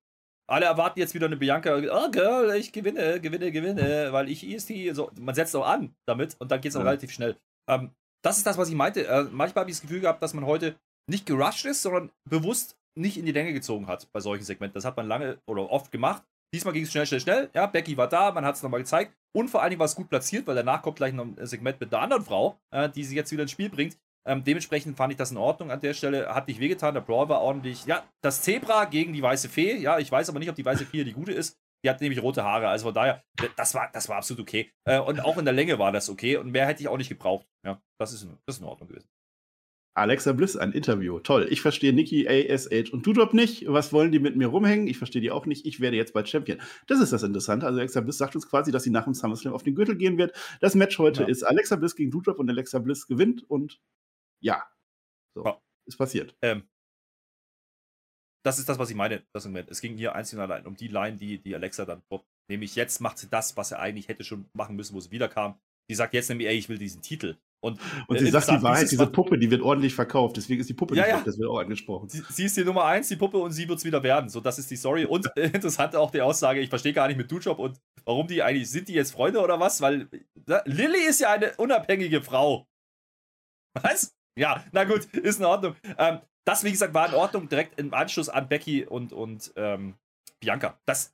[0.47, 1.75] alle erwarten jetzt wieder eine Bianca.
[1.75, 4.95] Oh, Girl, ich gewinne, gewinne, gewinne, weil ich EST.
[4.95, 6.87] So, man setzt auch an damit und dann geht es auch ja.
[6.87, 7.37] relativ schnell.
[7.67, 7.91] Ähm,
[8.23, 9.05] das ist das, was ich meinte.
[9.07, 10.75] Äh, manchmal habe ich das Gefühl gehabt, dass man heute
[11.07, 14.73] nicht gerusht ist, sondern bewusst nicht in die Länge gezogen hat bei solchen Segmenten.
[14.73, 16.23] Das hat man lange oder oft gemacht.
[16.53, 17.49] Diesmal ging es schnell, schnell, schnell.
[17.53, 19.15] Ja, Becky war da, man hat es nochmal gezeigt.
[19.35, 21.79] Und vor allen Dingen war es gut platziert, weil danach kommt gleich noch ein Segment
[21.79, 23.97] mit einer anderen Frau, äh, die sie jetzt wieder ins Spiel bringt.
[24.27, 26.33] Ähm, dementsprechend fand ich das in Ordnung an der Stelle.
[26.33, 27.85] Hat nicht wehgetan, der Brawl war ordentlich.
[27.85, 29.77] Ja, das Zebra gegen die weiße Fee.
[29.77, 31.57] Ja, ich weiß aber nicht, ob die weiße Fee die gute ist.
[31.83, 32.67] Die hat nämlich rote Haare.
[32.67, 33.23] Also von daher,
[33.55, 34.71] das war, das war absolut okay.
[34.85, 36.37] Äh, und auch in der Länge war das okay.
[36.37, 37.47] Und mehr hätte ich auch nicht gebraucht.
[37.65, 39.07] Ja, das ist, das ist in Ordnung gewesen.
[39.99, 41.19] Alexa Bliss, ein Interview.
[41.19, 41.47] Toll.
[41.49, 43.65] Ich verstehe Nikki, ASH und Dudrop nicht.
[43.67, 44.87] Was wollen die mit mir rumhängen?
[44.87, 45.65] Ich verstehe die auch nicht.
[45.65, 46.59] Ich werde jetzt bald Champion.
[46.87, 47.65] Das ist das Interessante.
[47.65, 50.17] Also Alexa Bliss sagt uns quasi, dass sie nach dem SummerSlam auf den Gürtel gehen
[50.17, 50.35] wird.
[50.61, 51.27] Das Match heute ja.
[51.27, 53.79] ist Alexa Bliss gegen Dudrop und Alexa Bliss gewinnt und
[54.41, 54.63] ja.
[55.35, 55.45] So.
[55.45, 55.61] Ja.
[55.85, 56.35] Ist passiert.
[56.41, 56.63] Ähm,
[58.43, 59.23] das ist das, was ich meine.
[59.33, 62.27] Es ging hier einzig und allein um die Line, die, die Alexa dann droppt.
[62.49, 65.59] Nämlich jetzt macht sie das, was er eigentlich hätte schon machen müssen, wo sie wiederkam.
[65.89, 67.37] Die sagt jetzt nämlich, ey, ich will diesen Titel.
[67.61, 70.69] Und, und sie äh, sagt die Wahrheit, diese Puppe, die wird ordentlich verkauft, deswegen ist
[70.69, 71.21] die Puppe ja, nicht ja.
[71.25, 72.07] das wird auch angesprochen.
[72.07, 74.29] Sie, sie, ist die Nummer eins, die Puppe, und sie wird es wieder werden.
[74.29, 75.05] So, das ist die Story.
[75.05, 78.69] Und interessant auch die Aussage, ich verstehe gar nicht mit Dujob und warum die eigentlich,
[78.69, 79.81] sind die jetzt Freunde oder was?
[79.81, 80.07] Weil
[80.47, 82.65] äh, Lilly ist ja eine unabhängige Frau.
[83.73, 84.15] Was?
[84.37, 85.75] Ja, na gut, ist in Ordnung.
[85.97, 89.95] Ähm, das, wie gesagt, war in Ordnung, direkt im Anschluss an Becky und, und ähm,
[90.39, 90.79] Bianca.
[90.85, 91.13] Das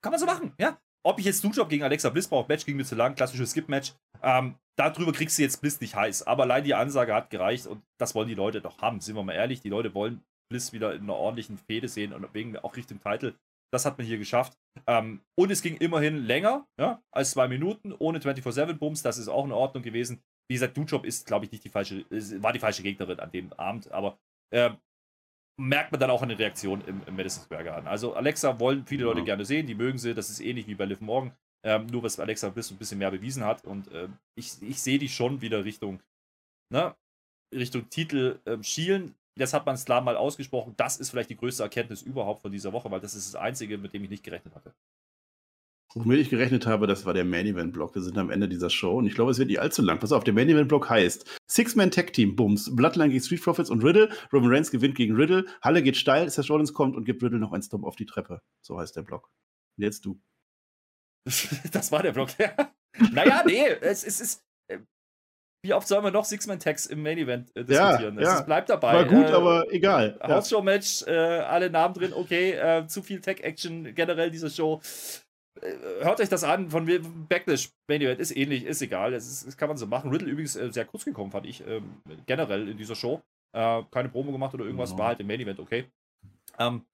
[0.00, 0.78] kann man so machen, ja.
[1.04, 3.94] Ob ich jetzt Dujob gegen Alexa Bliss brauche, Match ging mir zu lang, klassisches Skip-Match.
[4.22, 6.26] Ähm, darüber kriegst du jetzt Bliss nicht heiß.
[6.26, 9.00] Aber allein die Ansage hat gereicht und das wollen die Leute doch haben.
[9.00, 12.32] Sind wir mal ehrlich, die Leute wollen Bliss wieder in einer ordentlichen Fehde sehen und
[12.34, 13.34] wegen auch Richtung Titel.
[13.72, 14.58] Das hat man hier geschafft.
[14.86, 19.02] Ähm, und es ging immerhin länger ja, als zwei Minuten, ohne 24-7-Bums.
[19.02, 20.22] Das ist auch in Ordnung gewesen.
[20.48, 22.04] Wie gesagt, Dujob ist, glaube ich, nicht die falsche,
[22.42, 24.18] war die falsche Gegnerin an dem Abend, aber
[24.50, 24.70] äh,
[25.58, 27.86] merkt man dann auch eine Reaktion im, im Madison Square Garden.
[27.86, 29.24] Also Alexa wollen viele Leute ja.
[29.24, 32.18] gerne sehen, die mögen sie, das ist ähnlich wie bei Liv Morgan, ähm, nur was
[32.18, 35.40] Alexa ein bisschen, ein bisschen mehr bewiesen hat und äh, ich, ich sehe die schon
[35.40, 36.00] wieder Richtung,
[36.70, 36.94] ne,
[37.54, 39.14] Richtung Titel äh, schielen.
[39.36, 40.74] Das hat man klar mal ausgesprochen.
[40.76, 43.78] Das ist vielleicht die größte Erkenntnis überhaupt von dieser Woche, weil das ist das Einzige,
[43.78, 44.74] mit dem ich nicht gerechnet hatte.
[45.94, 47.94] Womit ich gerechnet habe, das war der Main Event Block.
[47.94, 49.98] Wir sind am Ende dieser Show und ich glaube, es wird nicht allzu lang.
[49.98, 53.68] Pass auf, der Main Event Block heißt Six-Man Tag Team, Bums, Bloodline gegen Street Profits
[53.68, 54.08] und Riddle.
[54.32, 55.44] Roman Reigns gewinnt gegen Riddle.
[55.60, 58.40] Halle geht steil, Seth Rollins kommt und gibt Riddle noch einen Stomp auf die Treppe.
[58.62, 59.30] So heißt der Block.
[59.76, 60.18] Und jetzt du.
[61.72, 62.52] das war der Block, ja.
[63.12, 64.44] naja, nee, es, es ist.
[64.68, 64.78] Äh,
[65.64, 68.16] wie oft sollen wir noch Six-Man-Tags im Main-Event äh, diskutieren?
[68.16, 68.38] Ja, ja.
[68.38, 68.94] Es bleibt dabei.
[68.94, 70.18] War gut, äh, aber egal.
[70.22, 74.80] House-Show-Match, äh, alle Namen drin, okay, äh, zu viel Tag-Action generell diese Show.
[75.60, 76.86] Äh, hört euch das an, von
[77.28, 80.10] Backlash Main Event ist ähnlich, ist egal, das, ist, das kann man so machen.
[80.10, 83.22] Riddle übrigens äh, sehr kurz gekommen, fand ich, ähm, generell in dieser Show.
[83.54, 84.98] Äh, keine Promo gemacht oder irgendwas, mhm.
[84.98, 85.84] war halt im Main Event okay.
[86.58, 86.84] Ähm,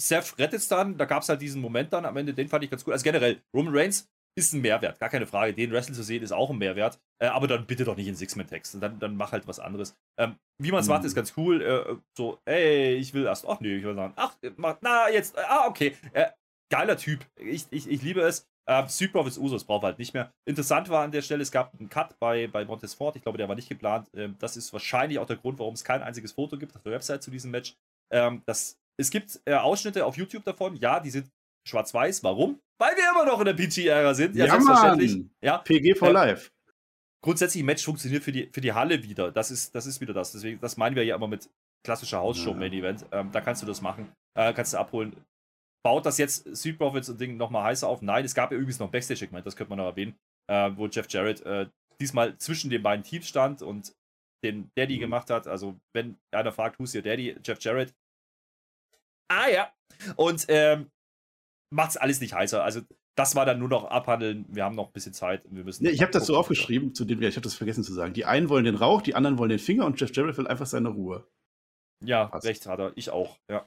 [0.00, 2.64] Seth rettet es dann, da gab es halt diesen Moment dann am Ende, den fand
[2.64, 2.92] ich ganz gut.
[2.92, 5.52] Also generell, Roman Reigns ist ein Mehrwert, gar keine Frage.
[5.52, 8.14] Den Wrestling zu sehen ist auch ein Mehrwert, äh, aber dann bitte doch nicht in
[8.14, 8.80] Six-Man-Text.
[8.80, 9.96] Dann, dann mach halt was anderes.
[10.16, 10.94] Ähm, wie man es mhm.
[10.94, 11.60] macht, ist ganz cool.
[11.60, 15.36] Äh, so, ey, ich will erst, ach nee, ich will sagen, ach, mach, na, jetzt,
[15.36, 15.96] ah, okay.
[16.12, 16.30] Äh,
[16.70, 17.26] geiler Typ.
[17.36, 18.46] Ich, ich, ich liebe es.
[18.68, 20.30] Äh, Street Profits Usos braucht halt nicht mehr.
[20.44, 23.16] Interessant war an der Stelle, es gab einen Cut bei, bei Montesfort.
[23.16, 24.08] Ich glaube, der war nicht geplant.
[24.14, 26.92] Ähm, das ist wahrscheinlich auch der Grund, warum es kein einziges Foto gibt auf der
[26.92, 27.74] Website zu diesem Match.
[28.12, 30.76] Ähm, das, es gibt äh, Ausschnitte auf YouTube davon.
[30.76, 31.28] Ja, die sind
[31.66, 32.22] schwarz-weiß.
[32.24, 32.60] Warum?
[32.78, 34.36] Weil wir immer noch in der PG-Ära sind.
[34.36, 35.24] Ja, ja selbstverständlich.
[35.42, 36.50] Ja, PG for äh, Life.
[37.24, 39.32] Grundsätzlich, Match funktioniert für die, für die Halle wieder.
[39.32, 40.32] Das ist, das ist wieder das.
[40.32, 41.48] Deswegen, das meinen wir ja immer mit
[41.84, 43.06] klassischer Hausshow-Main-Event.
[43.12, 44.12] Ähm, da kannst du das machen.
[44.36, 45.16] Äh, kannst du abholen
[45.88, 48.02] baut das jetzt Street Profits und Ding nochmal heißer auf?
[48.02, 51.06] Nein, es gab ja übrigens noch Backstage-Segment, das könnte man noch erwähnen, äh, wo Jeff
[51.08, 51.66] Jarrett äh,
[52.00, 53.94] diesmal zwischen den beiden Teams stand und
[54.44, 55.00] den Daddy mhm.
[55.00, 55.46] gemacht hat.
[55.46, 57.36] Also, wenn einer fragt, who's your Daddy?
[57.42, 57.94] Jeff Jarrett.
[59.28, 59.72] Ah ja.
[60.16, 60.90] Und ähm,
[61.70, 62.62] macht's alles nicht heißer.
[62.62, 62.80] Also,
[63.16, 64.46] das war dann nur noch abhandeln.
[64.48, 65.42] Wir haben noch ein bisschen Zeit.
[65.50, 67.92] Wir müssen nee, ich habe das so aufgeschrieben, zu dem, ich habe das vergessen zu
[67.92, 68.12] sagen.
[68.14, 70.66] Die einen wollen den Rauch, die anderen wollen den Finger und Jeff Jarrett will einfach
[70.66, 71.26] seine Ruhe.
[72.04, 72.46] Ja, Passt.
[72.46, 72.92] recht hat er.
[72.94, 73.38] Ich auch.
[73.50, 73.66] Ja.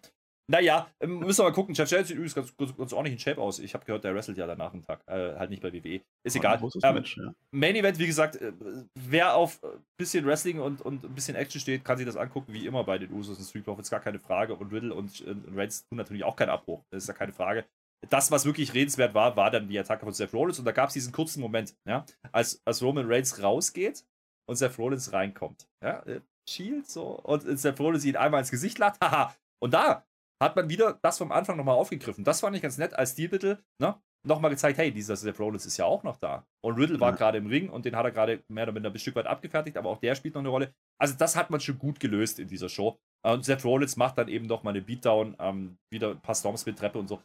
[0.52, 1.74] Naja, ähm, müssen wir mal gucken.
[1.74, 3.60] Jeff Jarrett sieht übrigens ganz, ganz, ganz ordentlich in Shape aus.
[3.60, 4.99] Ich habe gehört, der wrestelt ja danach einen Tag.
[5.08, 6.02] Äh, halt nicht bei WWE.
[6.26, 6.62] Ist egal.
[6.84, 7.34] Ähm, Match, ja.
[7.52, 8.52] Main Event, wie gesagt, äh,
[8.95, 12.52] wer auf ein bisschen Wrestling und, und ein bisschen Action steht, kann sich das angucken,
[12.52, 14.54] wie immer bei den Usos und Street Profits, gar keine Frage.
[14.54, 16.84] Und Riddle und, und Reigns tun natürlich auch keinen Abbruch.
[16.91, 17.64] Das ist ja keine Frage.
[18.10, 20.60] Das, was wirklich redenswert war, war dann die Attacke von Seth Rollins.
[20.60, 24.04] Und da gab es diesen kurzen Moment, ja, als, als Roman Reigns rausgeht
[24.49, 25.70] und Seth Rollins reinkommt.
[25.82, 27.20] Ja, äh, Shield so.
[27.22, 28.99] Und Seth Rollins ihn einmal ins Gesicht lacht.
[29.02, 29.34] Haha.
[29.64, 30.04] Und da
[30.42, 32.24] hat man wieder das vom Anfang nochmal aufgegriffen.
[32.24, 34.02] Das fand ich ganz nett als Stilmittel, ne?
[34.28, 36.46] Nochmal gezeigt, hey, dieser Seth Rollins ist ja auch noch da.
[36.64, 37.16] Und Riddle war ja.
[37.16, 39.78] gerade im Ring und den hat er gerade mehr oder minder ein Stück weit abgefertigt,
[39.78, 40.74] aber auch der spielt noch eine Rolle.
[41.00, 43.00] Also, das hat man schon gut gelöst in dieser Show.
[43.24, 46.66] Und Seth Rollins macht dann eben noch mal eine Beatdown, ähm, wieder ein paar Storms
[46.66, 47.22] mit Treppe und so.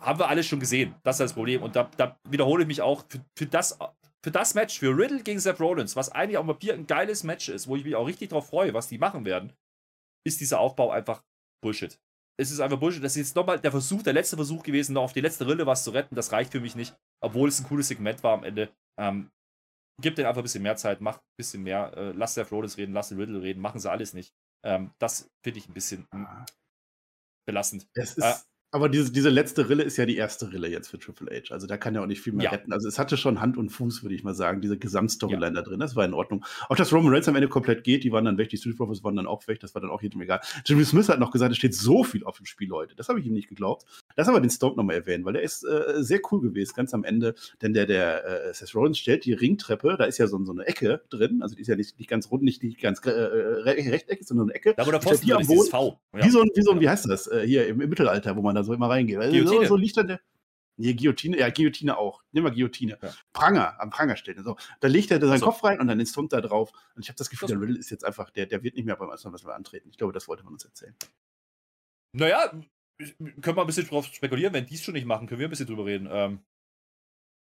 [0.00, 0.94] Haben wir alles schon gesehen.
[1.02, 1.62] Das ist das Problem.
[1.62, 3.78] Und da, da wiederhole ich mich auch für, für, das,
[4.22, 7.24] für das Match, für Riddle gegen Seth Rollins, was eigentlich auf dem Papier ein geiles
[7.24, 9.52] Match ist, wo ich mich auch richtig drauf freue, was die machen werden,
[10.26, 11.22] ist dieser Aufbau einfach
[11.62, 11.98] Bullshit
[12.36, 13.02] es ist einfach Bullshit.
[13.02, 15.66] Das ist jetzt nochmal der Versuch, der letzte Versuch gewesen, noch auf die letzte Rille
[15.66, 16.14] was zu retten.
[16.14, 18.70] Das reicht für mich nicht, obwohl es ein cooles Segment war am Ende.
[18.98, 19.30] Ähm,
[20.00, 22.76] gib denen einfach ein bisschen mehr Zeit, mach ein bisschen mehr, äh, lass der Flores
[22.76, 24.34] reden, lass den Riddle reden, machen sie alles nicht.
[24.64, 26.46] Ähm, das finde ich ein bisschen mh, hm,
[27.46, 27.86] belastend.
[27.94, 28.34] Es ist, äh,
[28.74, 31.54] aber diese, diese letzte Rille ist ja die erste Rille jetzt für Triple H.
[31.54, 32.50] Also da kann er auch nicht viel mehr ja.
[32.50, 32.72] retten.
[32.72, 35.62] Also es hatte schon Hand und Fuß, würde ich mal sagen, diese Gesamtstoryline ja.
[35.62, 35.78] da drin.
[35.78, 36.44] Das war in Ordnung.
[36.68, 39.04] Auch dass Roman Reigns am Ende komplett geht, die waren dann weg, die Street Profits
[39.04, 40.40] waren dann auch weg, das war dann auch jedem egal.
[40.66, 42.96] Jimmy Smith hat noch gesagt, es steht so viel auf dem Spiel, Leute.
[42.96, 43.84] Das habe ich ihm nicht geglaubt.
[44.16, 47.04] Lass aber den Stomp nochmal erwähnen, weil der ist äh, sehr cool gewesen, ganz am
[47.04, 47.36] Ende.
[47.62, 50.66] Denn der, der äh, Seth Rollins stellt die Ringtreppe, da ist ja so, so eine
[50.66, 54.26] Ecke drin, also die ist ja nicht, nicht ganz rund, nicht, nicht ganz äh, rechteckig,
[54.26, 54.74] sondern eine Ecke.
[54.76, 56.00] Da wo der Posten am Boden, V.
[56.12, 56.24] Ja.
[56.24, 58.42] Wie so ein, wie so ein, wie heißt das, äh, hier im, im Mittelalter, wo
[58.42, 59.18] man da so immer reingeht.
[59.18, 59.62] Also Guillotine.
[59.62, 60.20] So, so liegt dann der.
[60.76, 62.22] Nee, Guillotine, ja, Guillotine auch.
[62.32, 62.98] Nimm mal Guillotine.
[63.00, 63.14] Ja.
[63.32, 64.42] Pranger, am Pranger stellen.
[64.42, 65.46] So, da legt er seinen also.
[65.46, 66.72] Kopf rein und dann den Stunt da drauf.
[66.96, 68.96] Und ich habe das Gefühl, der Riddle ist jetzt einfach, der, der wird nicht mehr
[68.96, 69.88] beim ersten was wir antreten.
[69.90, 70.96] Ich glaube, das wollte man uns erzählen.
[72.12, 72.50] Naja,
[73.40, 74.52] können wir ein bisschen drauf spekulieren.
[74.52, 76.08] Wenn die es schon nicht machen, können wir ein bisschen drüber reden.
[76.10, 76.40] Ähm,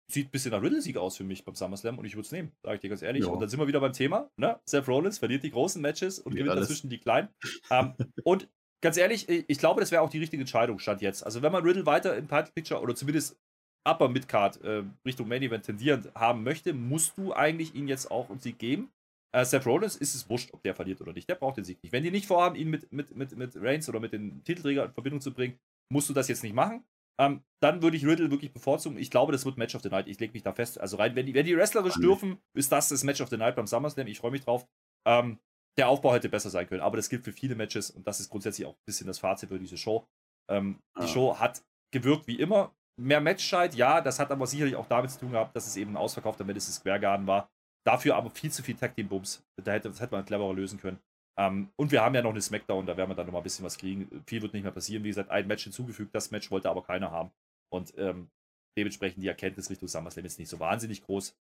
[0.08, 2.52] sieht ein bisschen nach Riddle-Sieg aus für mich beim SummerSlam und ich würde es nehmen,
[2.62, 3.24] sage ich dir ganz ehrlich.
[3.24, 3.32] Ja.
[3.32, 4.30] Und dann sind wir wieder beim Thema.
[4.38, 4.60] Ne?
[4.66, 6.68] Seth Rollins verliert die großen Matches und Wie gewinnt alles.
[6.68, 7.30] dazwischen die kleinen.
[7.72, 8.50] ähm, und
[8.84, 11.26] ganz ehrlich, ich, glaube, das wäre auch die richtige Entscheidung, stand jetzt.
[11.26, 13.40] Also, wenn man Riddle weiter im Title Picture oder zumindest
[13.86, 18.30] Upper Midcard äh, Richtung Main Event tendierend haben möchte, musst du eigentlich ihn jetzt auch
[18.30, 18.92] einen Sieg geben.
[19.36, 21.28] Äh, Seth Rollins ist es wurscht, ob der verliert oder nicht.
[21.28, 21.92] Der braucht den Sieg nicht.
[21.92, 24.94] Wenn die nicht vorhaben, ihn mit, mit, mit, mit Reigns oder mit den Titelträger in
[24.94, 25.58] Verbindung zu bringen,
[25.92, 26.84] musst du das jetzt nicht machen.
[27.20, 28.98] Ähm, dann würde ich Riddle wirklich bevorzugen.
[28.98, 30.08] Ich glaube, das wird Match of the Night.
[30.08, 30.80] Ich lege mich da fest.
[30.80, 33.56] Also rein, wenn die, wenn die wrestlerisch dürfen, ist das das Match of the Night
[33.56, 34.08] beim SummerSlam.
[34.08, 34.68] Ich freue mich drauf.
[35.06, 35.40] Ähm,
[35.78, 38.30] der Aufbau hätte besser sein können, aber das gilt für viele Matches und das ist
[38.30, 40.06] grundsätzlich auch ein bisschen das Fazit für diese Show.
[40.50, 41.08] Ähm, die Ah.
[41.08, 42.74] Show hat gewirkt wie immer.
[43.00, 45.92] Mehr Matchzeit, ja, das hat aber sicherlich auch damit zu tun gehabt, dass es eben
[45.92, 47.50] ein ausverkaufter Madison Square Garden war.
[47.86, 49.44] Dafür aber viel zu viel Tag Team Bums.
[49.62, 51.00] Da hätte, das hätte man cleverer lösen können.
[51.40, 53.44] Ähm, und wir haben ja noch eine Smackdown, da werden wir dann noch mal ein
[53.44, 54.24] bisschen was kriegen.
[54.28, 55.04] Viel wird nicht mehr passieren.
[55.04, 57.32] Wie gesagt, ein Match hinzugefügt, das Match wollte aber keiner haben.
[57.74, 58.30] Und ähm,
[58.78, 61.36] dementsprechend die Erkenntnis Richtung SummerSlam ist nicht so wahnsinnig groß.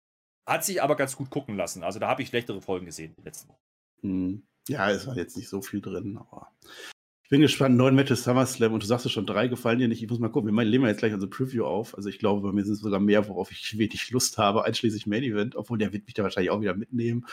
[0.48, 1.84] Hat sich aber ganz gut gucken lassen.
[1.84, 3.60] Also da habe ich schlechtere Folgen gesehen die letzten Wochen.
[4.02, 4.42] Hm.
[4.68, 6.52] Ja, es war jetzt nicht so viel drin, aber
[7.24, 7.76] ich bin gespannt.
[7.76, 10.02] Neun Matches SummerSlam und du sagst es schon, drei gefallen dir nicht.
[10.02, 10.54] Ich muss mal gucken.
[10.54, 11.96] Wir legen jetzt gleich unsere Preview auf.
[11.96, 15.06] Also ich glaube, bei mir sind es sogar mehr, worauf ich wenig Lust habe, einschließlich
[15.06, 17.26] Main Event, obwohl der wird mich da wahrscheinlich auch wieder mitnehmen.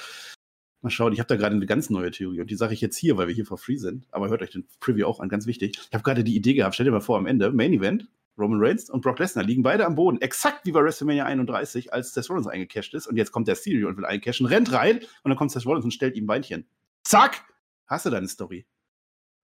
[0.81, 2.95] Mal schauen, ich habe da gerade eine ganz neue Theorie und die sage ich jetzt
[2.97, 4.07] hier, weil wir hier for free sind.
[4.11, 5.77] Aber hört euch den Preview auch an, ganz wichtig.
[5.77, 8.07] Ich habe gerade die Idee gehabt, stell dir mal vor, am Ende, Main Event,
[8.39, 12.13] Roman Reigns und Brock Lesnar liegen beide am Boden, exakt wie bei WrestleMania 31, als
[12.13, 13.07] Seth Rollins eingecasht ist.
[13.07, 15.83] Und jetzt kommt der Stereo und will eincashen, rennt rein und dann kommt Seth Rollins
[15.85, 16.67] und stellt ihm Beinchen.
[17.03, 17.43] Zack!
[17.87, 18.65] Hast du deine Story?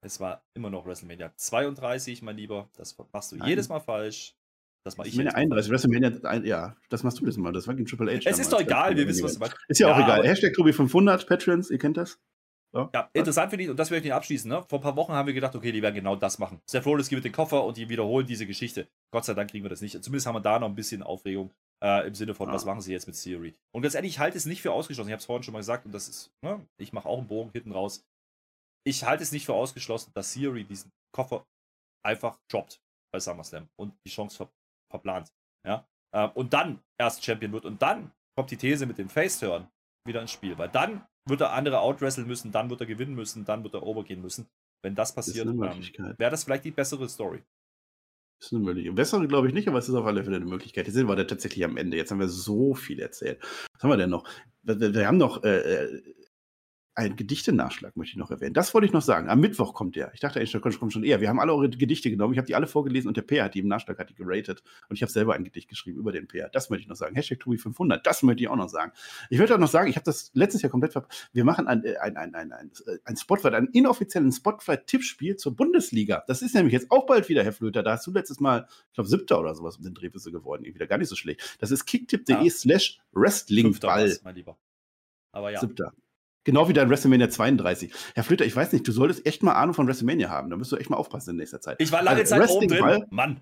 [0.01, 2.69] Es war immer noch WrestleMania 32, mein Lieber.
[2.77, 3.49] Das machst du Nein.
[3.49, 4.35] jedes Mal falsch.
[4.83, 7.51] Das mache ich WrestleMania jedes Mal 31, WrestleMania, ein- ja, das machst du das mal.
[7.51, 8.17] Das war gegen Triple H.
[8.17, 8.39] Es damals.
[8.39, 9.55] ist doch egal, wir wissen, was du meinst.
[9.67, 10.19] Ist ja auch Ja, egal.
[10.19, 12.19] aber- Hashtag Tobi500, Patrons, ihr kennt das.
[12.75, 12.89] So.
[12.93, 14.61] Ja, interessant finde ich, und das möchte ich nicht abschließen, ne?
[14.63, 16.59] Vor ein paar Wochen haben wir gedacht, okay, die werden genau das machen.
[16.69, 18.89] Seth Rollins gibt den Koffer und die wiederholen diese Geschichte.
[19.13, 20.03] Gott sei Dank kriegen wir das nicht.
[20.03, 22.53] Zumindest haben wir da noch ein bisschen Aufregung äh, im Sinne von, Ja.
[22.53, 23.55] was machen sie jetzt mit Theory?
[23.73, 25.07] Und ganz ehrlich, ich halte es nicht für ausgeschlossen.
[25.07, 26.67] Ich habe es vorhin schon mal gesagt und das ist, ne?
[26.77, 28.05] Ich mache auch einen Bogen hinten raus.
[28.85, 31.45] Ich halte es nicht für ausgeschlossen, dass Theory diesen Koffer
[32.05, 32.81] einfach droppt
[33.13, 34.49] bei SummerSlam und die Chance ver
[34.91, 35.31] verplant.
[35.65, 35.87] Ja?
[36.13, 39.67] Äh, und dann erst Champion wird und dann kommt die These mit dem Face-Turn
[40.05, 43.45] wieder ins Spiel, weil dann wird er andere outwresteln müssen, dann wird er gewinnen müssen,
[43.45, 44.47] dann wird er overgehen müssen.
[44.83, 45.59] Wenn das passiert, ähm,
[46.19, 47.41] wäre das vielleicht die bessere Story.
[48.39, 48.95] Das ist eine Möglichkeit.
[48.95, 50.85] Bessere glaube ich nicht, aber es ist auf alle Fälle eine Möglichkeit.
[50.85, 51.97] Jetzt sind wir da tatsächlich am Ende.
[51.97, 53.39] Jetzt haben wir so viel erzählt.
[53.73, 54.27] Was haben wir denn noch?
[54.61, 56.01] Wir, wir- wir haben noch äh,
[56.95, 58.53] äh, einen Gedichte-Nachschlag, möchte ich noch erwähnen.
[58.53, 59.29] Das wollte ich noch sagen.
[59.29, 60.13] Am Mittwoch kommt der.
[60.13, 61.21] Ich dachte eigentlich, kommt schon eher.
[61.21, 62.33] Wir haben alle eure Gedichte genommen.
[62.33, 64.63] Ich habe die alle vorgelesen und der Peer hat die im Nachschlag hat die geratet.
[64.89, 66.49] Und ich habe selber ein Gedicht geschrieben über den Peer.
[66.49, 67.15] Das möchte ich noch sagen.
[67.15, 67.97] Hashtag Tobi500.
[68.03, 68.91] Das möchte ich auch noch sagen.
[69.29, 71.83] Ich möchte auch noch sagen, ich habe das letztes Jahr komplett ver Wir machen ein,
[71.83, 72.71] äh, ein, ein, ein, ein,
[73.03, 76.23] ein Spotlight, einen inoffiziellen Spotlight-Tippspiel zur Bundesliga.
[76.27, 77.83] Das ist nämlich jetzt auch bald wieder, Herr Flöter.
[77.83, 80.31] Da hast du letztes Mal, ich glaube, siebter oder sowas um den Dreh bist du
[80.31, 80.63] geworden.
[80.63, 81.57] Irgendwie wieder gar nicht so schlecht.
[81.59, 84.09] Das ist kicktipp.de slash Fünfter Wrestlingball.
[84.09, 84.57] war's, mein Lieber.
[85.31, 85.93] Aber ja, Siebter.
[86.45, 87.91] Genau wie dein WrestleMania 32.
[88.13, 90.49] Herr Flöter, ich weiß nicht, du solltest echt mal Ahnung von WrestleMania haben.
[90.49, 91.81] Da musst du echt mal aufpassen in nächster Zeit.
[91.81, 93.05] ich war lange Also, Zeit oben drin.
[93.09, 93.41] Mann,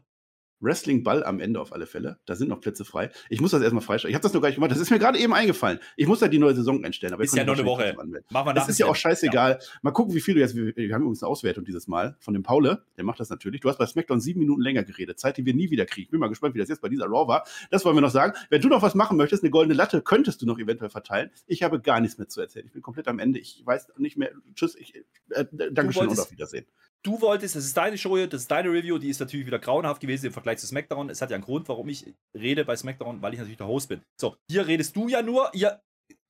[0.63, 2.19] Wrestling-Ball am Ende auf alle Fälle.
[2.25, 3.09] Da sind noch Plätze frei.
[3.29, 4.09] Ich muss das erstmal freischalten.
[4.09, 4.71] Ich habe das noch gar nicht gemacht.
[4.71, 5.79] Das ist mir gerade eben eingefallen.
[5.97, 7.13] Ich muss da die neue Saison einstellen.
[7.13, 7.95] Aber Ist ich ja noch eine Woche.
[8.29, 9.59] machen wir Das ist ja auch scheißegal.
[9.81, 10.55] Mal gucken, wie viel du jetzt.
[10.55, 12.85] Wir, haben übrigens eine Auswertung dieses Mal von dem Paule.
[12.97, 13.61] Der macht das natürlich.
[13.61, 15.19] Du hast bei SmackDown sieben Minuten länger geredet.
[15.19, 16.09] Zeit, die wir nie wieder kriegen.
[16.11, 17.45] Bin mal gespannt, wie das jetzt bei dieser Raw war.
[17.69, 18.33] Das wollen wir noch sagen.
[18.49, 21.31] Wenn du noch was machen möchtest, eine goldene Latte könntest du noch eventuell verteilen.
[21.47, 22.65] Ich habe gar nichts mehr zu erzählen.
[22.65, 23.39] Ich bin komplett am Ende.
[23.39, 24.31] Ich weiß nicht mehr.
[24.55, 24.75] Tschüss.
[24.75, 24.95] Ich,
[25.29, 26.65] äh, Dankeschön und auf Wiedersehen.
[27.03, 29.59] Du wolltest, das ist deine Show hier, das ist deine Review, die ist natürlich wieder
[29.59, 31.09] grauenhaft gewesen im Vergleich zu SmackDown.
[31.09, 33.89] Es hat ja einen Grund, warum ich rede bei SmackDown, weil ich natürlich der Host
[33.89, 34.01] bin.
[34.19, 35.81] So, hier redest du ja nur, hier,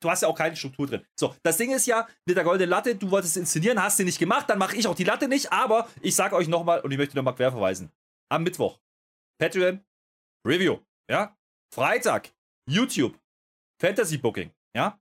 [0.01, 1.05] du hast ja auch keine Struktur drin.
[1.17, 4.19] So, das Ding ist ja, mit der goldenen Latte, du wolltest inszenieren, hast sie nicht
[4.19, 6.97] gemacht, dann mache ich auch die Latte nicht, aber ich sage euch nochmal, und ich
[6.97, 7.91] möchte nochmal quer verweisen,
[8.29, 8.79] am Mittwoch,
[9.39, 9.83] Patreon,
[10.45, 11.37] Review, ja,
[11.73, 12.33] Freitag,
[12.69, 13.17] YouTube,
[13.81, 14.99] Fantasy Booking, ja,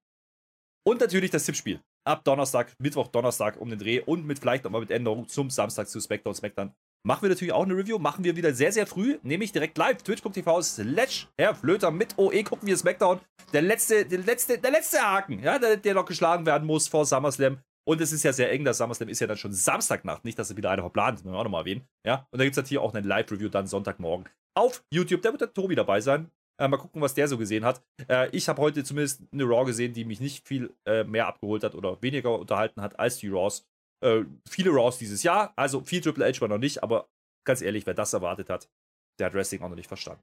[0.87, 1.81] und natürlich das Tippspiel.
[2.05, 5.89] Ab Donnerstag, Mittwoch, Donnerstag um den Dreh und mit vielleicht nochmal mit Änderung zum Samstag
[5.89, 6.73] zu SmackDown, SmackDown.
[7.07, 10.03] Machen wir natürlich auch eine Review, machen wir wieder sehr, sehr früh, nämlich direkt live,
[10.03, 13.21] twitch.tv slash Herr Flöter mit OE, gucken wir SmackDown.
[13.53, 17.05] Der letzte, der letzte, der letzte Haken, ja, der, der noch geschlagen werden muss vor
[17.05, 17.59] SummerSlam.
[17.85, 20.51] Und es ist ja sehr eng, das SummerSlam ist ja dann schon Samstagnacht, nicht, dass
[20.51, 21.87] er wieder einer verplant, müssen wir auch nochmal erwähnen.
[22.07, 25.23] Ja, und da gibt es natürlich auch eine Live-Review dann Sonntagmorgen auf YouTube.
[25.23, 26.31] Da wird der Tobi dabei sein.
[26.63, 27.83] Äh, mal gucken, was der so gesehen hat.
[28.09, 31.65] Äh, ich habe heute zumindest eine Raw gesehen, die mich nicht viel äh, mehr abgeholt
[31.65, 33.67] hat oder weniger unterhalten hat als die Raws.
[34.05, 37.09] Äh, viele Raws dieses Jahr, also viel Triple H war noch nicht, aber
[37.45, 38.71] ganz ehrlich, wer das erwartet hat,
[39.19, 40.23] der hat Wrestling auch noch nicht verstanden.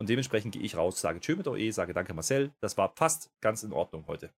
[0.00, 2.52] Und dementsprechend gehe ich raus, sage Tschö mit OE, sage Danke Marcel.
[2.60, 4.32] Das war fast ganz in Ordnung heute.